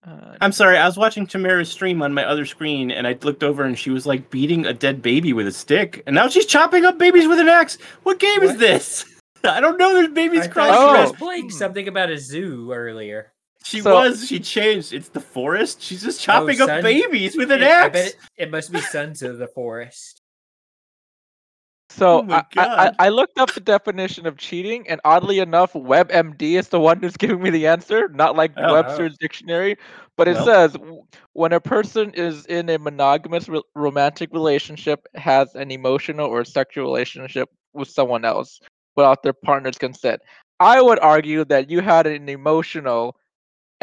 Uh, 0.05 0.35
I'm 0.41 0.51
sorry, 0.51 0.77
I 0.77 0.85
was 0.85 0.97
watching 0.97 1.25
Tamara's 1.25 1.71
stream 1.71 2.01
on 2.01 2.13
my 2.13 2.25
other 2.25 2.45
screen 2.45 2.91
and 2.91 3.07
I 3.07 3.17
looked 3.21 3.41
over 3.43 3.63
and 3.63 3.77
she 3.79 3.89
was 3.89 4.05
like 4.05 4.29
beating 4.29 4.65
a 4.65 4.73
dead 4.73 5.01
baby 5.01 5.31
with 5.33 5.47
a 5.47 5.51
stick 5.51 6.03
and 6.05 6.13
now 6.15 6.27
she's 6.27 6.45
chopping 6.45 6.83
up 6.85 6.97
babies 6.97 7.27
with 7.27 7.39
an 7.39 7.47
axe. 7.49 7.77
What 8.03 8.19
game 8.19 8.43
is 8.43 8.57
this? 8.57 9.05
I 9.45 9.59
don't 9.59 9.77
know 9.77 9.93
there's 9.93 10.09
babies 10.13 10.47
crying. 10.47 10.71
I 10.71 10.75
crawling 10.75 10.89
Oh. 10.89 10.93
she 10.93 10.93
around. 10.95 11.09
was 11.09 11.19
playing 11.19 11.43
Hmm. 11.49 11.57
something 11.57 11.87
about 11.89 12.09
a 12.09 12.17
zoo 12.17 12.71
earlier. 12.71 13.32
She 13.63 13.81
So- 13.81 13.93
was. 13.93 14.27
She 14.27 14.39
changed. 14.39 14.93
It's 14.93 15.09
the 15.09 15.21
forest. 15.21 15.81
She's 15.81 16.03
just 16.03 16.21
chopping 16.21 16.59
up 16.61 16.67
son- 16.69 16.83
babies 16.83 17.35
with 17.37 17.51
an 17.51 17.61
It- 17.61 17.67
axe. 17.71 17.97
it, 17.99 18.15
it 18.37 18.51
must 18.51 18.71
be 18.71 18.81
Sons 18.81 19.21
of 19.21 19.37
the 19.37 19.47
Forest. 19.47 20.19
So 21.89 22.25
Oh 22.27 22.31
I, 22.31 22.43
I, 22.57 22.65
I 22.87 22.91
I 22.99 23.09
looked 23.09 23.37
up 23.37 23.53
the 23.53 23.59
definition 23.59 24.25
of 24.25 24.37
cheating, 24.37 24.87
and 24.89 24.99
oddly 25.05 25.37
enough, 25.39 25.73
WebMD 25.73 26.57
is 26.57 26.69
the 26.69 26.79
one 26.79 26.99
who's 26.99 27.15
giving 27.17 27.41
me 27.41 27.51
the 27.51 27.67
answer, 27.67 28.09
not 28.09 28.35
like 28.35 28.51
Oh. 28.57 28.73
Webster's 28.73 29.15
dictionary. 29.19 29.77
But 30.17 30.27
it 30.27 30.35
Well. 30.37 30.45
says 30.45 30.77
when 31.33 31.53
a 31.53 31.59
person 31.59 32.11
is 32.15 32.45
in 32.47 32.69
a 32.69 32.79
monogamous 32.79 33.47
re- 33.47 33.61
romantic 33.75 34.31
relationship, 34.33 35.05
has 35.15 35.53
an 35.55 35.69
emotional 35.71 36.27
or 36.27 36.43
sexual 36.45 36.85
relationship 36.85 37.49
with 37.73 37.89
someone 37.89 38.25
else 38.25 38.59
without 38.95 39.21
their 39.23 39.33
partner's 39.33 39.77
consent. 39.77 40.21
I 40.59 40.81
would 40.81 40.99
argue 40.99 41.45
that 41.45 41.69
you 41.69 41.81
had 41.81 42.07
an 42.07 42.27
emotional 42.29 43.15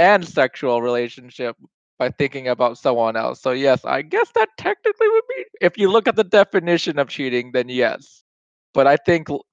and 0.00 0.26
sexual 0.26 0.80
relationship 0.80 1.56
by 1.98 2.08
thinking 2.08 2.48
about 2.48 2.78
someone 2.78 3.16
else. 3.16 3.42
So 3.42 3.50
yes, 3.50 3.84
I 3.84 4.00
guess 4.00 4.30
that 4.34 4.48
technically 4.56 5.08
would 5.08 5.24
be 5.28 5.44
if 5.60 5.76
you 5.76 5.90
look 5.90 6.08
at 6.08 6.16
the 6.16 6.24
definition 6.24 6.98
of 6.98 7.08
cheating, 7.08 7.52
then 7.52 7.68
yes. 7.68 8.24
But 8.72 8.86
I 8.86 8.96
think 8.96 9.28
mm, 9.28 9.44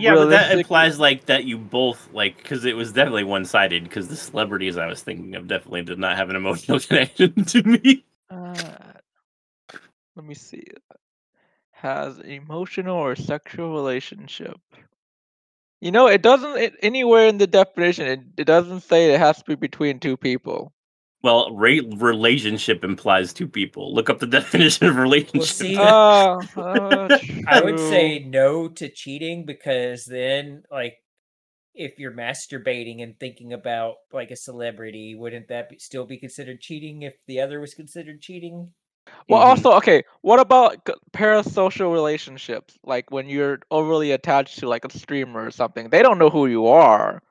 yeah, 0.00 0.16
but 0.16 0.30
that 0.30 0.50
implies 0.50 0.98
like 0.98 1.26
that 1.26 1.44
you 1.44 1.56
both 1.56 2.12
like 2.12 2.38
because 2.38 2.64
it 2.64 2.76
was 2.76 2.92
definitely 2.92 3.22
one 3.22 3.44
sided. 3.44 3.84
Because 3.84 4.08
the 4.08 4.16
celebrities 4.16 4.76
I 4.76 4.88
was 4.88 5.00
thinking 5.00 5.36
of 5.36 5.46
definitely 5.46 5.82
did 5.82 6.00
not 6.00 6.16
have 6.16 6.28
an 6.28 6.36
emotional 6.36 6.80
connection 6.88 7.44
to 7.44 7.62
me. 7.62 8.04
Uh, 8.28 8.64
let 10.16 10.26
me 10.26 10.34
see. 10.34 10.64
Has 11.70 12.18
emotional 12.18 12.96
or 12.96 13.14
sexual 13.14 13.72
relationship. 13.72 14.58
You 15.80 15.92
know, 15.92 16.06
it 16.08 16.22
doesn't 16.22 16.56
it, 16.56 16.74
anywhere 16.82 17.26
in 17.26 17.38
the 17.38 17.46
definition. 17.46 18.06
It, 18.06 18.20
it 18.38 18.44
doesn't 18.44 18.80
say 18.80 19.12
it 19.12 19.18
has 19.18 19.38
to 19.38 19.44
be 19.44 19.54
between 19.54 20.00
two 20.00 20.16
people. 20.16 20.72
Well, 21.22 21.54
ra- 21.54 21.80
relationship 21.96 22.84
implies 22.84 23.32
two 23.32 23.48
people. 23.48 23.94
Look 23.94 24.10
up 24.10 24.18
the 24.18 24.26
definition 24.38 24.86
of 24.86 24.96
relationship. 24.96 25.48
see, 25.48 25.76
Uh, 25.78 26.40
uh, 26.56 27.18
I 27.46 27.60
would 27.62 27.78
say 27.78 28.20
no 28.20 28.68
to 28.68 28.88
cheating 28.88 29.44
because 29.44 30.04
then, 30.04 30.62
like, 30.70 30.94
if 31.74 31.98
you're 31.98 32.12
masturbating 32.12 33.02
and 33.02 33.18
thinking 33.18 33.52
about 33.52 33.94
like 34.12 34.32
a 34.32 34.36
celebrity, 34.36 35.14
wouldn't 35.14 35.48
that 35.48 35.70
be, 35.70 35.78
still 35.78 36.06
be 36.06 36.18
considered 36.18 36.60
cheating 36.60 37.02
if 37.02 37.14
the 37.26 37.40
other 37.40 37.60
was 37.60 37.74
considered 37.74 38.20
cheating? 38.20 38.72
Well, 39.28 39.40
Mhm. 39.40 39.44
also, 39.44 39.72
okay, 39.74 40.04
what 40.22 40.40
about 40.40 40.84
parasocial 41.12 41.92
relationships? 41.92 42.78
Like 42.84 43.10
when 43.10 43.28
you're 43.28 43.60
overly 43.70 44.12
attached 44.12 44.58
to 44.60 44.68
like 44.68 44.84
a 44.84 44.98
streamer 44.98 45.44
or 45.44 45.50
something, 45.50 45.90
they 45.90 46.02
don't 46.02 46.18
know 46.18 46.30
who 46.30 46.46
you 46.46 46.66
are. 46.68 47.22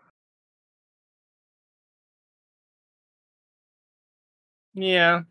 yeah. 4.74 5.24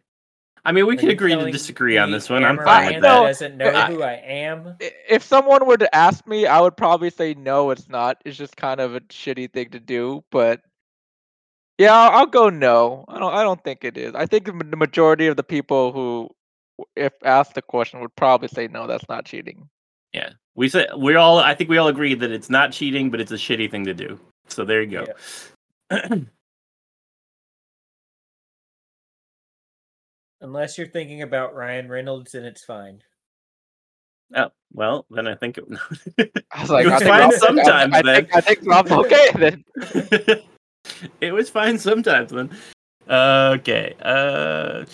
I 0.64 0.72
mean, 0.72 0.86
we 0.86 0.97
Are 0.97 1.01
can 1.01 1.11
agree 1.11 1.36
to 1.36 1.47
disagree 1.47 1.99
on 1.99 2.11
this 2.11 2.28
one. 2.28 2.44
I'm 2.44 2.59
fine 2.59 2.84
I 2.84 2.86
with 2.86 3.01
that. 3.01 3.22
know, 3.22 3.26
doesn't 3.26 3.57
know 3.57 3.70
I- 3.70 3.86
who 3.86 4.03
I 4.03 4.12
am. 4.14 4.76
If 5.09 5.22
someone 5.22 5.66
were 5.66 5.78
to 5.78 5.94
ask 5.94 6.26
me, 6.26 6.47
I 6.47 6.61
would 6.61 6.76
probably 6.76 7.11
say 7.11 7.34
no, 7.34 7.70
it's 7.70 7.88
not. 7.88 8.20
It's 8.24 8.36
just 8.36 8.57
kind 8.57 8.80
of 8.80 8.94
a 8.94 9.01
shitty 9.01 9.53
thing 9.53 9.70
to 9.70 9.80
do. 9.80 10.24
But 10.30 10.61
yeah, 11.78 11.92
I'll, 11.94 12.20
I'll 12.20 12.26
go 12.26 12.51
no. 12.51 13.05
I 13.09 13.18
don't. 13.18 13.34
I 13.34 13.42
don't 13.42 13.62
think 13.64 13.84
it 13.84 13.97
is. 13.99 14.14
I 14.14 14.26
think 14.26 14.47
the 14.47 14.76
majority 14.76 15.26
of 15.28 15.36
the 15.36 15.44
people 15.44 15.92
who, 15.92 16.22
w- 16.22 16.36
if 16.95 17.12
asked 17.24 17.55
the 17.55 17.62
question, 17.62 18.01
would 18.01 18.14
probably 18.16 18.49
say 18.49 18.68
no. 18.68 18.87
That's 18.87 19.09
not 19.09 19.24
cheating. 19.24 19.68
Yeah, 20.12 20.31
we 20.55 20.68
said 20.68 20.89
we 20.97 21.14
all. 21.14 21.39
I 21.39 21.55
think 21.55 21.70
we 21.70 21.79
all 21.79 21.89
agree 21.89 22.14
that 22.14 22.31
it's 22.31 22.51
not 22.51 22.72
cheating, 22.72 23.11
but 23.11 23.20
it's 23.20 23.33
a 23.33 23.37
shitty 23.37 23.70
thing 23.70 23.85
to 23.85 23.95
do. 23.95 24.18
So 24.49 24.64
there 24.64 24.83
you 24.83 25.05
go. 25.91 25.97
Unless 30.41 30.77
you're 30.79 30.87
thinking 30.87 31.22
about 31.22 31.55
Ryan 31.55 31.89
Reynolds, 31.89 32.35
and 32.35 32.45
it's 32.45 32.64
fine. 32.64 33.03
Oh 34.35 34.51
well, 34.72 35.07
then 35.11 35.27
I 35.29 35.35
think 35.35 35.59
it. 35.59 35.64
I 36.53 36.61
was 36.61 36.70
like, 36.70 36.87
It 36.87 36.91
was 36.91 36.99
think 37.03 37.11
fine 37.11 37.20
Rob- 37.20 37.33
I- 37.33 37.37
sometimes, 37.37 37.95
I, 37.95 38.03
then. 38.03 38.14
think, 38.27 38.35
I 38.37 38.41
think 38.41 38.59
Rob's 38.66 38.91
okay 38.93 39.31
then. 39.35 39.64
it 41.20 41.33
was 41.33 41.49
fine 41.49 41.79
sometimes 41.79 42.33
then. 42.33 42.51
Okay. 43.09 43.95
Uh. 44.03 44.85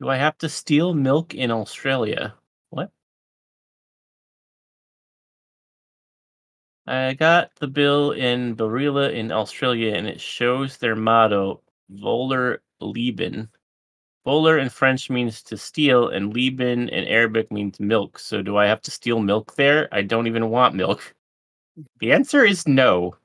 Do 0.00 0.08
I 0.08 0.16
have 0.16 0.36
to 0.38 0.48
steal 0.48 0.94
milk 0.94 1.34
in 1.34 1.50
Australia? 1.52 2.34
What? 2.70 2.90
I 6.86 7.14
got 7.14 7.54
the 7.56 7.68
bill 7.68 8.10
in 8.12 8.56
Barilla 8.56 9.12
in 9.14 9.32
Australia 9.32 9.94
and 9.94 10.06
it 10.06 10.20
shows 10.20 10.76
their 10.76 10.96
motto, 10.96 11.62
Voller 11.90 12.58
Lieben. 12.80 13.48
Voller 14.26 14.60
in 14.60 14.68
French 14.68 15.08
means 15.08 15.42
to 15.44 15.56
steal 15.56 16.08
and 16.08 16.34
Lieben 16.34 16.88
in 16.90 17.04
Arabic 17.06 17.50
means 17.50 17.80
milk. 17.80 18.18
So 18.18 18.42
do 18.42 18.56
I 18.58 18.66
have 18.66 18.82
to 18.82 18.90
steal 18.90 19.20
milk 19.20 19.54
there? 19.56 19.88
I 19.92 20.02
don't 20.02 20.26
even 20.26 20.50
want 20.50 20.74
milk. 20.74 21.14
The 22.00 22.12
answer 22.12 22.44
is 22.44 22.68
no. 22.68 23.16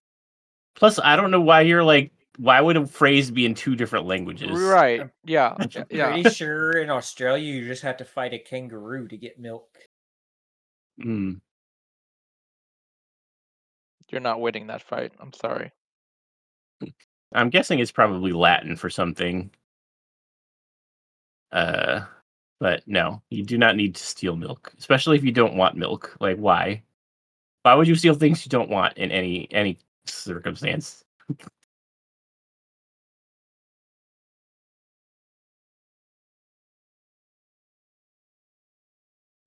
Plus, 0.75 0.99
I 0.99 1.15
don't 1.15 1.31
know 1.31 1.41
why 1.41 1.61
you're 1.61 1.83
like, 1.83 2.11
why 2.37 2.61
would 2.61 2.77
a 2.77 2.85
phrase 2.85 3.31
be 3.31 3.45
in 3.45 3.55
two 3.55 3.75
different 3.75 4.05
languages? 4.05 4.51
Right. 4.51 5.09
Yeah. 5.25 5.55
I'm 5.57 5.69
Yeah. 5.89 6.11
pretty 6.13 6.29
sure 6.29 6.71
in 6.77 6.89
Australia 6.89 7.43
you 7.51 7.65
just 7.67 7.83
have 7.83 7.97
to 7.97 8.05
fight 8.05 8.33
a 8.33 8.39
kangaroo 8.39 9.07
to 9.07 9.17
get 9.17 9.39
milk. 9.39 9.77
Hmm. 11.01 11.33
You're 14.09 14.21
not 14.21 14.39
winning 14.39 14.67
that 14.67 14.81
fight. 14.81 15.13
I'm 15.19 15.33
sorry. 15.33 15.71
I'm 17.33 17.49
guessing 17.49 17.79
it's 17.79 17.91
probably 17.91 18.31
Latin 18.31 18.75
for 18.77 18.89
something. 18.89 19.51
Uh, 21.55 22.05
but 22.59 22.83
no, 22.85 23.21
you 23.29 23.43
do 23.43 23.57
not 23.57 23.75
need 23.77 23.95
to 23.95 24.03
steal 24.03 24.35
milk, 24.35 24.73
especially 24.77 25.17
if 25.17 25.23
you 25.23 25.31
don't 25.31 25.55
want 25.55 25.75
milk. 25.77 26.15
Like, 26.19 26.37
why? 26.37 26.83
Why 27.63 27.73
would 27.75 27.87
you 27.87 27.95
steal 27.95 28.13
things 28.13 28.45
you 28.45 28.49
don't 28.49 28.69
want 28.69 28.97
in 28.97 29.09
any 29.11 29.47
any 29.51 29.79
circumstance? 30.05 31.03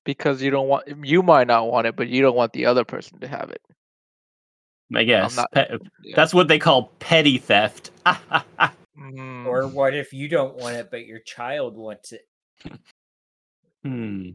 Because 0.05 0.41
you 0.43 0.51
don't 0.51 0.69
want 0.69 0.89
you 1.05 1.23
might 1.23 1.47
not 1.47 1.71
want 1.71 1.87
it, 1.87 1.95
but 1.97 2.09
you 2.09 2.23
don't 2.23 2.37
want 2.37 2.53
the 2.53 2.67
other 2.67 2.85
person 2.85 3.21
to 3.21 3.29
have 3.29 3.51
it. 3.51 3.61
I 4.95 5.05
guess 5.05 5.37
not- 5.37 5.53
Pe- 5.53 5.77
Yeah. 6.03 6.17
that's 6.17 6.33
what 6.33 6.49
they 6.49 6.59
call 6.59 6.85
petty 6.99 7.37
theft. 7.37 7.91
Mm, 8.99 9.47
Or 9.47 9.67
what 9.69 9.95
if 9.95 10.13
you 10.13 10.29
don't 10.29 10.57
want 10.57 10.77
it, 10.77 10.91
but 10.91 11.07
your 11.07 11.21
child 11.21 11.77
wants 11.77 12.13
it? 12.13 12.23
hmm. 13.83 14.31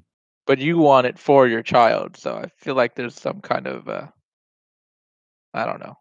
but 0.48 0.60
you 0.60 0.78
want 0.78 1.08
it 1.08 1.20
for 1.20 1.48
your 1.48 1.62
child, 1.64 2.18
so 2.18 2.36
I 2.36 2.48
feel 2.58 2.76
like 2.76 2.96
there's 2.96 3.16
some 3.20 3.42
kind 3.42 3.68
of 3.68 3.88
uh 3.90 4.08
I 5.54 5.66
don't 5.66 5.80
know. 5.80 5.96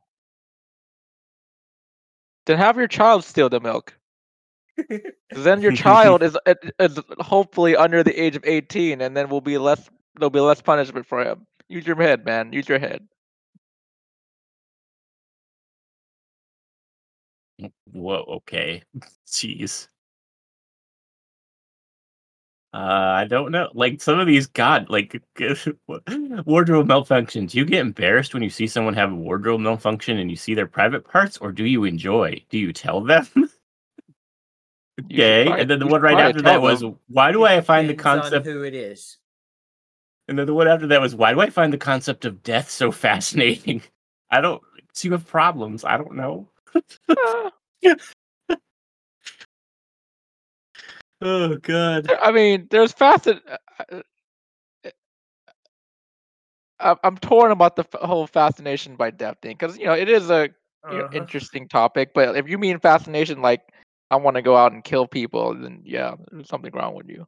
Then 2.47 2.59
have 2.59 2.77
your 2.77 2.89
child 2.89 3.25
steal 3.25 3.49
the 3.49 3.61
milk. 3.61 3.97
Then 5.35 5.61
your 5.63 5.73
child 5.73 6.23
is, 6.23 6.37
is 6.47 6.57
is 6.79 7.01
hopefully 7.21 7.77
under 7.77 8.03
the 8.03 8.19
age 8.21 8.37
of 8.37 8.45
18 8.45 9.01
and 9.01 9.17
then 9.17 9.29
will 9.29 9.41
be 9.41 9.59
less 9.59 9.89
there'll 10.17 10.31
be 10.31 10.41
less 10.41 10.61
punishment 10.63 11.07
for 11.07 11.23
him. 11.25 11.47
Use 11.69 11.87
your 11.87 11.97
head, 11.97 12.25
man. 12.25 12.53
Use 12.53 12.69
your 12.69 12.79
head. 12.79 13.07
Whoa. 17.93 18.25
Okay. 18.39 18.83
Jeez. 19.27 19.89
Uh, 22.75 22.79
I 22.79 23.27
don't 23.27 23.53
know. 23.53 23.69
Like 23.75 24.01
some 24.01 24.19
of 24.19 24.27
these, 24.27 24.47
God, 24.47 24.89
like 24.89 25.21
wardrobe 26.47 26.89
malfunctions. 26.89 27.53
You 27.53 27.67
get 27.67 27.81
embarrassed 27.81 28.33
when 28.33 28.43
you 28.43 28.49
see 28.49 28.67
someone 28.67 28.95
have 28.95 29.13
a 29.13 29.15
wardrobe 29.15 29.61
malfunction 29.61 30.19
and 30.19 30.31
you 30.31 30.37
see 30.37 30.55
their 30.55 30.67
private 30.67 31.05
parts, 31.07 31.37
or 31.37 31.53
do 31.53 31.67
you 31.67 31.85
enjoy? 31.85 32.43
Do 32.49 32.59
you 32.59 32.73
tell 32.73 33.01
them? 33.01 33.27
Okay. 35.05 35.45
probably- 35.47 35.63
And 35.63 35.71
then 35.71 35.79
the 35.79 35.87
one 35.87 36.03
right 36.03 36.19
after 36.21 36.43
that 36.43 36.61
was, 36.61 36.81
them. 36.81 36.99
why 37.09 37.33
do 37.33 37.45
I 37.45 37.63
find 37.63 37.89
the 37.89 37.95
concept? 37.95 38.45
who 38.47 38.63
it 38.63 38.75
is. 38.75 39.17
And 40.29 40.39
then 40.39 40.47
the 40.47 40.53
one 40.55 40.69
after 40.69 40.87
that 40.89 41.01
was, 41.01 41.15
why 41.15 41.33
do 41.33 41.41
I 41.41 41.49
find 41.49 41.73
the 41.73 41.79
concept 41.79 42.27
of 42.27 42.43
death 42.43 42.71
so 42.71 42.93
fascinating? 42.93 43.83
I 44.31 44.43
don't. 44.43 44.63
So 44.93 45.09
you 45.09 45.13
have 45.13 45.27
problems. 45.27 45.83
I 45.85 45.97
don't 45.97 46.15
know. 46.15 46.47
Oh 51.23 51.57
God. 51.57 52.11
I 52.21 52.33
mean, 52.33 52.67
there's 52.71 52.93
facet. 52.93 53.41
uh, 53.49 54.01
I'm 56.81 56.97
I'm 57.05 57.17
torn 57.19 57.53
about 57.53 57.77
the 57.77 57.85
whole 58.07 58.27
fascination 58.27 58.97
by 58.97 59.11
death 59.11 59.37
thing 59.43 59.57
because 59.59 59.79
you 59.79 59.87
know 59.87 59.93
it 59.95 60.09
is 60.09 60.31
a 60.31 60.51
you 60.91 60.99
know, 60.99 61.05
Uh-huh. 61.05 61.09
interesting 61.13 61.69
topic. 61.69 62.11
But 62.15 62.37
if 62.37 62.49
you 62.49 62.59
mean 62.59 62.79
fascination, 62.81 63.41
like 63.41 63.63
I 64.11 64.17
want 64.17 64.37
to 64.37 64.43
go 64.43 64.57
out 64.57 64.73
and 64.73 64.83
kill 64.85 65.07
people, 65.07 65.55
then 65.55 65.83
yeah, 65.85 66.15
there's 66.31 66.49
something 66.49 66.73
wrong 66.73 66.95
with 66.95 67.09
you. 67.09 67.27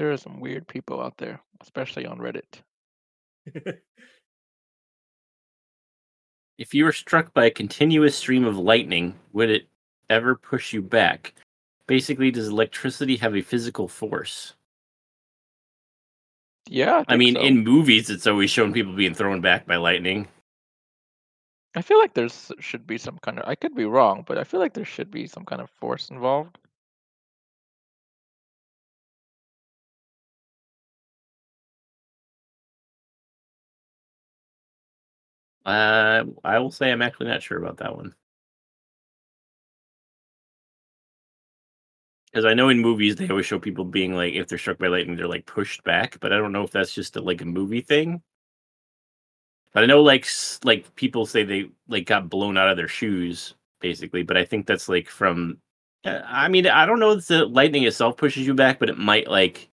There 0.00 0.10
are 0.10 0.16
some 0.16 0.40
weird 0.40 0.66
people 0.66 1.02
out 1.02 1.18
there, 1.18 1.42
especially 1.60 2.06
on 2.06 2.16
Reddit. 2.16 2.62
If 6.56 6.72
you 6.72 6.84
were 6.84 6.92
struck 6.92 7.34
by 7.34 7.44
a 7.44 7.50
continuous 7.50 8.16
stream 8.16 8.46
of 8.46 8.56
lightning, 8.56 9.18
would 9.34 9.50
it 9.50 9.68
ever 10.08 10.34
push 10.34 10.72
you 10.72 10.80
back? 10.80 11.34
Basically, 11.86 12.30
does 12.30 12.48
electricity 12.48 13.16
have 13.16 13.36
a 13.36 13.42
physical 13.42 13.88
force? 13.88 14.54
Yeah, 16.66 17.04
I, 17.06 17.14
I 17.14 17.16
mean, 17.18 17.34
so. 17.34 17.42
in 17.42 17.64
movies, 17.64 18.08
it's 18.08 18.26
always 18.26 18.50
shown 18.50 18.72
people 18.72 18.94
being 18.94 19.14
thrown 19.14 19.42
back 19.42 19.66
by 19.66 19.76
lightning. 19.76 20.28
I 21.74 21.82
feel 21.82 21.98
like 21.98 22.14
there's 22.14 22.52
should 22.58 22.86
be 22.86 22.96
some 22.96 23.18
kind 23.18 23.38
of. 23.38 23.46
I 23.46 23.54
could 23.54 23.74
be 23.74 23.84
wrong, 23.84 24.24
but 24.26 24.38
I 24.38 24.44
feel 24.44 24.60
like 24.60 24.72
there 24.72 24.84
should 24.86 25.10
be 25.10 25.26
some 25.26 25.44
kind 25.44 25.60
of 25.60 25.68
force 25.68 26.08
involved. 26.08 26.58
Uh, 35.64 36.24
I 36.44 36.58
will 36.58 36.70
say 36.70 36.90
I'm 36.90 37.02
actually 37.02 37.28
not 37.28 37.42
sure 37.42 37.58
about 37.58 37.78
that 37.78 37.96
one. 37.96 38.14
Because 42.26 42.44
I 42.44 42.54
know 42.54 42.68
in 42.68 42.78
movies 42.78 43.16
they 43.16 43.28
always 43.28 43.46
show 43.46 43.58
people 43.58 43.84
being 43.84 44.14
like, 44.14 44.34
if 44.34 44.48
they're 44.48 44.58
struck 44.58 44.78
by 44.78 44.86
lightning, 44.86 45.16
they're 45.16 45.26
like 45.28 45.46
pushed 45.46 45.82
back. 45.84 46.18
But 46.20 46.32
I 46.32 46.38
don't 46.38 46.52
know 46.52 46.62
if 46.62 46.70
that's 46.70 46.94
just 46.94 47.16
a, 47.16 47.20
like 47.20 47.40
a 47.40 47.44
movie 47.44 47.80
thing. 47.80 48.22
But 49.72 49.82
I 49.84 49.86
know 49.86 50.02
like 50.02 50.26
like 50.64 50.94
people 50.96 51.26
say 51.26 51.44
they 51.44 51.70
like 51.88 52.06
got 52.06 52.28
blown 52.28 52.56
out 52.56 52.68
of 52.68 52.76
their 52.76 52.88
shoes 52.88 53.54
basically. 53.80 54.22
But 54.22 54.36
I 54.36 54.44
think 54.44 54.66
that's 54.66 54.88
like 54.88 55.08
from. 55.08 55.58
uh, 56.04 56.20
I 56.24 56.48
mean, 56.48 56.66
I 56.66 56.86
don't 56.86 57.00
know 57.00 57.12
if 57.12 57.26
the 57.26 57.46
lightning 57.46 57.84
itself 57.84 58.16
pushes 58.16 58.46
you 58.46 58.54
back, 58.54 58.78
but 58.78 58.90
it 58.90 58.98
might 58.98 59.28
like 59.28 59.68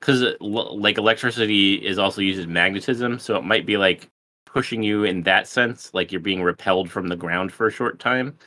because 0.00 0.24
like 0.40 0.98
electricity 0.98 1.74
is 1.76 1.98
also 1.98 2.20
used 2.22 2.40
as 2.40 2.46
magnetism, 2.46 3.18
so 3.18 3.36
it 3.36 3.44
might 3.44 3.66
be 3.66 3.76
like 3.78 4.10
pushing 4.54 4.82
you 4.82 5.04
in 5.04 5.22
that 5.24 5.48
sense, 5.48 5.92
like 5.92 6.12
you're 6.12 6.20
being 6.20 6.42
repelled 6.42 6.90
from 6.90 7.08
the 7.08 7.16
ground 7.16 7.52
for 7.52 7.66
a 7.66 7.72
short 7.72 7.98
time. 7.98 8.38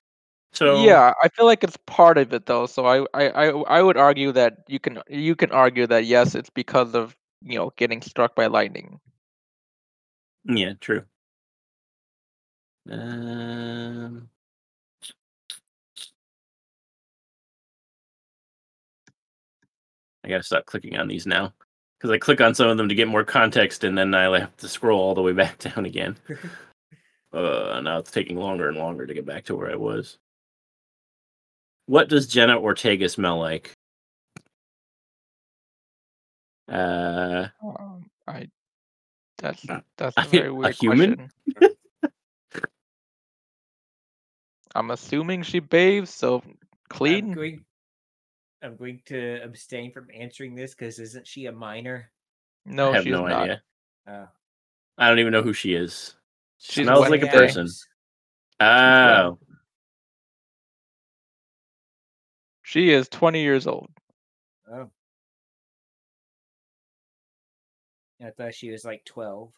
So 0.53 0.83
Yeah, 0.85 1.13
I 1.21 1.27
feel 1.29 1.45
like 1.45 1.63
it's 1.63 1.77
part 1.85 2.17
of 2.17 2.33
it 2.33 2.45
though. 2.45 2.65
So 2.65 2.85
I, 2.85 3.05
I, 3.13 3.29
I, 3.29 3.45
I 3.49 3.81
would 3.83 3.97
argue 3.97 4.31
that 4.31 4.59
you 4.67 4.79
can 4.79 5.01
you 5.09 5.35
can 5.35 5.51
argue 5.51 5.85
that 5.87 6.05
yes, 6.05 6.33
it's 6.33 6.49
because 6.49 6.95
of 6.95 7.15
you 7.43 7.59
know 7.59 7.71
getting 7.75 8.01
struck 8.01 8.35
by 8.35 8.47
lightning. 8.47 8.99
yeah, 10.45 10.73
true. 10.79 11.03
Um, 12.89 14.29
I 20.23 20.29
gotta 20.29 20.43
stop 20.43 20.65
clicking 20.65 20.97
on 20.97 21.07
these 21.07 21.27
now 21.27 21.53
because 21.97 22.11
I 22.11 22.17
click 22.17 22.41
on 22.41 22.53
some 22.55 22.67
of 22.69 22.77
them 22.77 22.89
to 22.89 22.95
get 22.95 23.07
more 23.07 23.23
context, 23.23 23.83
and 23.83 23.97
then 23.97 24.13
I 24.13 24.39
have 24.39 24.55
to 24.57 24.67
scroll 24.67 24.99
all 24.99 25.15
the 25.15 25.21
way 25.21 25.31
back 25.33 25.57
down 25.59 25.85
again. 25.85 26.17
uh, 27.33 27.79
now 27.83 27.97
it's 27.97 28.11
taking 28.11 28.37
longer 28.37 28.69
and 28.69 28.77
longer 28.77 29.05
to 29.05 29.13
get 29.13 29.25
back 29.25 29.45
to 29.45 29.55
where 29.55 29.71
I 29.71 29.75
was. 29.75 30.17
What 31.87 32.09
does 32.09 32.27
Jenna 32.27 32.59
Ortega 32.59 33.07
smell 33.09 33.39
like? 33.39 33.71
Uh, 36.69 37.47
Um, 37.63 38.09
I. 38.27 38.49
That's 39.37 39.69
Uh, 39.69 39.81
that's 39.97 40.17
a 40.17 40.21
a 40.21 40.23
hu- 40.23 40.29
very 40.31 40.47
a 40.49 40.53
weird 40.53 40.75
human? 40.75 41.15
question. 41.55 41.77
I'm 44.75 44.91
assuming 44.91 45.43
she 45.43 45.59
bathes, 45.59 46.13
so 46.13 46.41
I'm 46.45 46.57
clean. 46.89 47.31
going, 47.31 47.65
I'm 48.63 48.75
going 48.75 49.01
to 49.05 49.39
abstain 49.43 49.91
from 49.91 50.07
answering 50.13 50.55
this 50.55 50.73
because 50.73 50.99
isn't 50.99 51.27
she 51.27 51.45
a 51.45 51.51
minor? 51.51 52.11
No, 52.65 52.91
I 52.91 52.95
have 52.95 53.03
she's 53.03 53.11
no 53.11 53.27
not. 53.27 53.41
idea. 53.41 53.61
Oh. 54.07 54.27
I 54.97 55.09
don't 55.09 55.19
even 55.19 55.31
know 55.31 55.43
who 55.43 55.53
she 55.53 55.73
is. 55.73 56.15
She 56.57 56.83
smells 56.83 57.09
like 57.09 57.21
a 57.21 57.27
person. 57.27 57.67
Oh, 58.59 59.37
She 62.63 62.91
is 62.91 63.07
20 63.07 63.41
years 63.41 63.65
old. 63.65 63.89
Oh. 64.69 64.89
I 68.21 68.31
thought 68.31 68.55
she 68.55 68.71
was 68.71 68.83
like 68.83 69.05
12. 69.05 69.53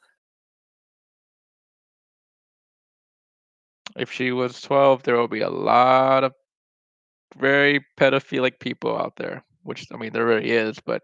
If 3.97 4.12
she 4.12 4.32
was 4.32 4.62
12, 4.62 5.02
there 5.04 5.16
will 5.16 5.28
be 5.28 5.41
a 5.41 5.50
lot 5.50 6.24
of 6.24 6.34
very 7.38 7.86
pedophilic 7.97 8.59
people 8.59 8.97
out 8.97 9.15
there. 9.15 9.43
Which 9.63 9.88
I 9.93 9.97
mean, 9.97 10.13
there 10.13 10.25
really 10.25 10.51
is, 10.51 10.80
but 10.80 11.03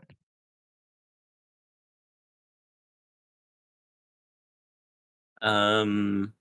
um, 5.42 6.34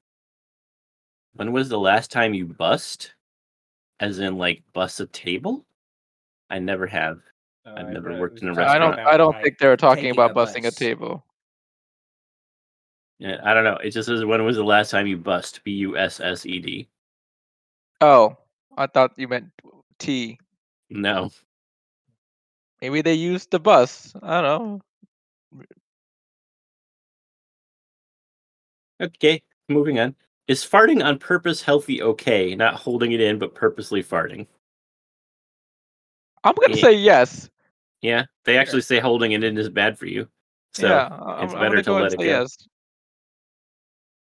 when 1.35 1.53
was 1.53 1.68
the 1.68 1.78
last 1.78 2.11
time 2.11 2.35
you 2.35 2.47
bust? 2.47 3.14
As 4.01 4.18
in, 4.18 4.39
like, 4.39 4.62
bust 4.72 5.01
a 5.01 5.07
table? 5.07 5.64
I 6.51 6.59
never 6.59 6.87
have. 6.87 7.20
Oh, 7.66 7.74
I've 7.76 7.91
never 7.91 8.18
worked 8.18 8.43
in 8.43 8.49
a 8.49 8.55
talking 8.55 8.68
I 8.68 8.78
don't. 8.78 8.91
restaurant. 8.91 9.09
I 9.09 9.16
don't 9.16 9.37
think 9.43 9.59
they 9.59 9.68
were 9.68 9.76
talking 9.76 10.11
about 10.11 10.32
a 10.32 10.35
busting 10.35 10.66
a 10.66 10.70
table. 10.70 11.24
Yeah, 13.18 13.39
I 13.45 13.55
don't 13.55 13.64
know. 13.64 13.76
It 13.76 13.91
just 13.91 14.09
says 14.09 14.24
when 14.24 14.45
was 14.45 14.57
the 14.57 14.64
last 14.64 14.91
time 14.91 15.07
you 15.07 15.16
bust? 15.16 15.62
B 15.64 15.70
U 15.72 15.97
S 15.97 16.20
S 16.20 16.45
E 16.45 16.59
D. 16.59 16.89
Oh, 18.01 18.37
I 18.76 18.87
thought 18.87 19.12
you 19.16 19.28
meant 19.28 19.47
T. 19.99 20.39
No. 20.91 21.31
Maybe 22.81 23.03
they 23.03 23.15
used 23.15 23.51
the 23.51 23.61
bus. 23.61 24.13
I 24.23 24.41
don't 24.41 24.81
know. 25.55 25.65
Okay, 29.01 29.43
moving 29.69 29.99
on. 29.99 30.15
Is 30.47 30.63
farting 30.63 31.05
on 31.05 31.19
purpose 31.19 31.63
healthy? 31.63 32.03
Okay, 32.03 32.55
not 32.55 32.75
holding 32.75 33.13
it 33.13 33.21
in, 33.21 33.39
but 33.39 33.55
purposely 33.55 34.03
farting. 34.03 34.47
I'm 36.45 36.55
gonna 36.55 36.77
Yeah. 36.77 36.83
say 36.83 36.93
yes. 36.93 37.49
Yeah, 38.03 38.25
they 38.45 38.59
actually 38.59 38.83
say 38.83 39.01
holding 39.01 39.33
it 39.33 39.43
in 39.43 39.57
is 39.57 39.71
bad 39.71 39.99
for 39.99 40.07
you. 40.07 40.29
So 40.75 40.89
yeah, 40.89 41.43
it's 41.43 41.55
better 41.55 41.83
gonna 41.83 42.03
let 42.03 42.13
it 42.13 42.19
go. 42.19 42.23
yes. 42.25 42.57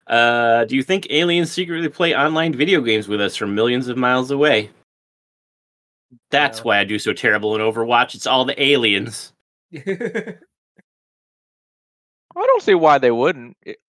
Uh, 0.06 0.64
do 0.64 0.76
you 0.76 0.84
think 0.84 1.08
aliens 1.10 1.50
secretly 1.50 1.88
play 1.88 2.14
online 2.14 2.54
video 2.54 2.80
games 2.80 3.08
with 3.08 3.20
us 3.20 3.34
from 3.34 3.56
millions 3.56 3.88
of 3.88 3.96
miles 3.96 4.30
away? 4.30 4.70
That's 6.30 6.58
No. 6.58 6.64
why 6.64 6.78
I 6.78 6.84
do 6.84 6.98
so 6.98 7.12
terrible 7.12 7.54
in 7.54 7.60
Overwatch. 7.60 8.14
It's 8.14 8.26
all 8.26 8.44
the 8.44 8.60
aliens. 8.62 9.32
I 9.74 10.36
don't 12.34 12.62
see 12.62 12.74
why 12.74 12.98
they 12.98 13.10
wouldn't. 13.10 13.56
It- 13.62 13.80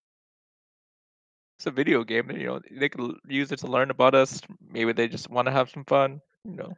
it's 1.59 1.67
a 1.67 1.71
video 1.71 2.05
game. 2.05 2.31
You 2.31 2.47
know, 2.47 2.61
they 2.71 2.89
could 2.91 3.17
use 3.29 3.51
it 3.51 3.61
to 3.61 3.67
learn 3.67 3.91
about 3.91 4.15
us. 4.15 4.41
Maybe 4.61 4.93
they 4.93 5.09
just 5.09 5.31
want 5.31 5.47
to 5.47 5.53
have 5.53 5.71
some 5.71 5.85
fun. 5.85 6.21
You 6.45 6.53
know. 6.57 6.73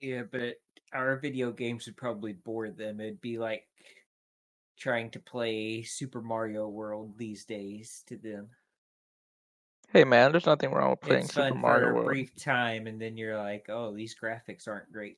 yeah, 0.00 0.22
but 0.30 0.56
our 0.92 1.16
video 1.16 1.50
games 1.52 1.86
would 1.86 1.96
probably 1.96 2.32
bore 2.32 2.70
them. 2.70 3.00
It'd 3.00 3.20
be 3.20 3.38
like 3.38 3.66
trying 4.84 5.08
to 5.08 5.18
play 5.18 5.82
Super 5.82 6.20
Mario 6.20 6.68
World 6.68 7.16
these 7.16 7.46
days 7.46 8.04
to 8.06 8.18
them. 8.18 8.50
Hey 9.94 10.04
man, 10.04 10.30
there's 10.30 10.44
nothing 10.44 10.72
wrong 10.72 10.90
with 10.90 11.00
playing 11.00 11.24
it's 11.24 11.32
Super 11.32 11.54
Mario 11.54 11.94
for 11.94 12.02
a 12.02 12.04
brief 12.04 12.36
time, 12.36 12.86
and 12.86 13.00
then 13.00 13.16
you're 13.16 13.38
like, 13.38 13.70
"Oh, 13.70 13.94
these 13.94 14.14
graphics 14.14 14.68
aren't 14.68 14.92
great." 14.92 15.16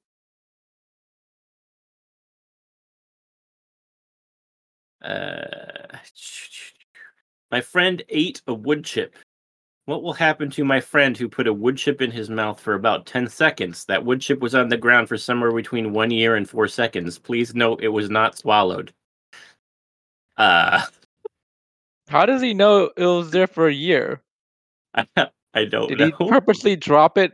Uh, 5.02 5.98
my 7.50 7.60
friend 7.60 8.04
ate 8.08 8.42
a 8.46 8.54
wood 8.54 8.84
chip. 8.84 9.16
What 9.86 10.04
will 10.04 10.12
happen 10.12 10.48
to 10.50 10.64
my 10.64 10.80
friend 10.80 11.16
who 11.16 11.28
put 11.28 11.48
a 11.48 11.52
wood 11.52 11.76
chip 11.76 12.00
in 12.00 12.12
his 12.12 12.30
mouth 12.30 12.60
for 12.60 12.74
about 12.74 13.04
10 13.06 13.28
seconds? 13.28 13.84
That 13.86 14.04
wood 14.04 14.20
chip 14.20 14.38
was 14.38 14.54
on 14.54 14.68
the 14.68 14.76
ground 14.76 15.08
for 15.08 15.18
somewhere 15.18 15.50
between 15.50 15.92
one 15.92 16.12
year 16.12 16.36
and 16.36 16.48
four 16.48 16.68
seconds. 16.68 17.18
Please 17.18 17.52
note 17.52 17.82
it 17.82 17.88
was 17.88 18.10
not 18.10 18.38
swallowed. 18.38 18.92
Uh, 20.36 20.82
How 22.08 22.24
does 22.24 22.40
he 22.40 22.54
know 22.54 22.90
it 22.96 23.04
was 23.04 23.30
there 23.32 23.46
for 23.48 23.66
a 23.68 23.72
year? 23.74 24.22
I 24.94 25.06
don't 25.54 25.72
know. 25.72 25.86
Did 25.88 25.98
know. 25.98 26.06
he 26.18 26.28
purposely 26.28 26.76
drop 26.76 27.18
it 27.18 27.32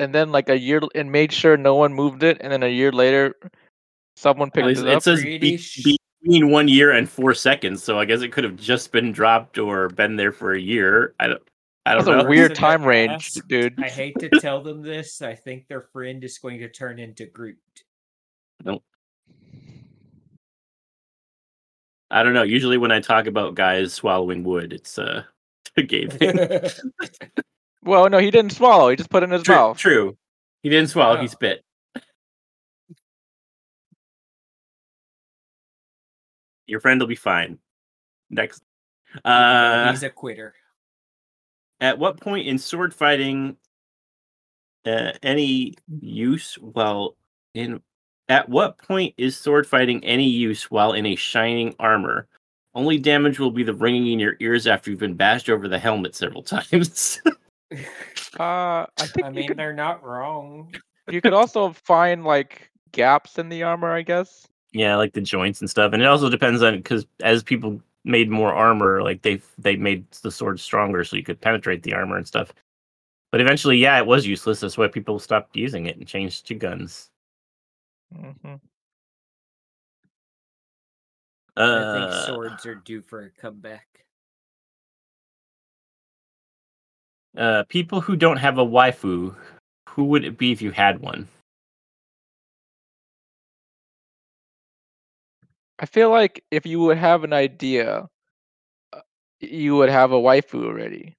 and 0.00 0.14
then 0.14 0.32
like 0.32 0.48
a 0.48 0.58
year 0.58 0.80
and 0.94 1.12
made 1.12 1.32
sure 1.32 1.56
no 1.56 1.74
one 1.74 1.92
moved 1.92 2.22
it, 2.22 2.38
and 2.40 2.52
then 2.52 2.62
a 2.62 2.68
year 2.68 2.92
later, 2.92 3.34
someone 4.16 4.50
Well, 4.54 4.66
picked 4.66 4.78
it's- 4.78 4.84
it 4.86 4.90
up? 4.90 4.98
it 4.98 5.02
says 5.02 5.20
Pretty 5.20 5.38
be- 5.84 5.98
between 6.22 6.50
one 6.50 6.66
year 6.68 6.92
and 6.92 7.08
four 7.08 7.34
seconds, 7.34 7.82
so 7.82 7.98
I 7.98 8.04
guess 8.04 8.22
it 8.22 8.32
could 8.32 8.44
have 8.44 8.56
just 8.56 8.90
been 8.90 9.12
dropped 9.12 9.58
or 9.58 9.88
been 9.90 10.16
there 10.16 10.32
for 10.32 10.52
a 10.54 10.60
year. 10.60 11.14
I 11.20 11.28
don't. 11.28 11.42
I 11.84 11.94
don't 11.94 12.04
That's 12.04 12.08
know. 12.08 12.14
Person 12.24 12.30
weird 12.30 12.50
that 12.50 12.56
time 12.56 12.84
range, 12.84 13.12
asked, 13.12 13.46
dude. 13.46 13.80
I 13.80 13.88
hate 13.88 14.18
to 14.18 14.28
tell 14.40 14.60
them 14.60 14.82
this. 14.82 15.22
I 15.22 15.34
think 15.36 15.68
their 15.68 15.82
friend 15.82 16.24
is 16.24 16.36
going 16.38 16.58
to 16.58 16.68
turn 16.68 16.98
into 16.98 17.26
Groot. 17.26 17.58
I 18.60 18.64
don't 18.64 18.82
know. 22.10 22.42
Usually, 22.42 22.78
when 22.78 22.92
I 22.92 23.00
talk 23.00 23.26
about 23.26 23.54
guys 23.54 23.92
swallowing 23.94 24.44
wood, 24.44 24.72
it's 24.72 24.98
uh, 24.98 25.22
a 25.76 25.82
gay 25.82 26.06
thing. 26.06 26.38
Well, 27.82 28.10
no, 28.10 28.18
he 28.18 28.32
didn't 28.32 28.50
swallow. 28.50 28.88
He 28.88 28.96
just 28.96 29.10
put 29.10 29.22
it 29.22 29.26
in 29.26 29.30
his 29.30 29.44
True, 29.44 29.54
mouth. 29.54 29.78
true. 29.78 30.16
He 30.64 30.68
didn't 30.68 30.90
swallow. 30.90 31.18
He 31.18 31.24
Oh. 31.24 31.26
spit. 31.28 31.62
Your 36.66 36.80
friend 36.80 37.00
will 37.00 37.06
be 37.06 37.14
fine. 37.14 37.58
Next. 38.30 38.62
Uh, 39.24 39.90
he's 39.92 40.02
a 40.02 40.10
quitter. 40.10 40.54
at 41.80 41.98
what 41.98 42.20
point 42.20 42.48
in 42.48 42.58
sword 42.58 42.92
fighting 42.92 43.56
uh, 44.84 45.12
any 45.22 45.74
use 46.00 46.54
while 46.58 47.16
in 47.54 47.80
at 48.28 48.48
what 48.48 48.78
point 48.78 49.14
is 49.18 49.36
sword 49.36 49.66
fighting 49.66 50.04
any 50.04 50.28
use 50.28 50.70
while 50.70 50.92
in 50.92 51.06
a 51.06 51.16
shining 51.16 51.74
armor 51.78 52.28
only 52.74 52.98
damage 52.98 53.38
will 53.38 53.50
be 53.50 53.62
the 53.62 53.74
ringing 53.74 54.08
in 54.08 54.18
your 54.18 54.36
ears 54.40 54.66
after 54.66 54.90
you've 54.90 55.00
been 55.00 55.14
bashed 55.16 55.48
over 55.48 55.68
the 55.68 55.78
helmet 55.78 56.14
several 56.14 56.42
times 56.44 57.20
Uh, 58.38 58.86
I 58.98 59.06
think 59.06 59.26
I 59.26 59.30
mean, 59.30 59.46
could, 59.48 59.56
they're 59.56 59.72
not 59.72 60.02
wrong. 60.04 60.74
you 61.08 61.20
could 61.20 61.32
also 61.32 61.72
find 61.72 62.24
like 62.24 62.70
gaps 62.92 63.38
in 63.38 63.48
the 63.48 63.62
armor, 63.62 63.90
I 63.92 64.02
guess. 64.02 64.46
yeah 64.72 64.96
like 64.96 65.12
the 65.12 65.20
joints 65.20 65.60
and 65.60 65.70
stuff 65.70 65.92
and 65.92 66.02
it 66.02 66.06
also 66.06 66.28
depends 66.28 66.62
on 66.62 66.76
because 66.76 67.06
as 67.22 67.42
people 67.42 67.80
made 68.04 68.30
more 68.30 68.52
armor 68.54 69.02
like 69.02 69.22
they 69.22 69.40
they 69.58 69.76
made 69.76 70.04
the 70.22 70.30
sword 70.30 70.60
stronger 70.60 71.02
so 71.04 71.16
you 71.16 71.22
could 71.22 71.40
penetrate 71.40 71.82
the 71.82 71.92
armor 71.94 72.16
and 72.16 72.26
stuff 72.26 72.52
but 73.32 73.40
eventually 73.40 73.76
yeah 73.78 73.98
it 73.98 74.06
was 74.06 74.26
useless 74.26 74.60
that's 74.60 74.78
why 74.78 74.86
people 74.88 75.18
stopped 75.18 75.56
using 75.56 75.86
it 75.86 75.96
and 75.96 76.06
changed 76.06 76.46
to 76.46 76.54
guns 76.54 77.10
hmm 78.12 78.56
uh, 81.56 81.88
I 81.88 81.92
think 81.92 82.12
swords 82.12 82.66
are 82.66 82.74
due 82.74 83.00
for 83.02 83.22
a 83.24 83.30
comeback. 83.30 83.86
Uh, 87.36 87.64
people 87.68 88.00
who 88.00 88.16
don't 88.16 88.38
have 88.38 88.58
a 88.58 88.64
waifu, 88.64 89.34
who 89.90 90.04
would 90.04 90.24
it 90.24 90.38
be 90.38 90.52
if 90.52 90.62
you 90.62 90.70
had 90.70 91.00
one? 91.00 91.28
I 95.78 95.86
feel 95.86 96.10
like 96.10 96.44
if 96.50 96.66
you 96.66 96.80
would 96.80 96.98
have 96.98 97.24
an 97.24 97.32
idea, 97.32 98.08
uh, 98.92 99.00
you 99.40 99.76
would 99.76 99.90
have 99.90 100.12
a 100.12 100.20
waifu 100.20 100.64
already. 100.64 101.14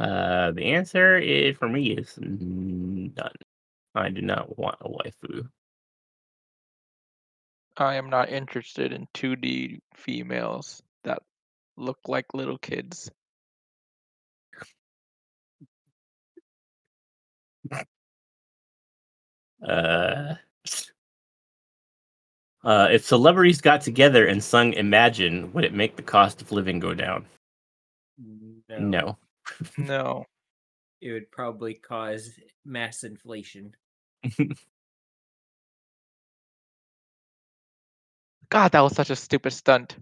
Uh, 0.00 0.50
the 0.52 0.64
answer 0.64 1.18
is 1.18 1.58
for 1.58 1.68
me 1.68 1.90
is 1.90 2.18
none. 2.18 3.12
I 3.94 4.08
do 4.08 4.22
not 4.22 4.58
want 4.58 4.78
a 4.80 4.88
waifu. 4.88 5.46
I 7.76 7.96
am 7.96 8.08
not 8.08 8.30
interested 8.30 8.92
in 8.94 9.08
2D 9.12 9.80
females 9.94 10.82
that 11.04 11.22
look 11.76 11.98
like 12.08 12.32
little 12.32 12.56
kids. 12.56 13.10
Uh, 19.62 20.36
uh, 22.64 22.88
if 22.90 23.04
celebrities 23.04 23.60
got 23.60 23.82
together 23.82 24.26
and 24.26 24.42
sung 24.42 24.72
"Imagine," 24.72 25.52
would 25.52 25.64
it 25.64 25.74
make 25.74 25.96
the 25.96 26.02
cost 26.02 26.40
of 26.40 26.52
living 26.52 26.78
go 26.78 26.94
down? 26.94 27.26
No. 28.70 28.78
No. 28.78 29.18
No. 29.78 30.24
It 31.02 31.12
would 31.12 31.30
probably 31.30 31.72
cause 31.72 32.38
mass 32.66 33.04
inflation. 33.04 33.74
God, 38.50 38.72
that 38.72 38.80
was 38.80 38.94
such 38.94 39.08
a 39.08 39.16
stupid 39.16 39.52
stunt. 39.52 39.96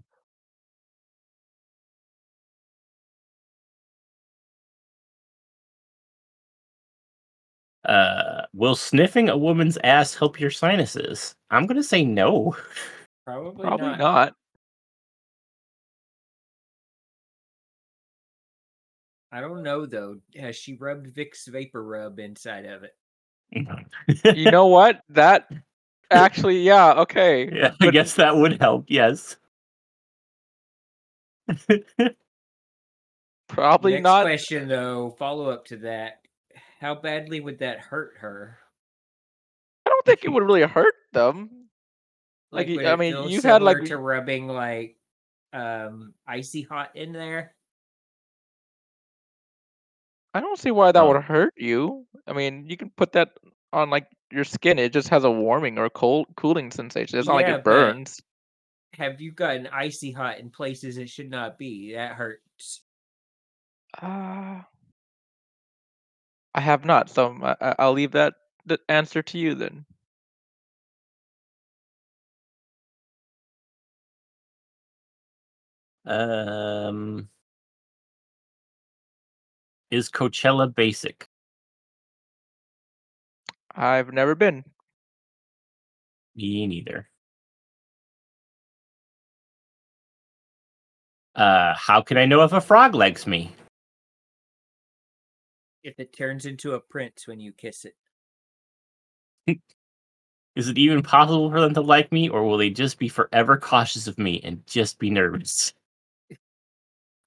Uh, 7.85 8.41
will 8.53 8.75
sniffing 8.75 9.29
a 9.29 9.37
woman's 9.37 9.77
ass 9.83 10.13
help 10.15 10.39
your 10.39 10.51
sinuses? 10.51 11.33
I'm 11.49 11.65
gonna 11.65 11.81
say 11.83 12.03
no. 12.03 12.57
Probably, 13.25 13.67
Probably 13.67 13.87
not. 13.87 13.99
not. 13.99 14.35
I 19.31 19.41
don't 19.41 19.63
know 19.63 19.85
though. 19.85 20.17
Has 20.35 20.55
she 20.55 20.73
rubbed 20.75 21.13
Vicks 21.15 21.47
VapoRub 21.49 22.19
inside 22.19 22.65
of 22.65 22.83
it? 22.83 22.95
You 24.37 24.51
know 24.51 24.67
what? 24.67 25.01
That 25.09 25.49
actually, 26.11 26.61
yeah, 26.61 26.93
okay. 27.01 27.49
yeah, 27.51 27.71
I 27.79 27.85
But- 27.85 27.93
guess 27.93 28.15
that 28.15 28.35
would 28.35 28.59
help. 28.59 28.85
Yes. 28.87 29.37
Probably 33.47 33.93
Next 33.93 34.03
not. 34.03 34.23
question 34.23 34.67
though. 34.67 35.15
Follow 35.17 35.49
up 35.49 35.65
to 35.67 35.77
that. 35.77 36.21
How 36.79 36.95
badly 36.95 37.39
would 37.41 37.59
that 37.59 37.79
hurt 37.79 38.13
her? 38.19 38.57
I 39.85 39.89
don't 39.89 40.05
think 40.05 40.23
it 40.23 40.29
would 40.29 40.43
really 40.43 40.61
hurt 40.61 40.93
them. 41.13 41.49
Like, 42.51 42.67
y- 42.67 42.75
would 42.77 42.85
I 42.85 42.95
mean, 42.95 43.27
you've 43.29 43.43
had, 43.43 43.61
like, 43.61 43.83
to 43.85 43.97
rubbing 43.97 44.47
like 44.47 44.95
um 45.51 46.13
icy 46.27 46.61
hot 46.61 46.95
in 46.95 47.11
there. 47.11 47.55
I 50.33 50.39
don't 50.41 50.59
see 50.59 50.71
why 50.71 50.91
that 50.91 51.05
would 51.07 51.21
hurt 51.23 51.53
you. 51.57 52.05
I 52.27 52.33
mean, 52.33 52.65
you 52.67 52.77
can 52.77 52.91
put 52.91 53.13
that 53.13 53.29
on 53.73 53.89
like 53.89 54.07
your 54.31 54.43
skin. 54.43 54.77
It 54.79 54.93
just 54.93 55.09
has 55.09 55.23
a 55.23 55.31
warming 55.31 55.77
or 55.79 55.89
cold 55.89 56.27
cooling 56.35 56.71
sensation. 56.71 57.17
It's 57.17 57.27
not 57.27 57.35
like 57.35 57.47
Yeah, 57.47 57.55
it 57.55 57.63
but- 57.63 57.71
burns. 57.71 58.21
Have 58.97 59.21
you 59.21 59.31
gotten 59.31 59.67
icy 59.67 60.11
hot 60.11 60.39
in 60.39 60.49
places 60.49 60.97
it 60.97 61.09
should 61.09 61.29
not 61.29 61.59
be? 61.59 61.93
That 61.93 62.13
hurts. 62.13 62.81
Uh, 64.01 64.61
I 66.55 66.61
have 66.61 66.85
not, 66.85 67.09
so 67.09 67.37
I, 67.41 67.55
I- 67.61 67.75
I'll 67.79 67.93
leave 67.93 68.11
that 68.13 68.33
the 68.65 68.79
answer 68.89 69.21
to 69.21 69.37
you 69.37 69.53
then. 69.55 69.85
um, 76.05 77.29
is 79.91 80.09
Coachella 80.09 80.73
basic? 80.73 81.27
I've 83.75 84.11
never 84.11 84.35
been. 84.35 84.63
Me 86.35 86.67
neither. 86.67 87.09
Uh, 91.35 91.73
how 91.75 92.01
can 92.01 92.17
I 92.17 92.25
know 92.25 92.43
if 92.43 92.53
a 92.53 92.61
frog 92.61 92.95
likes 92.95 93.25
me? 93.25 93.51
If 95.83 95.99
it 95.99 96.11
turns 96.11 96.45
into 96.45 96.73
a 96.73 96.79
prince 96.79 97.27
when 97.27 97.39
you 97.39 97.53
kiss 97.53 97.85
it. 97.85 97.95
Is 100.55 100.67
it 100.67 100.77
even 100.77 101.01
possible 101.01 101.49
for 101.49 101.61
them 101.61 101.73
to 101.75 101.81
like 101.81 102.11
me, 102.11 102.27
or 102.27 102.43
will 102.43 102.57
they 102.57 102.69
just 102.69 102.99
be 102.99 103.07
forever 103.07 103.55
cautious 103.57 104.07
of 104.07 104.17
me 104.17 104.41
and 104.43 104.65
just 104.67 104.99
be 104.99 105.09
nervous? 105.09 105.73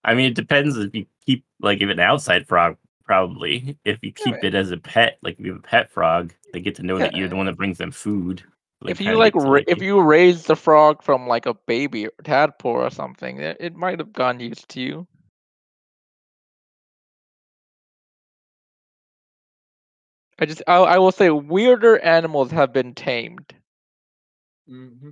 I 0.05 0.14
mean, 0.14 0.26
it 0.26 0.34
depends 0.34 0.76
if 0.76 0.94
you 0.94 1.07
keep 1.24 1.44
like 1.61 1.80
if 1.80 1.88
an 1.90 2.00
outside 2.00 2.46
frog, 2.46 2.76
probably. 3.05 3.76
If 3.84 3.98
you 4.03 4.12
Yeah, 4.18 4.24
keep 4.24 4.44
it 4.44 4.55
as 4.55 4.70
a 4.70 4.76
pet, 4.78 5.18
like 5.22 5.38
if 5.38 5.46
you 5.46 5.53
have 5.53 5.61
a 5.61 5.66
pet 5.66 5.90
frog, 5.90 6.32
they 6.53 6.61
get 6.61 6.74
to 6.76 6.82
know 6.82 6.98
that 7.00 7.14
you're 7.14 7.28
the 7.28 7.36
one 7.36 7.46
that 7.46 7.57
brings 7.57 7.78
them 7.78 7.90
food. 7.92 8.42
They 8.82 8.94
if 8.94 9.00
you 9.00 9.05
kinda 9.07 9.18
like, 9.18 9.34
get 9.34 9.40
to 9.40 9.50
ra- 9.50 9.61
if 9.66 9.78
you. 9.78 9.84
you 9.86 10.00
raise 10.00 10.46
the 10.46 10.57
frog 10.57 11.03
from 11.03 11.26
like 11.26 11.46
a 11.46 11.55
baby 11.55 12.07
or 12.07 12.12
tadpole 12.24 12.76
or 12.76 12.90
something, 12.90 13.38
it, 13.40 13.57
it 13.61 13.74
might 13.76 13.98
have 13.98 14.12
gone 14.12 14.40
used 14.40 14.68
to 14.70 14.80
you. 14.80 15.07
I 20.38 20.44
just, 20.44 20.62
I, 20.66 20.76
I 20.76 20.98
will 20.98 21.12
say, 21.12 21.30
weirder 21.30 21.98
animals 22.00 22.50
have 22.50 22.72
been 22.72 22.94
tamed. 22.94 23.55
Mm-hmm. 24.68 25.11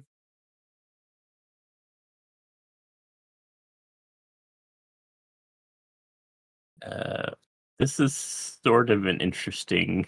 Uh, 6.84 7.30
this 7.78 8.00
is 8.00 8.14
sort 8.14 8.90
of 8.90 9.06
an 9.06 9.20
interesting 9.20 10.06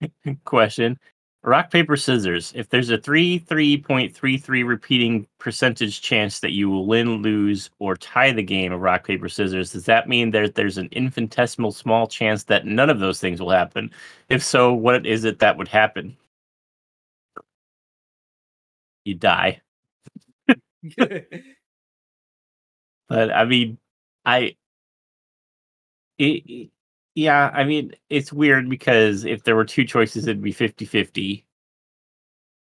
question. 0.44 0.98
Rock, 1.44 1.70
paper, 1.70 1.96
scissors. 1.96 2.52
If 2.56 2.68
there's 2.68 2.90
a 2.90 2.98
33.33 2.98 4.64
repeating 4.64 5.26
percentage 5.38 6.02
chance 6.02 6.40
that 6.40 6.50
you 6.52 6.68
will 6.68 6.86
win, 6.86 7.22
lose, 7.22 7.70
or 7.78 7.96
tie 7.96 8.32
the 8.32 8.42
game 8.42 8.72
of 8.72 8.80
rock, 8.80 9.06
paper, 9.06 9.28
scissors, 9.28 9.72
does 9.72 9.84
that 9.84 10.08
mean 10.08 10.32
that 10.32 10.56
there's 10.56 10.78
an 10.78 10.88
infinitesimal 10.90 11.70
small 11.70 12.08
chance 12.08 12.42
that 12.44 12.66
none 12.66 12.90
of 12.90 12.98
those 12.98 13.20
things 13.20 13.40
will 13.40 13.50
happen? 13.50 13.90
If 14.28 14.42
so, 14.42 14.74
what 14.74 15.06
is 15.06 15.24
it 15.24 15.38
that 15.38 15.56
would 15.56 15.68
happen? 15.68 16.16
You 19.04 19.14
die. 19.14 19.60
But 23.08 23.32
I 23.32 23.44
mean, 23.44 23.78
I, 24.24 24.56
it, 26.18 26.70
yeah, 27.14 27.50
I 27.52 27.64
mean, 27.64 27.94
it's 28.10 28.32
weird 28.32 28.68
because 28.68 29.24
if 29.24 29.42
there 29.44 29.56
were 29.56 29.64
two 29.64 29.84
choices, 29.84 30.26
it'd 30.26 30.42
be 30.42 30.52
50 30.52 30.84
50. 30.84 31.44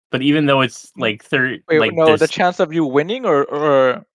But 0.10 0.22
even 0.22 0.45
though 0.45 0.62
it's 0.62 0.91
hmm. 0.91 1.02
like 1.02 1.24
third, 1.24 1.64
Wait, 1.70 1.80
like 1.80 1.93
no, 1.93 2.18
the 2.18 2.28
chance 2.28 2.60
of 2.60 2.74
you 2.74 2.86
winning 2.86 3.26
or, 3.26 3.45
or 3.45 4.06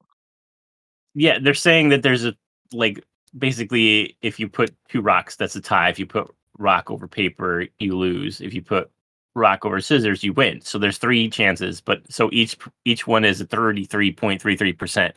yeah, 1.14 1.38
they're 1.40 1.54
saying 1.54 1.88
that 1.88 2.02
there's 2.02 2.24
a 2.24 2.34
like 2.72 3.02
basically 3.38 4.16
if 4.22 4.38
you 4.38 4.48
put 4.48 4.74
two 4.88 5.00
rocks, 5.00 5.36
that's 5.36 5.56
a 5.56 5.60
tie. 5.60 5.88
If 5.88 5.98
you 5.98 6.06
put 6.06 6.30
rock 6.58 6.90
over 6.90 7.08
paper, 7.08 7.66
you 7.78 7.96
lose. 7.96 8.40
If 8.40 8.52
you 8.52 8.62
put 8.62 8.90
rock 9.36 9.64
over 9.64 9.80
scissors, 9.80 10.24
you 10.24 10.32
win. 10.32 10.60
So 10.62 10.78
there's 10.78 10.98
three 10.98 11.28
chances, 11.28 11.80
but 11.80 12.00
so 12.12 12.30
each 12.32 12.56
each 12.84 13.06
one 13.06 13.24
is 13.24 13.40
a 13.40 13.46
33.33% 13.46 15.12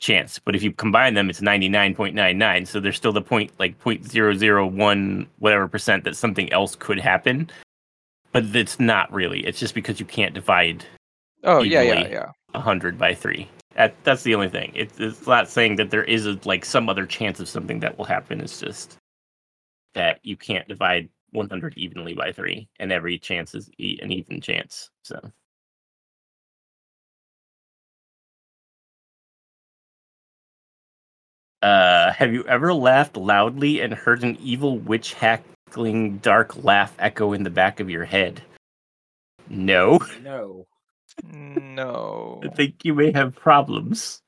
chance. 0.00 0.38
But 0.38 0.56
if 0.56 0.62
you 0.62 0.72
combine 0.72 1.14
them, 1.14 1.30
it's 1.30 1.40
99.99. 1.40 2.66
So 2.66 2.80
there's 2.80 2.96
still 2.96 3.12
the 3.12 3.22
point 3.22 3.52
like 3.58 3.78
0.001 3.80 5.26
whatever 5.38 5.68
percent 5.68 6.04
that 6.04 6.16
something 6.16 6.52
else 6.52 6.74
could 6.76 6.98
happen. 6.98 7.50
But 8.32 8.54
it's 8.54 8.78
not 8.78 9.12
really. 9.12 9.40
It's 9.46 9.58
just 9.58 9.74
because 9.74 9.98
you 9.98 10.06
can't 10.06 10.34
divide 10.34 10.84
oh 11.44 11.62
yeah, 11.62 11.82
yeah, 11.82 12.08
yeah. 12.08 12.30
100 12.52 12.98
by 12.98 13.14
3 13.14 13.48
that, 13.76 13.94
that's 14.04 14.22
the 14.22 14.34
only 14.34 14.48
thing 14.48 14.72
it's, 14.74 14.98
it's 14.98 15.26
not 15.26 15.48
saying 15.48 15.76
that 15.76 15.90
there 15.90 16.04
is 16.04 16.26
a, 16.26 16.38
like 16.44 16.64
some 16.64 16.88
other 16.88 17.06
chance 17.06 17.40
of 17.40 17.48
something 17.48 17.80
that 17.80 17.96
will 17.96 18.04
happen 18.04 18.40
it's 18.40 18.60
just 18.60 18.96
that 19.94 20.20
you 20.22 20.36
can't 20.36 20.68
divide 20.68 21.08
100 21.32 21.74
evenly 21.76 22.14
by 22.14 22.32
3 22.32 22.68
and 22.78 22.92
every 22.92 23.18
chance 23.18 23.54
is 23.54 23.70
e- 23.78 23.98
an 24.02 24.12
even 24.12 24.40
chance 24.40 24.90
so 25.02 25.20
uh 31.62 32.12
have 32.12 32.32
you 32.32 32.44
ever 32.46 32.72
laughed 32.74 33.16
loudly 33.16 33.80
and 33.80 33.94
heard 33.94 34.22
an 34.24 34.36
evil 34.40 34.78
witch 34.78 35.14
hackling 35.14 36.18
dark 36.18 36.62
laugh 36.64 36.94
echo 36.98 37.32
in 37.32 37.42
the 37.42 37.50
back 37.50 37.80
of 37.80 37.90
your 37.90 38.04
head 38.04 38.42
no 39.48 39.98
no. 40.22 40.66
No. 41.22 42.40
i 42.44 42.48
think 42.48 42.84
you 42.84 42.94
may 42.94 43.12
have 43.12 43.34
problems 43.36 44.22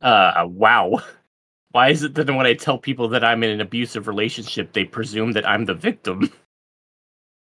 Uh, 0.00 0.46
wow. 0.48 1.02
Why 1.72 1.90
is 1.90 2.02
it 2.02 2.14
that 2.14 2.26
when 2.26 2.46
I 2.46 2.54
tell 2.54 2.78
people 2.78 3.08
that 3.08 3.24
I'm 3.24 3.42
in 3.42 3.50
an 3.50 3.60
abusive 3.60 4.08
relationship, 4.08 4.72
they 4.72 4.84
presume 4.84 5.32
that 5.32 5.46
I'm 5.48 5.64
the 5.64 5.74
victim? 5.74 6.30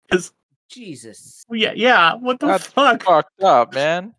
Because 0.07 0.33
Jesus. 0.69 1.45
yeah, 1.51 1.73
yeah. 1.75 2.15
What 2.15 2.39
the 2.39 2.47
That's 2.47 2.67
fuck? 2.67 3.05
Fucked 3.05 3.43
up, 3.43 3.75
man. 3.75 4.15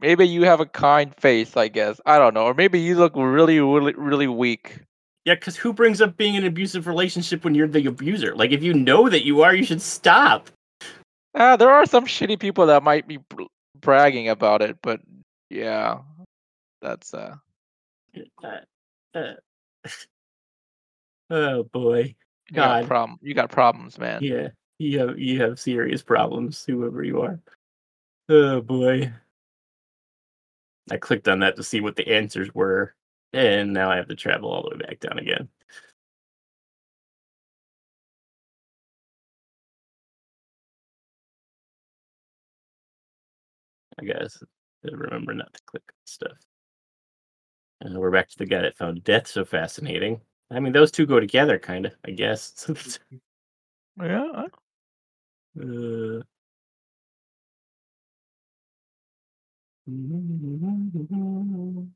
Maybe 0.00 0.26
you 0.26 0.42
have 0.42 0.58
a 0.58 0.66
kind 0.66 1.14
face, 1.14 1.56
I 1.56 1.68
guess. 1.68 2.00
I 2.06 2.18
don't 2.18 2.34
know. 2.34 2.46
Or 2.46 2.54
maybe 2.54 2.80
you 2.80 2.96
look 2.96 3.12
really, 3.14 3.60
really, 3.60 3.94
really 3.94 4.26
weak. 4.26 4.80
Yeah, 5.24 5.34
because 5.34 5.56
who 5.56 5.72
brings 5.72 6.00
up 6.00 6.16
being 6.16 6.34
in 6.34 6.42
an 6.42 6.48
abusive 6.48 6.88
relationship 6.88 7.44
when 7.44 7.54
you're 7.54 7.68
the 7.68 7.86
abuser? 7.86 8.34
Like, 8.34 8.50
if 8.50 8.64
you 8.64 8.74
know 8.74 9.08
that 9.08 9.24
you 9.24 9.42
are, 9.42 9.54
you 9.54 9.64
should 9.64 9.80
stop. 9.80 10.50
Ah, 11.36 11.56
there 11.56 11.70
are 11.70 11.86
some 11.86 12.04
shitty 12.06 12.40
people 12.40 12.66
that 12.66 12.82
might 12.82 13.06
be 13.06 13.20
bragging 13.80 14.28
about 14.28 14.60
it, 14.60 14.76
but 14.82 15.00
yeah. 15.52 15.98
that's 16.80 17.14
uh 17.14 17.36
Uh, 18.42 18.58
uh, 19.14 19.34
oh 21.30 21.62
boy. 21.64 22.14
you 22.48 22.54
got 22.54 22.80
God. 22.82 22.86
problem. 22.88 23.18
You 23.22 23.34
got 23.34 23.50
problems, 23.50 23.98
man. 23.98 24.22
Yeah, 24.22 24.48
you 24.78 24.98
have 25.00 25.18
you 25.18 25.40
have 25.42 25.60
serious 25.60 26.02
problems, 26.02 26.64
whoever 26.64 27.02
you 27.02 27.20
are. 27.22 27.40
Oh 28.28 28.60
boy. 28.60 29.12
I 30.90 30.96
clicked 30.96 31.28
on 31.28 31.40
that 31.40 31.56
to 31.56 31.62
see 31.62 31.80
what 31.80 31.96
the 31.96 32.08
answers 32.08 32.52
were, 32.54 32.94
and 33.32 33.72
now 33.72 33.90
I 33.90 33.96
have 33.96 34.08
to 34.08 34.16
travel 34.16 34.50
all 34.50 34.62
the 34.64 34.70
way 34.70 34.76
back 34.86 35.00
down 35.00 35.18
again. 35.18 35.48
I 44.00 44.04
guess 44.04 44.42
remember 44.84 45.34
not 45.34 45.52
to 45.54 45.60
click 45.66 45.92
stuff. 46.04 46.38
And 47.80 47.98
we're 47.98 48.10
back 48.10 48.28
to 48.28 48.38
the 48.38 48.46
guy 48.46 48.62
that 48.62 48.76
found 48.76 49.02
death 49.04 49.26
so 49.26 49.44
fascinating. 49.44 50.20
I 50.50 50.60
mean, 50.60 50.72
those 50.72 50.90
two 50.90 51.06
go 51.06 51.18
together, 51.20 51.58
kind 51.58 51.86
of. 51.86 51.94
I 52.04 52.10
guess. 52.12 52.98
Yeah. 54.00 54.46
Uh, 55.58 56.22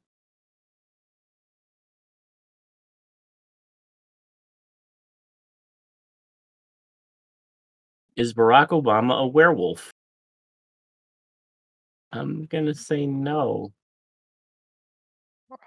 Is 8.16 8.34
Barack 8.34 8.68
Obama 8.68 9.22
a 9.22 9.26
werewolf? 9.26 9.91
I'm 12.12 12.46
gonna 12.46 12.74
say 12.74 13.07
no. 13.07 13.72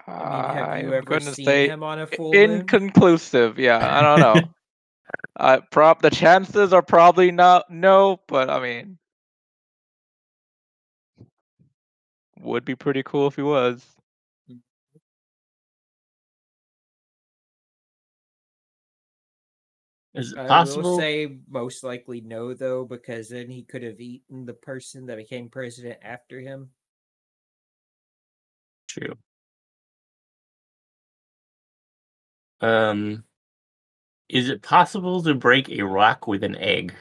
I 0.06 0.12
mean, 0.12 0.54
have 0.54 0.82
you 0.82 0.88
I'm 0.88 0.94
ever 0.94 1.02
gonna 1.02 1.20
seen 1.20 1.46
say 1.46 1.68
him 1.68 1.82
on 1.82 2.00
a 2.00 2.06
full 2.06 2.32
moon? 2.32 2.50
inconclusive. 2.50 3.58
Yeah, 3.58 3.78
I 3.78 4.02
don't 4.02 4.20
know. 4.20 4.48
uh, 5.40 5.60
prop 5.70 6.02
the 6.02 6.10
chances 6.10 6.72
are 6.72 6.82
probably 6.82 7.30
not 7.30 7.70
no, 7.70 8.20
but 8.26 8.50
I 8.50 8.60
mean, 8.60 8.98
would 12.40 12.64
be 12.64 12.74
pretty 12.74 13.02
cool 13.02 13.26
if 13.26 13.36
he 13.36 13.42
was. 13.42 13.84
Is 20.14 20.32
it 20.32 20.38
I 20.38 20.48
possible? 20.48 20.82
will 20.82 20.98
say 20.98 21.38
most 21.48 21.84
likely 21.84 22.20
no, 22.20 22.52
though, 22.52 22.84
because 22.84 23.28
then 23.28 23.48
he 23.48 23.62
could 23.62 23.82
have 23.82 24.00
eaten 24.00 24.44
the 24.44 24.54
person 24.54 25.06
that 25.06 25.16
became 25.16 25.48
president 25.48 25.98
after 26.02 26.40
him. 26.40 26.70
True. 28.88 29.16
Um, 32.60 33.24
is 34.28 34.48
it 34.48 34.62
possible 34.62 35.22
to 35.22 35.34
break 35.34 35.68
a 35.68 35.82
rock 35.82 36.26
with 36.26 36.42
an 36.42 36.56
egg? 36.56 36.94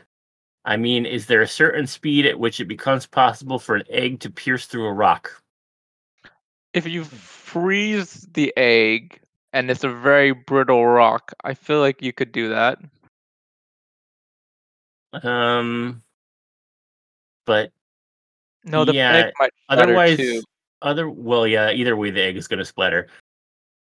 I 0.66 0.78
mean, 0.78 1.06
is 1.06 1.26
there 1.26 1.42
a 1.42 1.48
certain 1.48 1.88
speed 1.88 2.28
at 2.28 2.40
which 2.40 2.60
it 2.60 2.66
becomes 2.66 3.08
possible 3.08 3.58
for 3.58 3.76
an 3.76 3.84
egg 3.90 4.20
to 4.22 4.30
pierce 4.30 4.68
through 4.68 4.86
a 4.86 4.94
rock? 4.94 5.42
If 6.74 6.86
you 6.86 7.04
freeze 7.04 8.28
the 8.34 8.54
egg 8.56 9.20
and 9.52 9.72
it's 9.72 9.84
a 9.84 9.90
very 9.90 10.32
brittle 10.32 10.86
rock, 10.86 11.34
I 11.44 11.56
feel 11.56 11.80
like 11.80 12.04
you 12.04 12.14
could 12.14 12.32
do 12.32 12.50
that. 12.50 12.78
Um, 15.14 16.04
but 17.46 17.72
No, 18.64 18.86
the 18.86 18.94
Yeah, 18.94 19.14
egg 19.14 19.34
might 19.40 19.52
otherwise, 19.70 20.46
other 20.82 21.10
well, 21.10 21.48
yeah. 21.48 21.72
Either 21.72 21.96
way, 21.96 22.12
the 22.12 22.22
egg 22.22 22.38
is 22.38 22.48
going 22.48 22.60
to 22.60 22.66
splatter. 22.66 23.08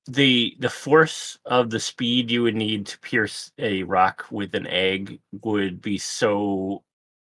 the 0.08 0.56
The 0.60 0.70
force 0.70 1.38
of 1.46 1.70
the 1.70 1.80
speed 1.80 2.32
you 2.32 2.44
would 2.44 2.56
need 2.56 2.86
to 2.88 3.00
pierce 3.00 3.52
a 3.60 3.84
rock 3.84 4.26
with 4.32 4.56
an 4.56 4.68
egg 4.68 5.20
would 5.44 5.82
be 5.82 5.98
so 5.98 6.84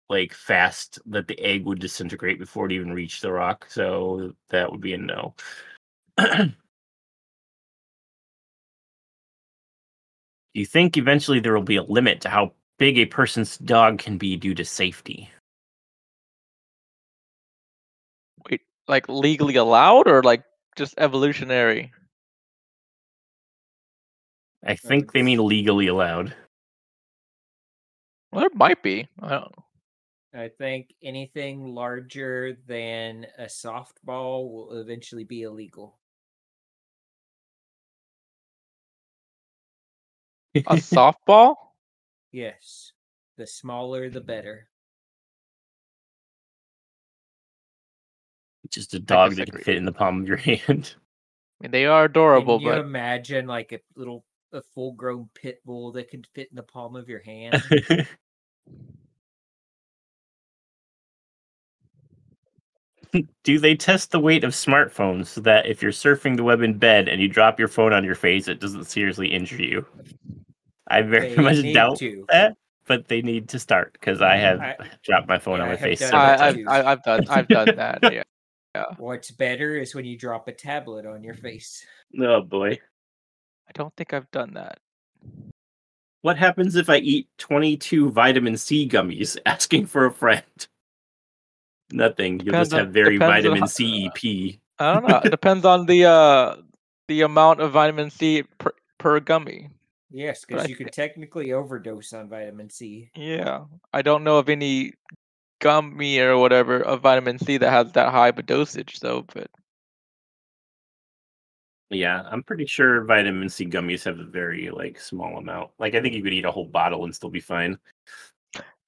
like 0.09 0.33
fast 0.35 0.99
that 1.07 1.27
the 1.27 1.39
egg 1.41 1.65
would 1.65 1.81
disintegrate 1.81 2.39
before 2.39 2.67
it 2.67 2.73
even 2.73 2.93
reached 2.93 3.23
the 3.23 3.33
rock. 3.33 3.67
So 3.69 4.35
that 4.51 4.71
would 4.71 4.81
be 4.81 4.93
a 4.95 4.99
no. 4.99 5.35
Do 6.19 6.53
you 10.55 10.67
think 10.67 10.97
eventually 10.97 11.41
there 11.41 11.55
will 11.55 11.63
be 11.63 11.77
a 11.77 11.83
limit 11.83 12.21
to 12.23 12.29
how 12.29 12.53
big 12.79 12.99
a 12.99 13.07
person's 13.07 13.59
dog 13.59 13.99
can 13.99 14.19
be 14.19 14.37
due 14.37 14.55
to 14.55 14.65
safety? 14.65 15.31
Wait, 18.49 18.61
like 18.89 19.09
legally 19.09 19.57
allowed 19.57 20.09
or 20.09 20.23
like 20.23 20.45
just 20.77 20.95
evolutionary? 20.99 21.93
I 24.65 24.75
think 24.75 25.13
they 25.13 25.23
mean 25.23 25.47
legally 25.47 25.87
allowed. 25.87 26.35
Well, 28.33 28.41
there 28.41 28.51
might 28.55 28.83
be. 28.83 29.09
I 29.23 29.31
don't. 29.31 29.55
I 30.35 30.49
think 30.49 30.93
anything 31.03 31.65
larger 31.75 32.59
than 32.67 33.27
a 33.39 33.45
softball 33.45 34.51
will 34.51 34.73
eventually 34.81 35.25
be 35.25 35.43
illegal. 35.43 35.99
A 40.55 40.61
softball? 40.77 41.55
Yes. 42.37 42.93
The 43.39 43.47
smaller, 43.47 44.11
the 44.11 44.21
better. 44.21 44.69
Just 48.69 48.93
a 48.93 48.99
dog 48.99 49.37
that 49.37 49.51
can 49.51 49.63
fit 49.63 49.77
in 49.77 49.87
the 49.87 49.93
palm 49.93 50.21
of 50.21 50.29
your 50.29 50.37
hand. 50.37 50.97
I 50.99 51.65
mean, 51.65 51.71
they 51.71 51.87
are 51.87 52.05
adorable, 52.05 52.59
Can 52.59 52.67
you 52.67 52.73
but 52.75 52.81
imagine 52.81 53.47
like 53.47 53.73
a 53.73 53.81
little 53.99 54.27
a 54.53 54.61
full 54.61 54.93
grown 54.93 55.31
pit 55.35 55.63
bull 55.65 55.93
that 55.93 56.11
can 56.11 56.25
fit 56.35 56.49
in 56.51 56.57
the 56.57 56.63
palm 56.63 56.95
of 56.95 57.09
your 57.09 57.21
hand? 57.25 57.63
Do 63.45 63.59
they 63.59 63.77
test 63.77 64.11
the 64.11 64.21
weight 64.21 64.45
of 64.45 64.53
smartphones 64.53 65.29
so 65.29 65.41
that 65.41 65.65
if 65.65 65.81
you're 65.81 65.91
surfing 65.91 66.37
the 66.37 66.45
web 66.45 66.61
in 66.61 66.77
bed 66.77 67.09
and 67.09 67.19
you 67.19 67.29
drop 67.29 67.59
your 67.59 67.69
phone 67.69 67.95
on 67.95 68.05
your 68.05 68.15
face, 68.15 68.47
it 68.47 68.61
doesn't 68.61 68.85
seriously 68.85 69.29
injure 69.29 69.63
you? 69.63 69.87
I 70.89 71.03
very 71.03 71.35
They 71.35 71.43
much 71.43 71.57
need 71.59 71.73
doubt 71.75 71.99
to. 71.99 72.25
that, 72.31 72.57
but 72.87 73.09
they 73.09 73.23
need 73.23 73.49
to 73.51 73.59
start 73.59 73.93
because 73.95 74.23
I 74.23 74.37
have 74.37 74.61
I- 74.61 74.77
dropped 75.03 75.29
my 75.29 75.39
phone 75.39 75.57
yeah, 75.59 75.63
on 75.65 75.69
my 75.69 75.75
have 75.77 75.81
face. 75.81 76.01
done 76.01 76.15
I, 76.15 76.47
I've, 76.49 76.57
I, 76.69 76.93
I've 76.93 77.03
done 77.03 77.29
I've 77.29 77.49
done 77.49 77.77
that. 77.77 78.01
Yeah, 78.77 78.85
What's 78.99 79.31
better 79.31 79.75
is 79.79 79.95
when 79.95 80.05
you 80.05 80.19
drop 80.19 80.49
a 80.49 80.53
tablet 80.53 81.07
on 81.07 81.25
your 81.25 81.33
face. 81.33 81.83
Oh 82.21 82.43
boy. 82.43 82.73
I 83.69 83.73
don't 83.73 83.95
think 83.97 84.13
I've 84.13 84.31
done 84.31 84.53
that. 84.53 84.79
What 86.21 86.37
happens 86.37 86.77
if 86.77 86.91
I 86.91 86.97
eat 86.99 87.29
22 87.39 88.11
vitamin 88.11 88.57
C 88.59 88.87
gummies 88.87 89.39
asking 89.47 89.87
for 89.87 90.05
a 90.05 90.13
friend? 90.13 90.43
Nothing. 91.91 92.35
You'll 92.41 92.47
Depends 92.47 92.69
just 92.71 92.75
on- 92.75 92.85
have 92.87 92.93
very 92.93 93.15
depends 93.19 93.47
on 93.47 93.53
vitamin 93.53 93.61
how- 93.61 93.67
C 93.67 94.07
EP. 94.07 94.61
I 94.79 94.93
don't 94.95 95.09
know. 95.09 95.21
It 95.25 95.31
depends 95.31 95.65
on 95.65 95.87
the 95.87 96.05
uh 96.05 96.57
the 97.09 97.23
amount 97.23 97.61
of 97.61 97.73
vitamin 97.73 98.11
C 98.11 98.43
per, 98.59 98.73
per 98.99 99.21
gummy. 99.21 99.71
Yes, 100.17 100.47
But 100.49 100.55
because 100.55 100.65
I 100.65 100.69
you 100.69 100.77
could 100.77 100.93
technically 100.95 101.53
overdose 101.53 102.15
on 102.15 102.31
vitamin 102.31 102.71
C. 102.71 103.11
Yeah, 103.15 103.67
I 103.93 104.01
don't 104.01 104.25
know 104.25 104.39
of 104.39 104.49
any 104.49 104.95
gummy 105.61 106.19
or 106.21 106.39
whatever 106.39 106.81
of 106.81 107.03
vitamin 107.03 107.39
C 107.39 107.59
that 107.59 107.71
has 107.71 107.93
that 107.93 108.11
high 108.13 108.29
of 108.29 108.39
a 108.39 108.43
dosage 108.43 109.01
though. 109.01 109.27
But 109.35 109.51
Yeah, 111.91 112.23
I'm 112.31 112.43
pretty 112.43 112.65
sure 112.65 113.05
vitamin 113.05 113.51
C 113.51 113.67
gummies 113.67 114.05
have 114.05 114.19
a 114.19 114.25
very 114.25 114.71
like 114.71 114.99
small 114.99 115.37
amount. 115.37 115.73
Like 115.79 115.95
I 115.95 116.01
think 116.01 116.15
you 116.15 116.23
could 116.23 116.33
eat 116.33 116.47
a 116.47 116.51
whole 116.51 116.65
bottle 116.65 117.05
and 117.05 117.15
still 117.15 117.29
be 117.29 117.41
fine. 117.41 117.79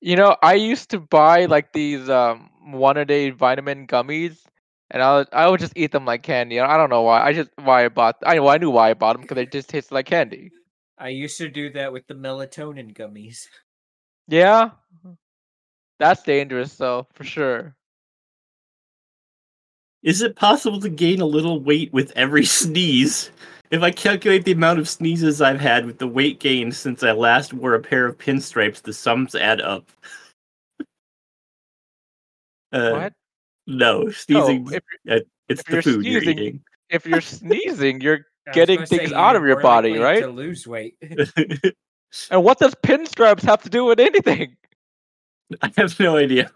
you 0.01 0.17
know, 0.17 0.35
I 0.43 0.55
used 0.55 0.89
to 0.93 1.01
buy 1.01 1.45
like 1.45 1.75
these 1.75 2.09
um 2.09 2.49
one 2.73 2.97
a 2.97 3.05
day 3.05 3.29
vitamin 3.31 3.87
gummies, 3.87 4.47
and 4.91 5.03
I 5.03 5.19
would, 5.19 5.29
I 5.33 5.47
would 5.51 5.61
just 5.61 5.75
eat 5.77 5.93
them 5.93 6.07
like 6.07 6.23
candy. 6.23 6.59
I 6.59 6.79
don't 6.79 6.89
know 6.89 7.03
why. 7.03 7.23
I 7.23 7.35
just 7.35 7.51
why 7.57 7.85
I 7.85 7.89
bought. 7.91 8.17
I 8.25 8.37
know 8.37 8.49
I 8.49 8.57
knew 8.57 8.71
why 8.71 8.89
I 8.89 8.95
bought 8.95 9.13
them 9.13 9.21
because 9.21 9.35
they 9.37 9.45
just 9.45 9.69
tasted 9.69 9.93
like 9.93 10.07
candy. 10.07 10.53
I 10.99 11.09
used 11.09 11.39
to 11.39 11.49
do 11.49 11.71
that 11.71 11.93
with 11.93 12.07
the 12.07 12.15
melatonin 12.15 12.93
gummies. 12.97 13.47
Yeah, 14.27 14.71
that's 15.99 16.23
dangerous 16.23 16.77
though 16.77 17.07
for 17.15 17.25
sure. 17.25 17.75
Is 20.03 20.23
it 20.23 20.37
possible 20.37 20.81
to 20.81 20.89
gain 20.89 21.21
a 21.21 21.27
little 21.27 21.61
weight 21.61 21.93
with 21.93 22.13
every 22.17 22.45
sneeze? 22.47 23.31
If 23.71 23.83
I 23.83 23.91
calculate 23.91 24.45
the 24.45 24.53
amount 24.53 24.79
of 24.79 24.89
sneezes 24.89 25.43
I've 25.43 25.61
had 25.61 25.85
with 25.85 25.99
the 25.99 26.07
weight 26.09 26.41
gained 26.41 26.75
since 26.75 27.03
I 27.03 27.13
last 27.13 27.53
wore 27.53 27.75
a 27.75 27.81
pair 27.81 28.07
of 28.07 28.17
pinstripes, 28.17 28.81
the 28.81 28.93
sums 28.93 29.35
add 29.35 29.61
up. 29.61 29.91
uh, 32.73 32.91
what? 32.93 33.13
No, 33.67 34.05
No, 34.05 34.11
sneezing. 34.11 34.69
if 34.73 34.83
uh, 35.11 35.21
it's 35.49 35.61
if 35.61 35.65
the 35.67 35.73
you're 35.75 35.83
food 35.83 36.05
you're 36.07 36.21
sneezing, 36.23 36.39
eating. 36.39 36.61
if 36.89 37.07
you're 37.07 37.21
sneezing, 37.21 38.01
you're 38.01 38.15
I 38.15 38.19
was 38.19 38.25
Getting 38.53 38.87
things 38.87 39.13
out 39.13 39.37
of 39.37 39.45
your 39.45 39.61
body, 39.61 39.99
right? 39.99 40.21
To 40.21 40.29
lose 40.29 40.67
weight. 40.67 40.97
and 42.31 42.45
what 42.45 42.59
does 42.59 42.75
pinstripes 42.77 43.43
have 43.43 43.63
to 43.63 43.71
do 43.71 43.85
with 43.85 44.01
anything? 44.01 44.57
I 45.63 45.71
have 45.77 45.99
no 45.99 46.17
idea. 46.17 46.51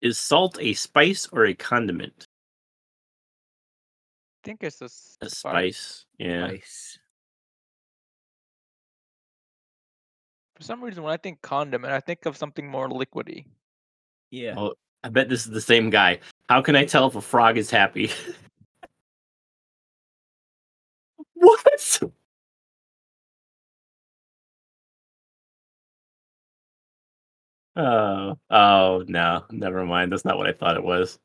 Is 0.00 0.18
salt 0.18 0.58
a 0.60 0.74
spice 0.74 1.28
or 1.32 1.46
a 1.46 1.54
condiment? 1.54 2.24
I 4.44 4.44
think 4.44 4.62
it's 4.62 4.80
a, 4.80 4.84
s- 4.84 5.16
A 5.20 5.28
spice. 5.28 5.30
A 5.30 5.36
spice. 5.36 6.06
Yeah. 6.18 6.46
Nice. 6.46 6.98
For 10.56 10.62
some 10.62 10.82
reason, 10.82 11.02
when 11.02 11.12
I 11.12 11.16
think 11.16 11.40
condiment, 11.42 11.92
I 11.92 12.00
think 12.00 12.26
of 12.26 12.36
something 12.36 12.68
more 12.68 12.88
liquidy. 12.88 13.46
Yeah. 14.30 14.54
Oh, 14.56 14.74
I 15.04 15.08
bet 15.08 15.28
this 15.28 15.46
is 15.46 15.52
the 15.52 15.60
same 15.60 15.90
guy. 15.90 16.18
How 16.48 16.62
can 16.62 16.76
I 16.76 16.84
tell 16.84 17.06
if 17.06 17.14
a 17.14 17.20
frog 17.20 17.58
is 17.58 17.70
happy? 17.70 18.10
what? 21.34 22.00
Oh, 27.78 28.36
oh 28.50 29.04
no, 29.06 29.44
never 29.52 29.86
mind. 29.86 30.10
That's 30.10 30.24
not 30.24 30.36
what 30.36 30.48
I 30.48 30.52
thought 30.52 30.76
it 30.76 30.82
was. 30.82 31.16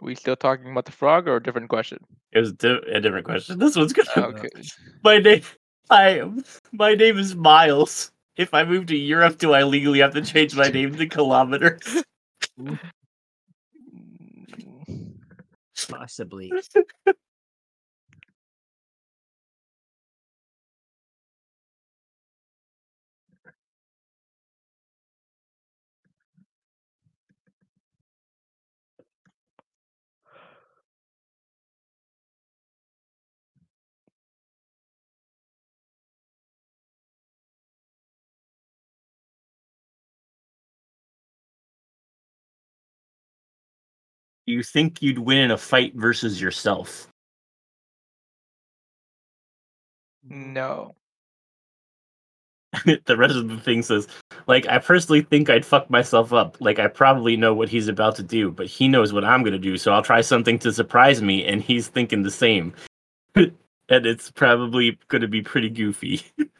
Are 0.00 0.04
we 0.04 0.14
still 0.14 0.36
talking 0.36 0.70
about 0.70 0.84
the 0.84 0.92
frog 0.92 1.26
or 1.26 1.36
a 1.36 1.42
different 1.42 1.70
question? 1.70 1.98
It 2.32 2.40
was 2.40 2.52
di- 2.52 2.82
a 2.92 3.00
different 3.00 3.24
question. 3.24 3.58
This 3.58 3.74
one's 3.74 3.94
good. 3.94 4.06
Oh, 4.14 4.24
okay. 4.24 4.48
My 5.02 5.18
name, 5.18 5.42
I, 5.88 6.30
my 6.72 6.94
name 6.94 7.18
is 7.18 7.34
Miles. 7.34 8.12
If 8.36 8.52
I 8.54 8.64
move 8.64 8.86
to 8.86 8.96
Europe, 8.96 9.38
do 9.38 9.54
I 9.54 9.64
legally 9.64 10.00
have 10.00 10.12
to 10.14 10.22
change 10.22 10.54
my 10.54 10.68
name 10.68 10.94
to 10.94 11.06
kilometers? 11.06 12.04
Possibly. 15.88 16.52
You 44.50 44.62
think 44.62 45.02
you'd 45.02 45.18
win 45.18 45.38
in 45.38 45.50
a 45.50 45.58
fight 45.58 45.94
versus 45.94 46.40
yourself? 46.40 47.08
No. 50.22 50.94
the 52.84 53.16
rest 53.16 53.36
of 53.36 53.48
the 53.48 53.58
thing 53.58 53.82
says, 53.82 54.06
like, 54.46 54.66
I 54.68 54.78
personally 54.78 55.22
think 55.22 55.50
I'd 55.50 55.64
fuck 55.64 55.90
myself 55.90 56.32
up. 56.32 56.56
Like, 56.60 56.78
I 56.78 56.86
probably 56.86 57.36
know 57.36 57.52
what 57.52 57.68
he's 57.68 57.88
about 57.88 58.16
to 58.16 58.22
do, 58.22 58.50
but 58.50 58.66
he 58.66 58.88
knows 58.88 59.12
what 59.12 59.24
I'm 59.24 59.42
gonna 59.42 59.58
do, 59.58 59.76
so 59.76 59.92
I'll 59.92 60.02
try 60.02 60.20
something 60.20 60.58
to 60.60 60.72
surprise 60.72 61.20
me, 61.20 61.44
and 61.44 61.62
he's 61.62 61.88
thinking 61.88 62.22
the 62.22 62.30
same. 62.30 62.72
and 63.34 63.52
it's 63.88 64.30
probably 64.30 64.98
gonna 65.08 65.28
be 65.28 65.42
pretty 65.42 65.70
goofy. 65.70 66.22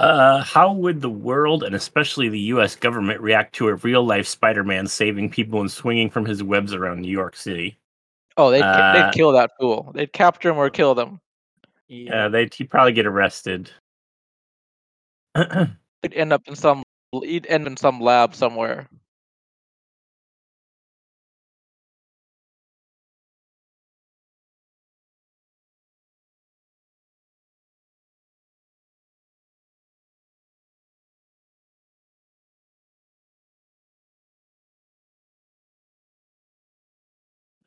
Uh, 0.00 0.42
how 0.42 0.72
would 0.72 1.02
the 1.02 1.10
world 1.10 1.62
and 1.62 1.74
especially 1.74 2.30
the 2.30 2.40
U.S. 2.40 2.74
government 2.74 3.20
react 3.20 3.54
to 3.56 3.68
a 3.68 3.74
real-life 3.74 4.26
Spider-Man 4.26 4.86
saving 4.86 5.28
people 5.28 5.60
and 5.60 5.70
swinging 5.70 6.08
from 6.08 6.24
his 6.24 6.42
webs 6.42 6.72
around 6.72 7.02
New 7.02 7.10
York 7.10 7.36
City? 7.36 7.78
Oh, 8.38 8.50
they'd, 8.50 8.62
Uh, 8.62 8.92
they'd 8.94 9.12
kill 9.12 9.30
that 9.32 9.50
fool. 9.60 9.92
They'd 9.94 10.10
capture 10.12 10.48
him 10.48 10.56
or 10.56 10.70
kill 10.70 10.94
them. 10.94 11.20
Yeah, 11.88 12.28
they'd 12.28 12.54
he'd 12.54 12.70
probably 12.70 12.92
get 12.92 13.04
arrested. 13.04 13.70
He'd 15.36 16.14
end 16.14 16.32
up 16.32 16.48
in 16.48 16.56
some. 16.56 16.82
He'd 17.12 17.46
end 17.48 17.66
in 17.66 17.76
some 17.76 18.00
lab 18.00 18.34
somewhere. 18.34 18.88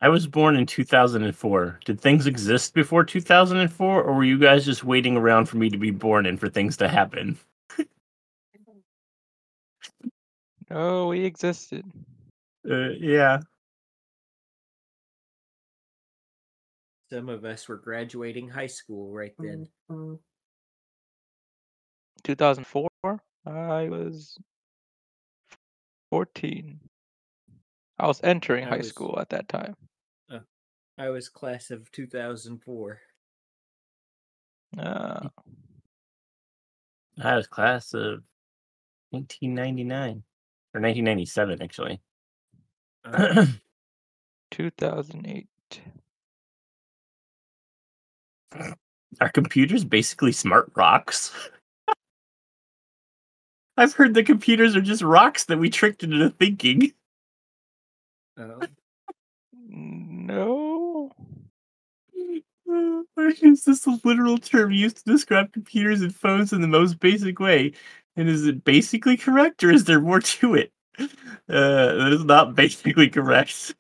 I 0.03 0.09
was 0.09 0.27
born 0.27 0.57
in 0.57 0.65
2004. 0.65 1.79
Did 1.85 2.01
things 2.01 2.27
exist 2.27 2.73
before 2.73 3.05
2004, 3.05 4.03
or 4.03 4.13
were 4.13 4.25
you 4.25 4.37
guys 4.37 4.65
just 4.65 4.83
waiting 4.83 5.15
around 5.15 5.45
for 5.45 5.55
me 5.55 5.69
to 5.69 5.77
be 5.77 5.91
born 5.91 6.25
and 6.25 6.37
for 6.37 6.49
things 6.49 6.75
to 6.77 6.89
happen? 6.89 7.39
Oh, 10.69 11.07
we 11.07 11.23
existed. 11.23 11.85
Uh, 12.69 12.89
yeah. 12.99 13.39
Some 17.09 17.29
of 17.29 17.45
us 17.45 17.69
were 17.69 17.77
graduating 17.77 18.49
high 18.49 18.67
school 18.67 19.09
right 19.09 19.33
then. 19.39 19.69
2004. 22.25 22.89
I 23.45 23.87
was 23.87 24.37
14. 26.09 26.77
I 27.99 28.07
was 28.07 28.19
entering 28.21 28.65
I 28.65 28.69
high 28.69 28.77
was- 28.79 28.89
school 28.89 29.17
at 29.17 29.29
that 29.29 29.47
time. 29.47 29.77
I 30.97 31.09
was 31.09 31.29
class 31.29 31.71
of 31.71 31.91
2004. 31.91 33.01
Uh, 34.77 35.27
I 37.21 37.35
was 37.35 37.47
class 37.47 37.93
of 37.93 38.23
1999 39.11 40.23
or 40.73 40.81
1997, 40.81 41.61
actually. 41.61 42.01
Uh, 43.05 43.45
2008. 44.51 45.47
Are 49.19 49.29
computers 49.29 49.83
basically 49.83 50.31
smart 50.31 50.71
rocks? 50.75 51.33
I've 53.77 53.93
heard 53.93 54.13
the 54.13 54.23
computers 54.23 54.75
are 54.75 54.81
just 54.81 55.01
rocks 55.01 55.45
that 55.45 55.57
we 55.57 55.69
tricked 55.69 56.03
into 56.03 56.29
thinking. 56.29 56.93
oh, 58.37 58.61
No. 59.67 60.62
Is 63.17 63.63
this 63.65 63.85
a 63.87 63.99
literal 64.03 64.37
term 64.37 64.71
used 64.71 64.97
to 64.97 65.03
describe 65.11 65.53
computers 65.53 66.01
and 66.01 66.15
phones 66.15 66.53
in 66.53 66.61
the 66.61 66.67
most 66.67 66.99
basic 66.99 67.39
way? 67.39 67.73
And 68.15 68.29
is 68.29 68.45
it 68.45 68.63
basically 68.63 69.17
correct, 69.17 69.63
or 69.63 69.71
is 69.71 69.85
there 69.85 69.99
more 70.01 70.19
to 70.21 70.55
it? 70.55 70.71
Uh, 71.49 71.95
that 71.95 72.13
is 72.13 72.23
not 72.23 72.55
basically 72.55 73.09
correct. 73.09 73.75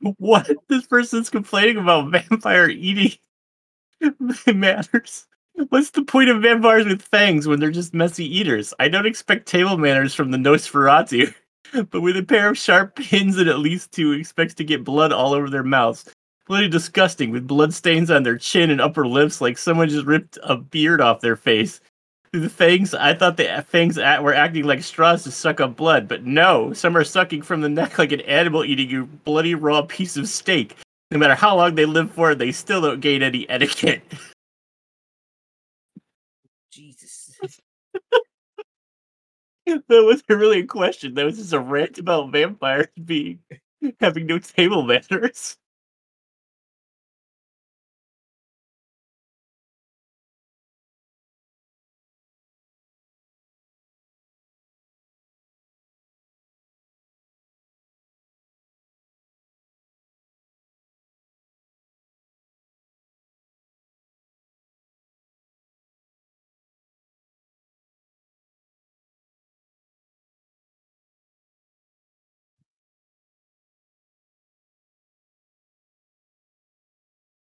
What? 0.00 0.50
This 0.68 0.86
person's 0.86 1.30
complaining 1.30 1.76
about 1.76 2.10
vampire 2.10 2.68
eating 2.68 3.18
matters. 4.54 5.26
What's 5.68 5.90
the 5.90 6.04
point 6.04 6.30
of 6.30 6.42
vampires 6.42 6.86
with 6.86 7.02
fangs 7.02 7.46
when 7.46 7.60
they're 7.60 7.70
just 7.70 7.92
messy 7.92 8.24
eaters? 8.24 8.72
I 8.80 8.88
don't 8.88 9.06
expect 9.06 9.46
table 9.46 9.76
manners 9.76 10.14
from 10.14 10.30
the 10.30 10.38
Nosferatu, 10.38 11.34
but 11.90 12.00
with 12.00 12.16
a 12.16 12.22
pair 12.22 12.48
of 12.48 12.58
sharp 12.58 12.96
pins 12.96 13.36
and 13.36 13.48
at 13.48 13.58
least 13.58 13.92
two 13.92 14.12
expects 14.12 14.54
to 14.54 14.64
get 14.64 14.84
blood 14.84 15.12
all 15.12 15.34
over 15.34 15.50
their 15.50 15.62
mouths. 15.62 16.08
Bloody 16.46 16.68
disgusting, 16.68 17.30
with 17.30 17.46
blood 17.46 17.74
stains 17.74 18.10
on 18.10 18.22
their 18.22 18.38
chin 18.38 18.70
and 18.70 18.80
upper 18.80 19.06
lips 19.06 19.40
like 19.40 19.58
someone 19.58 19.88
just 19.88 20.06
ripped 20.06 20.38
a 20.42 20.56
beard 20.56 21.00
off 21.00 21.20
their 21.20 21.36
face. 21.36 21.80
The 22.32 22.48
fangs, 22.48 22.94
I 22.94 23.14
thought 23.14 23.36
the 23.36 23.64
fangs 23.66 23.98
act- 23.98 24.22
were 24.22 24.34
acting 24.34 24.64
like 24.64 24.84
straws 24.84 25.24
to 25.24 25.32
suck 25.32 25.60
up 25.60 25.74
blood, 25.74 26.06
but 26.06 26.24
no, 26.24 26.72
some 26.72 26.96
are 26.96 27.02
sucking 27.02 27.42
from 27.42 27.60
the 27.60 27.68
neck 27.68 27.98
like 27.98 28.12
an 28.12 28.20
animal 28.20 28.64
eating 28.64 28.94
a 28.96 29.04
bloody 29.04 29.56
raw 29.56 29.82
piece 29.82 30.16
of 30.16 30.28
steak. 30.28 30.76
No 31.10 31.18
matter 31.18 31.34
how 31.34 31.56
long 31.56 31.74
they 31.74 31.86
live 31.86 32.12
for, 32.12 32.36
they 32.36 32.52
still 32.52 32.82
don't 32.82 33.00
gain 33.00 33.24
any 33.24 33.48
etiquette. 33.50 34.02
Jesus. 36.70 37.32
that 39.66 39.82
wasn't 39.88 40.28
really 40.28 40.60
a 40.60 40.66
question. 40.66 41.14
That 41.14 41.24
was 41.26 41.36
just 41.36 41.52
a 41.52 41.58
rant 41.58 41.98
about 41.98 42.30
vampires 42.30 42.86
being 43.04 43.40
having 44.00 44.26
no 44.26 44.38
table 44.38 44.84
manners. 44.84 45.56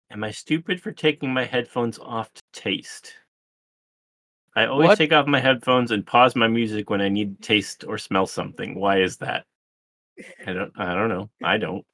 Am 0.10 0.24
I 0.24 0.32
stupid 0.32 0.82
for 0.82 0.92
taking 0.92 1.34
my 1.34 1.44
headphones 1.44 2.00
off 2.00 2.34
to 2.34 2.42
taste? 2.54 3.14
I 4.56 4.66
always 4.66 4.88
What? 4.88 4.98
take 4.98 5.12
off 5.12 5.28
my 5.28 5.40
headphones 5.40 5.92
and 5.92 6.06
pause 6.06 6.36
my 6.36 6.48
music 6.48 6.90
when 6.90 7.02
I 7.02 7.10
need 7.10 7.42
to 7.42 7.48
taste 7.48 7.84
or 7.88 7.98
smell 7.98 8.26
something. 8.26 8.76
Why 8.76 9.02
is 9.02 9.18
that? 9.18 9.46
I 10.46 10.54
don't 10.54 10.72
I 10.80 10.94
don't 10.96 11.10
know. 11.10 11.30
I 11.44 11.58
don't. 11.58 11.86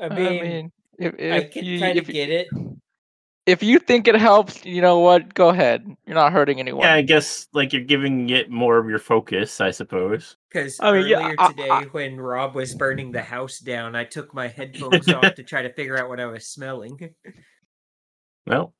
I 0.00 0.08
I 0.08 0.08
mean, 0.08 0.42
mean, 0.42 0.72
if, 0.98 1.14
I 1.32 1.44
can 1.48 1.64
you 1.64 1.78
kind 1.78 1.98
if, 1.98 2.08
of 2.08 2.14
get 2.14 2.30
it. 2.30 2.48
If 3.48 3.62
you 3.62 3.78
think 3.78 4.06
it 4.06 4.14
helps, 4.14 4.64
you 4.64 4.80
know 4.82 4.98
what? 5.00 5.32
Go 5.34 5.48
ahead. 5.48 5.86
You're 6.06 6.14
not 6.14 6.32
hurting 6.32 6.60
anyone. 6.60 6.82
Yeah, 6.82 6.94
I 6.94 7.02
guess 7.02 7.48
like 7.52 7.72
you're 7.72 7.82
giving 7.82 8.28
it 8.30 8.50
more 8.50 8.76
of 8.78 8.88
your 8.88 8.98
focus, 8.98 9.60
I 9.60 9.70
suppose. 9.70 10.36
Because 10.52 10.78
I 10.80 10.92
mean, 10.92 11.06
yeah, 11.08 11.16
earlier 11.18 11.34
I- 11.38 11.48
today, 11.48 11.68
I- 11.70 11.84
when 11.84 12.20
Rob 12.20 12.54
was 12.54 12.74
burning 12.74 13.10
the 13.10 13.22
house 13.22 13.58
down, 13.58 13.96
I 13.96 14.04
took 14.04 14.34
my 14.34 14.48
headphones 14.48 15.08
off 15.08 15.34
to 15.36 15.42
try 15.42 15.62
to 15.62 15.72
figure 15.72 15.98
out 15.98 16.08
what 16.08 16.20
I 16.20 16.26
was 16.26 16.46
smelling. 16.46 17.14
Well, 18.46 18.74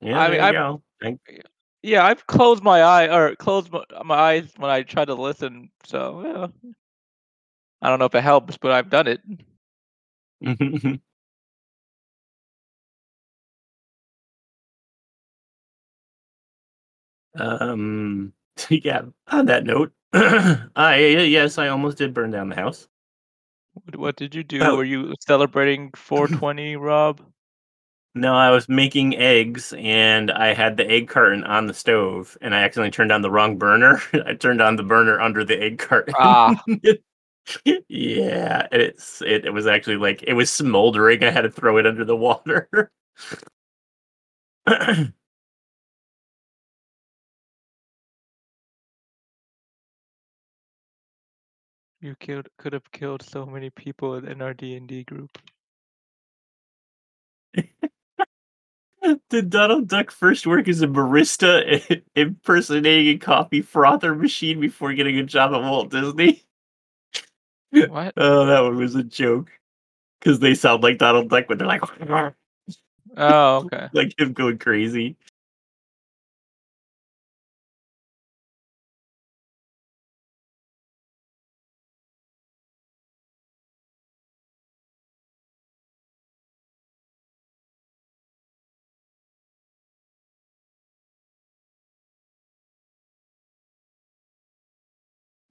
yeah, 0.00 0.18
I 0.18 0.28
mean, 0.28 0.38
there 0.38 0.42
I- 0.42 0.46
you 0.48 0.52
go. 0.52 0.82
I- 1.02 1.18
Yeah, 1.82 2.04
I've 2.04 2.26
closed 2.26 2.62
my 2.64 2.80
eye 2.82 3.14
or 3.14 3.36
closed 3.36 3.70
my, 3.70 3.84
my 4.04 4.14
eyes 4.16 4.50
when 4.56 4.70
I 4.70 4.82
try 4.82 5.04
to 5.04 5.14
listen. 5.14 5.70
So 5.84 6.22
yeah. 6.24 6.70
I 7.82 7.90
don't 7.90 7.98
know 7.98 8.06
if 8.06 8.14
it 8.14 8.22
helps, 8.22 8.56
but 8.56 8.72
I've 8.72 8.88
done 8.90 9.06
it. 9.06 9.20
um 17.38 18.32
yeah, 18.70 19.02
on 19.28 19.46
that 19.46 19.64
note, 19.64 19.92
I 20.12 20.96
yes, 20.98 21.58
I 21.58 21.68
almost 21.68 21.98
did 21.98 22.14
burn 22.14 22.30
down 22.30 22.48
the 22.48 22.56
house. 22.56 22.88
What, 23.84 23.96
what 23.96 24.16
did 24.16 24.34
you 24.34 24.42
do? 24.42 24.60
Oh. 24.62 24.76
Were 24.76 24.84
you 24.84 25.14
celebrating 25.20 25.90
420, 25.94 26.76
Rob? 26.78 27.20
No, 28.14 28.34
I 28.34 28.50
was 28.50 28.66
making 28.66 29.14
eggs 29.16 29.74
and 29.76 30.30
I 30.30 30.54
had 30.54 30.78
the 30.78 30.90
egg 30.90 31.08
carton 31.08 31.44
on 31.44 31.66
the 31.66 31.74
stove 31.74 32.38
and 32.40 32.54
I 32.54 32.62
accidentally 32.62 32.90
turned 32.90 33.12
on 33.12 33.20
the 33.20 33.30
wrong 33.30 33.58
burner. 33.58 34.00
I 34.26 34.32
turned 34.34 34.62
on 34.62 34.76
the 34.76 34.82
burner 34.82 35.20
under 35.20 35.44
the 35.44 35.62
egg 35.62 35.78
carton. 35.78 36.14
Ah. 36.16 36.58
yeah, 37.64 38.66
it's 38.72 39.20
it, 39.20 39.44
it 39.44 39.52
was 39.52 39.66
actually 39.66 39.96
like 39.96 40.22
it 40.22 40.32
was 40.32 40.50
smoldering. 40.50 41.22
I 41.24 41.30
had 41.30 41.42
to 41.42 41.50
throw 41.50 41.76
it 41.76 41.86
under 41.86 42.06
the 42.06 42.16
water. 42.16 42.90
You 52.00 52.14
killed 52.20 52.48
could 52.58 52.72
have 52.72 52.90
killed 52.92 53.22
so 53.22 53.46
many 53.46 53.70
people 53.70 54.14
in 54.16 54.42
our 54.42 54.54
D 54.54 54.76
and 54.76 54.86
D 54.86 55.04
group. 55.04 55.38
Did 59.30 59.50
Donald 59.50 59.88
Duck 59.88 60.10
first 60.10 60.46
work 60.46 60.66
as 60.68 60.82
a 60.82 60.88
barista 60.88 62.02
impersonating 62.16 63.14
a 63.14 63.18
coffee 63.18 63.62
frother 63.62 64.14
machine 64.14 64.60
before 64.60 64.92
getting 64.94 65.18
a 65.18 65.22
job 65.22 65.54
at 65.54 65.60
Walt 65.62 65.90
Disney? 65.90 66.42
What? 67.70 68.14
Oh, 68.16 68.46
that 68.46 68.60
one 68.62 68.76
was 68.76 68.94
a 68.94 69.02
joke. 69.02 69.50
Because 70.18 70.38
they 70.40 70.54
sound 70.54 70.82
like 70.82 70.98
Donald 70.98 71.28
Duck 71.28 71.48
when 71.48 71.58
they're 71.58 71.66
like, 71.66 71.82
Oh, 73.16 73.56
okay. 73.58 73.88
like 73.92 74.18
him 74.18 74.32
going 74.32 74.58
crazy. 74.58 75.16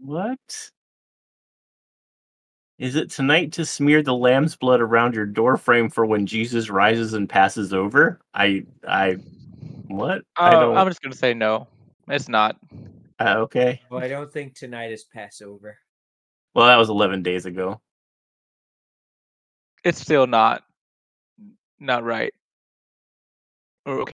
What? 0.06 0.70
Is 2.78 2.96
it 2.96 3.10
tonight 3.10 3.54
to 3.54 3.66
smear 3.66 4.04
the 4.04 4.14
lamb's 4.14 4.56
blood 4.56 4.80
around 4.82 5.16
your 5.16 5.26
doorframe 5.26 5.90
for 5.90 6.06
when 6.06 6.28
Jesus 6.28 6.70
rises 6.70 7.14
and 7.14 7.28
passes 7.28 7.74
over? 7.74 8.20
I 8.34 8.66
I 8.88 9.18
what? 9.88 10.22
I 10.36 10.54
Uh, 10.54 10.60
don't 10.60 10.78
I'm 10.78 10.88
just 10.88 11.02
gonna 11.02 11.16
say 11.16 11.34
no. 11.34 11.68
It's 12.08 12.30
not. 12.30 12.58
uh, 13.20 13.38
okay. 13.40 13.82
Well, 13.90 14.04
I 14.04 14.08
don't 14.08 14.32
think 14.32 14.54
tonight 14.54 14.92
is 14.92 15.06
Passover. 15.06 15.78
Well, 16.54 16.68
that 16.68 16.78
was 16.78 16.90
11 16.90 17.24
days 17.24 17.48
ago. 17.48 17.82
It's 19.84 20.00
still 20.00 20.28
not. 20.28 20.64
Not 21.80 22.04
right. 22.04 22.34
Or 23.86 24.02
okay. 24.02 24.12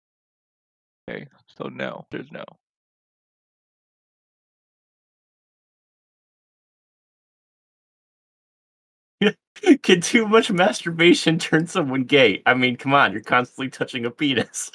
Okay. 1.10 1.28
So 1.58 1.68
no. 1.70 2.06
There's 2.12 2.32
no. 2.32 2.44
Can 9.84 10.02
too 10.02 10.28
much 10.28 10.52
masturbation 10.52 11.40
turn 11.40 11.68
someone 11.68 12.04
gay? 12.04 12.42
I 12.46 12.54
mean, 12.54 12.76
come 12.76 12.94
on, 12.94 13.12
you're 13.12 13.22
constantly 13.22 13.70
touching 13.70 14.06
a 14.06 14.12
penis. 14.12 14.72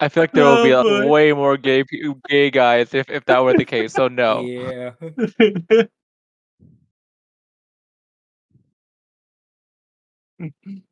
I 0.00 0.08
feel 0.08 0.22
like 0.22 0.32
there 0.32 0.44
will 0.44 0.62
be 0.62 0.72
Oh, 0.72 1.02
a, 1.02 1.08
way 1.08 1.32
more 1.32 1.56
gay 1.56 1.82
gay 2.28 2.50
guys 2.50 2.94
if, 2.94 3.10
if 3.10 3.24
that 3.24 3.42
were 3.42 3.54
the 3.54 3.64
case. 3.64 3.94
So 3.94 4.06
no. 4.06 4.40
Yeah. 4.40 4.92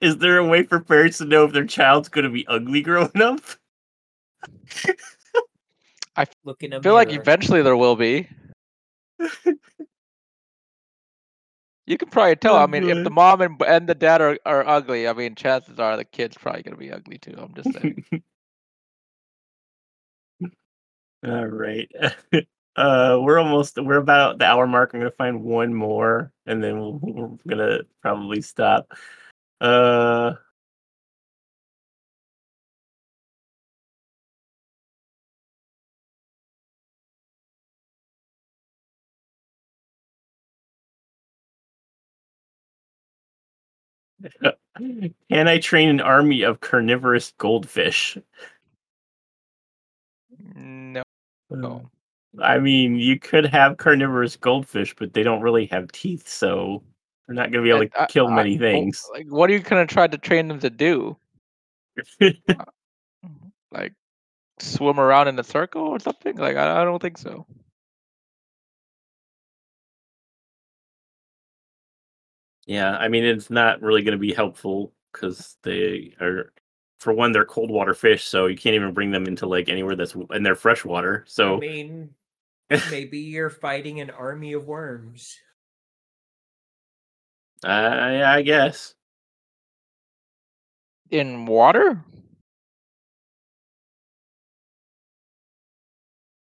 Is 0.00 0.18
there 0.18 0.38
a 0.38 0.46
way 0.46 0.64
for 0.64 0.80
parents 0.80 1.18
to 1.18 1.24
know 1.24 1.44
if 1.44 1.52
their 1.52 1.64
child's 1.66 2.08
going 2.08 2.24
to 2.24 2.30
be 2.30 2.46
ugly 2.48 2.82
growing 2.82 3.20
up? 3.20 3.40
I 6.16 6.26
Look 6.44 6.62
in 6.64 6.72
a 6.72 6.78
I 6.78 6.82
feel 6.82 6.94
like 6.94 7.08
mirror. 7.08 7.20
eventually 7.20 7.62
there 7.62 7.76
will 7.76 7.94
be. 7.94 8.28
You 11.86 11.96
can 11.96 12.08
probably 12.08 12.36
tell. 12.36 12.54
Oh, 12.54 12.58
I 12.58 12.66
mean, 12.66 12.88
if 12.88 13.02
the 13.04 13.10
mom 13.10 13.40
and 13.40 13.62
and 13.62 13.88
the 13.88 13.94
dad 13.94 14.20
are, 14.20 14.38
are 14.44 14.66
ugly, 14.66 15.08
I 15.08 15.12
mean, 15.12 15.34
chances 15.34 15.78
are 15.78 15.96
the 15.96 16.04
kid's 16.04 16.36
probably 16.36 16.62
gonna 16.62 16.76
be 16.76 16.92
ugly 16.92 17.18
too. 17.18 17.34
I'm 17.38 17.54
just 17.54 17.72
saying. 17.72 18.04
All 21.26 21.46
right. 21.46 21.90
Uh, 22.76 23.18
we're 23.20 23.40
almost 23.40 23.76
we're 23.76 23.96
about 23.96 24.38
the 24.38 24.44
hour 24.44 24.64
mark. 24.64 24.92
I'm 24.94 25.00
gonna 25.00 25.10
find 25.10 25.42
one 25.42 25.74
more, 25.74 26.30
and 26.46 26.62
then 26.62 26.78
we'll, 26.78 27.00
we're 27.02 27.36
gonna 27.48 27.80
probably 28.02 28.40
stop. 28.40 28.92
Uh, 29.60 30.34
Can 45.30 45.48
I 45.48 45.58
train 45.58 45.88
an 45.88 46.00
army 46.00 46.42
of 46.42 46.60
carnivorous 46.60 47.32
goldfish? 47.38 48.16
No. 50.54 51.02
no. 51.50 51.90
I 52.40 52.58
mean, 52.58 52.96
you 52.96 53.18
could 53.18 53.46
have 53.46 53.78
carnivorous 53.78 54.36
goldfish, 54.36 54.94
but 54.96 55.12
they 55.12 55.22
don't 55.22 55.40
really 55.42 55.66
have 55.66 55.90
teeth, 55.92 56.28
so 56.28 56.82
they're 57.28 57.34
not 57.36 57.52
going 57.52 57.62
to 57.64 57.70
be 57.70 57.70
able 57.70 57.86
to 57.88 58.00
I- 58.00 58.04
I- 58.04 58.06
kill 58.06 58.28
I- 58.28 58.34
many 58.34 58.58
well, 58.58 58.60
things. 58.70 59.06
Like, 59.12 59.26
what 59.28 59.50
are 59.50 59.52
you 59.52 59.60
gonna 59.60 59.86
try 59.86 60.06
to 60.06 60.18
train 60.18 60.48
them 60.48 60.60
to 60.60 60.70
do? 60.70 61.16
Uh, 62.20 62.64
like, 63.70 63.92
swim 64.60 64.98
around 64.98 65.28
in 65.28 65.38
a 65.38 65.44
circle 65.44 65.82
or 65.82 65.98
something? 66.00 66.36
Like, 66.36 66.56
I, 66.56 66.80
I 66.80 66.84
don't 66.84 67.02
think 67.02 67.18
so. 67.18 67.46
yeah, 72.66 72.96
I 72.96 73.08
mean, 73.08 73.24
it's 73.24 73.50
not 73.50 73.80
really 73.82 74.02
going 74.02 74.12
to 74.12 74.18
be 74.18 74.32
helpful 74.32 74.92
because 75.12 75.56
they 75.62 76.14
are, 76.20 76.52
for 77.00 77.12
one, 77.12 77.32
they're 77.32 77.44
cold 77.44 77.70
water 77.70 77.94
fish, 77.94 78.24
so 78.24 78.46
you 78.46 78.56
can't 78.56 78.74
even 78.74 78.92
bring 78.92 79.10
them 79.10 79.26
into 79.26 79.46
like 79.46 79.68
anywhere 79.68 79.96
that's 79.96 80.14
and 80.30 80.44
they're 80.44 80.54
freshwater. 80.54 81.24
I 81.26 81.30
So 81.30 81.56
mean, 81.58 82.10
maybe 82.90 83.18
you're 83.18 83.50
fighting 83.50 84.00
an 84.00 84.10
army 84.10 84.52
of 84.52 84.66
worms. 84.66 85.38
I, 87.64 88.22
I 88.24 88.42
guess. 88.42 88.94
In 91.10 91.46
water? 91.46 92.04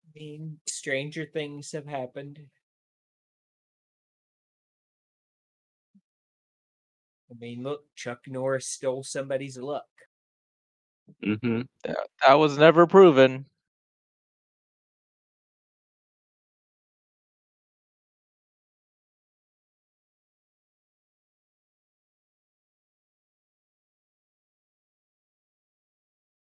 I 0.05 0.19
mean, 0.19 0.59
stranger 0.67 1.25
things 1.25 1.71
have 1.71 1.87
happened. 1.87 2.39
I 7.31 7.33
mean, 7.39 7.63
look, 7.63 7.85
Chuck 7.95 8.19
Norris 8.27 8.67
stole 8.67 9.03
somebody's 9.03 9.57
luck. 9.57 9.85
Mm-hmm. 11.25 11.61
That, 11.85 12.07
that 12.25 12.33
was 12.35 12.57
never 12.57 12.85
proven. 12.87 13.45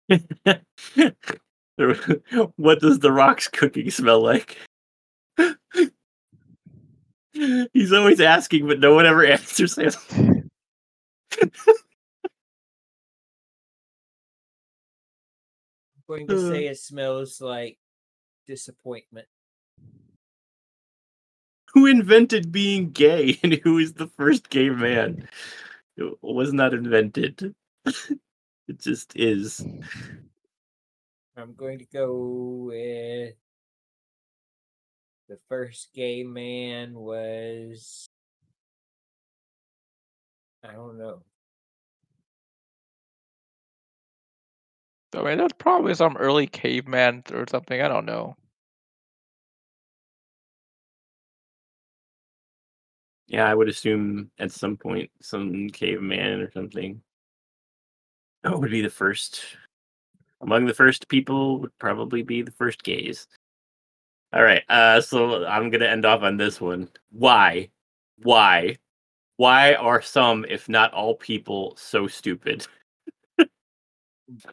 what 2.56 2.80
does 2.80 3.00
the 3.00 3.12
rock's 3.12 3.48
cooking 3.48 3.90
smell 3.92 4.22
like? 4.22 4.58
He's 7.34 7.94
always 7.94 8.20
asking, 8.20 8.68
but 8.68 8.80
no 8.80 8.94
one 8.96 9.06
ever 9.06 9.26
answers 9.28 9.78
him. 9.78 9.92
I'm 10.10 10.50
going 16.08 16.28
to 16.28 16.36
Uh. 16.36 16.50
say 16.50 16.68
it 16.68 16.78
smells 16.80 17.42
like 17.42 17.78
disappointment. 18.48 19.28
Who 21.74 21.86
invented 21.86 22.52
being 22.52 22.92
gay 22.92 23.38
and 23.44 23.54
who 23.54 23.78
is 23.78 23.94
the 23.94 24.08
first 24.08 24.50
gay 24.50 24.70
man? 24.70 25.28
It 25.98 26.18
was 26.22 26.54
not 26.54 26.74
invented. 26.74 27.54
It 28.68 28.80
just 28.80 29.16
is. 29.16 29.60
Mm. 29.60 29.84
I'm 31.38 31.54
going 31.54 31.80
to 31.80 31.86
go 31.86 32.16
with 32.68 33.36
the 35.30 35.38
first 35.50 35.90
gay 35.94 36.24
man 36.24 36.94
was 36.94 38.10
I 40.64 40.74
don't 40.74 40.98
know. 40.98 41.24
I 45.16 45.24
mean, 45.24 45.38
that's 45.38 45.54
probably 45.54 45.94
some 45.96 46.18
early 46.18 46.48
caveman 46.48 47.24
or 47.32 47.46
something. 47.50 47.82
I 47.82 47.88
don't 47.88 48.06
know. 48.06 48.36
Yeah, 53.28 53.46
I 53.50 53.54
would 53.54 53.68
assume 53.68 54.32
at 54.40 54.52
some 54.52 54.78
point 54.78 55.12
some 55.22 55.70
caveman 55.70 56.42
or 56.42 56.52
something. 56.52 57.02
Would 58.50 58.72
be 58.72 58.82
the 58.82 58.90
first. 58.90 59.42
Among 60.42 60.66
the 60.66 60.74
first 60.74 61.08
people 61.08 61.60
would 61.60 61.78
probably 61.80 62.22
be 62.22 62.42
the 62.42 62.52
first 62.52 62.84
gays. 62.84 63.28
All 64.34 64.44
right, 64.44 64.64
uh, 64.70 65.02
so 65.02 65.46
I'm 65.46 65.70
gonna 65.70 65.86
end 65.86 66.06
off 66.06 66.22
on 66.22 66.38
this 66.38 66.62
one. 66.62 66.90
Why? 67.12 67.70
Why? 68.24 68.78
Why 69.38 69.76
are 69.76 70.02
some, 70.02 70.46
if 70.50 70.68
not 70.68 70.94
all 70.94 71.16
people, 71.16 71.76
so 71.78 72.08
stupid? 72.08 72.68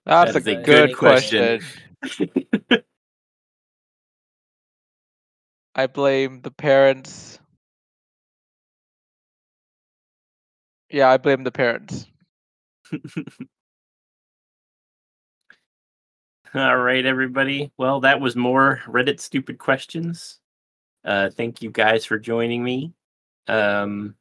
That's 0.04 0.34
That 0.34 0.36
a 0.36 0.40
good, 0.40 0.64
good 0.64 0.96
question. 0.96 1.60
question. 2.02 2.30
I 5.74 5.86
blame 5.86 6.40
the 6.42 6.50
parents. 6.50 7.38
Yeah, 10.90 11.10
I 11.10 11.16
blame 11.16 11.42
the 11.42 11.50
parents. 11.50 12.06
All 16.56 16.76
right, 16.76 17.04
everybody. 17.04 17.72
Well, 17.78 17.98
that 18.02 18.20
was 18.20 18.36
more 18.36 18.80
Reddit 18.86 19.18
stupid 19.18 19.58
questions. 19.58 20.38
Uh, 21.04 21.28
thank 21.30 21.60
you 21.60 21.68
guys 21.68 22.04
for 22.04 22.16
joining 22.16 22.62
me. 22.62 22.92
Um, 23.48 24.14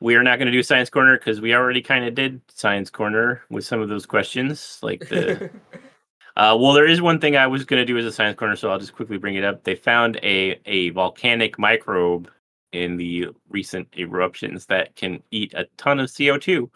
we 0.00 0.14
are 0.14 0.22
not 0.22 0.38
going 0.38 0.46
to 0.46 0.52
do 0.52 0.62
Science 0.62 0.88
Corner 0.88 1.18
because 1.18 1.38
we 1.38 1.54
already 1.54 1.82
kind 1.82 2.06
of 2.06 2.14
did 2.14 2.40
Science 2.48 2.88
Corner 2.88 3.42
with 3.50 3.66
some 3.66 3.82
of 3.82 3.90
those 3.90 4.06
questions. 4.06 4.78
Like 4.80 5.06
the, 5.10 5.50
uh, 6.36 6.56
well, 6.58 6.72
there 6.72 6.86
is 6.86 7.02
one 7.02 7.20
thing 7.20 7.36
I 7.36 7.46
was 7.46 7.66
going 7.66 7.82
to 7.82 7.84
do 7.84 7.98
as 7.98 8.06
a 8.06 8.12
Science 8.12 8.38
Corner, 8.38 8.56
so 8.56 8.70
I'll 8.70 8.78
just 8.78 8.96
quickly 8.96 9.18
bring 9.18 9.34
it 9.34 9.44
up. 9.44 9.64
They 9.64 9.74
found 9.74 10.16
a 10.22 10.58
a 10.64 10.90
volcanic 10.90 11.58
microbe 11.58 12.30
in 12.72 12.96
the 12.96 13.28
recent 13.50 13.86
eruptions 13.98 14.64
that 14.66 14.96
can 14.96 15.22
eat 15.30 15.52
a 15.52 15.66
ton 15.76 16.00
of 16.00 16.10
CO 16.16 16.38
two. 16.38 16.70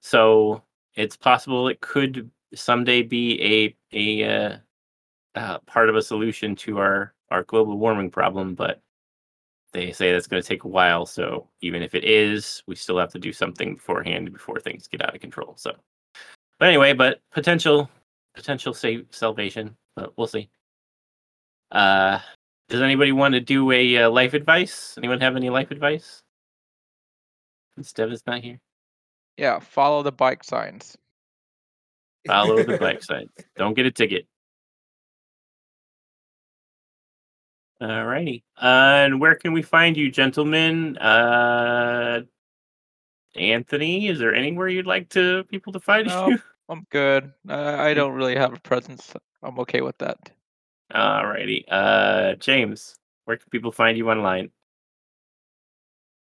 So 0.00 0.62
it's 0.94 1.18
possible 1.18 1.68
it 1.68 1.82
could 1.82 2.30
someday 2.54 3.02
be 3.02 3.40
a 3.42 3.76
a 3.92 4.24
uh, 4.24 4.56
uh, 5.34 5.58
part 5.60 5.88
of 5.88 5.96
a 5.96 6.02
solution 6.02 6.54
to 6.56 6.78
our 6.78 7.14
our 7.30 7.44
global 7.44 7.78
warming 7.78 8.10
problem, 8.10 8.54
but 8.54 8.80
they 9.72 9.92
say 9.92 10.12
that's 10.12 10.26
going 10.26 10.42
to 10.42 10.48
take 10.48 10.64
a 10.64 10.68
while. 10.68 11.04
So 11.04 11.48
even 11.60 11.82
if 11.82 11.94
it 11.94 12.04
is, 12.04 12.62
we 12.66 12.74
still 12.74 12.98
have 12.98 13.12
to 13.12 13.18
do 13.18 13.32
something 13.32 13.74
beforehand 13.74 14.32
before 14.32 14.60
things 14.60 14.88
get 14.88 15.02
out 15.02 15.14
of 15.14 15.20
control. 15.20 15.54
So, 15.56 15.74
but 16.58 16.68
anyway, 16.68 16.94
but 16.94 17.20
potential 17.30 17.90
potential 18.34 18.72
save 18.72 19.06
salvation, 19.10 19.76
but 19.94 20.16
we'll 20.16 20.26
see. 20.26 20.48
Uh, 21.70 22.18
does 22.68 22.80
anybody 22.80 23.12
want 23.12 23.34
to 23.34 23.40
do 23.40 23.70
a 23.72 24.04
uh, 24.04 24.10
life 24.10 24.34
advice? 24.34 24.94
Anyone 24.96 25.20
have 25.20 25.36
any 25.36 25.50
life 25.50 25.70
advice? 25.70 26.22
Since 27.76 27.92
Devin's 27.92 28.22
not 28.26 28.42
here. 28.42 28.58
Yeah, 29.36 29.60
follow 29.60 30.02
the 30.02 30.12
bike 30.12 30.42
signs. 30.42 30.96
Follow 32.28 32.62
the 32.62 32.76
bike 32.78 33.02
signs. 33.02 33.30
Don't 33.56 33.74
get 33.74 33.86
a 33.86 33.90
ticket. 33.90 34.26
Alrighty. 37.82 38.42
Uh, 38.60 39.06
and 39.06 39.20
where 39.20 39.34
can 39.34 39.52
we 39.52 39.62
find 39.62 39.96
you, 39.96 40.10
gentlemen? 40.10 40.98
Uh, 40.98 42.22
Anthony, 43.36 44.08
is 44.08 44.18
there 44.18 44.34
anywhere 44.34 44.68
you'd 44.68 44.86
like 44.86 45.08
to 45.10 45.44
people 45.44 45.72
to 45.72 45.80
find 45.80 46.08
No. 46.08 46.28
you? 46.28 46.38
I'm 46.68 46.86
good. 46.90 47.32
I, 47.48 47.90
I 47.90 47.94
don't 47.94 48.12
really 48.12 48.36
have 48.36 48.52
a 48.52 48.60
presence. 48.60 49.14
I'm 49.42 49.58
okay 49.60 49.80
with 49.80 49.96
that. 49.98 50.30
Alrighty. 50.92 51.64
Uh, 51.68 52.34
James, 52.34 52.96
where 53.24 53.36
can 53.36 53.48
people 53.50 53.72
find 53.72 53.96
you 53.96 54.10
online? 54.10 54.50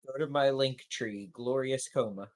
Go 0.05 0.17
to 0.17 0.27
my 0.30 0.47
Linktree, 0.47 1.31
Glorious 1.31 1.88
Coma. 1.88 2.27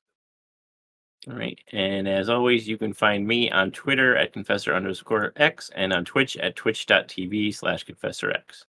All 1.28 1.36
right. 1.36 1.60
And 1.74 2.08
as 2.08 2.30
always, 2.30 2.68
you 2.68 2.78
can 2.78 2.94
find 2.94 3.28
me 3.28 3.50
on 3.52 3.72
Twitter 3.72 4.16
at 4.16 4.34
confessor 4.34 4.74
underscore 4.74 5.34
x 5.36 5.70
and 5.76 5.92
on 5.92 6.06
Twitch 6.06 6.38
at 6.38 6.56
twitch.tv 6.56 7.54
slash 7.54 7.84
confessor 7.84 8.32
x. 8.32 8.66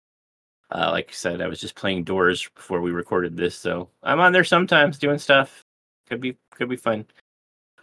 Uh, 0.72 0.89
like 0.91 1.09
I 1.09 1.13
said, 1.13 1.41
I 1.41 1.47
was 1.47 1.59
just 1.59 1.76
playing 1.76 2.05
doors 2.05 2.49
before 2.55 2.81
we 2.81 2.91
recorded 2.91 3.38
this, 3.38 3.55
so 3.55 3.89
I'm 4.03 4.19
on 4.19 4.34
there 4.34 4.43
sometimes 4.43 4.97
doing 4.97 5.19
stuff. 5.19 5.63
Could 6.07 6.22
be 6.22 6.38
could 6.51 6.69
be 6.69 6.76
fun. 6.76 7.05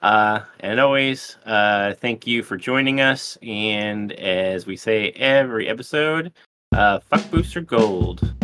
Uh, 0.00 0.40
and 0.60 0.80
always, 0.80 1.36
uh, 1.46 1.94
thank 1.94 2.26
you 2.26 2.42
for 2.42 2.56
joining 2.56 3.00
us. 3.00 3.38
And 3.40 4.12
as 4.14 4.66
we 4.66 4.76
say 4.76 5.10
every 5.12 5.68
episode, 5.68 6.32
uh, 6.74 6.98
fuck 6.98 7.30
booster 7.30 7.60
gold. 7.60 8.34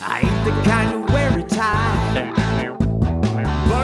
I 0.00 0.20
ain't 0.20 0.44
the 0.44 0.68
kind 0.68 0.90
who 0.90 1.12
wear 1.12 1.38
a 1.38 1.42
tie. 1.44 2.49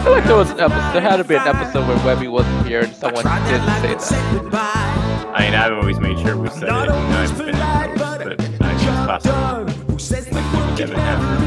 I 0.06 0.08
feel 0.08 0.12
like 0.18 0.24
there 0.26 0.36
was 0.36 0.50
an 0.50 0.60
episode. 0.60 0.92
There 0.92 1.00
had 1.02 1.16
to 1.16 1.24
be 1.24 1.34
an 1.34 1.48
episode 1.48 1.88
where 1.88 1.96
Webby 2.06 2.28
wasn't 2.28 2.64
here 2.66 2.80
and 2.82 2.94
someone 2.94 3.22
Tried 3.22 3.48
did 3.50 3.60
that 3.62 3.66
say 3.66 3.66
life, 3.66 3.82
but 3.82 3.88
that. 3.88 4.02
said 4.02 4.40
goodbye. 4.40 5.32
I 5.34 5.40
mean, 5.44 5.54
I've 5.54 5.72
always 5.72 5.98
made 5.98 6.18
sure 6.20 6.36
we 6.36 6.48
said 6.50 6.62
it. 6.62 6.66
Not 6.68 6.84
You 6.86 6.92
know, 6.92 6.96
I've 6.96 7.14
always 7.14 7.32
been 7.32 7.50
polite, 7.50 7.96
close, 7.96 8.18
but 8.18 8.24
but 8.24 8.32
I 8.32 8.36
think 8.36 8.60
it's 8.72 8.84
job 8.84 9.08
possible. 9.08 9.34
done. 9.34 9.68
Who 9.90 9.98
says 9.98 10.26
the 10.26 10.34
Like 10.36 10.52
work 10.54 10.76
Devin 10.78 10.94
can 10.94 11.04
never 11.04 11.22
Howard. 11.22 11.40
be 11.40 11.46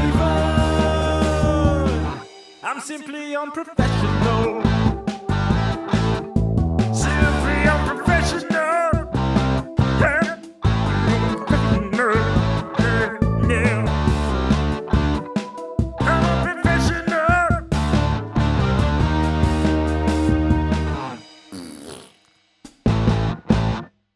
fun? 2.20 2.28
I'm 2.62 2.80
simply 2.80 3.34
unprofessional. 3.34 4.69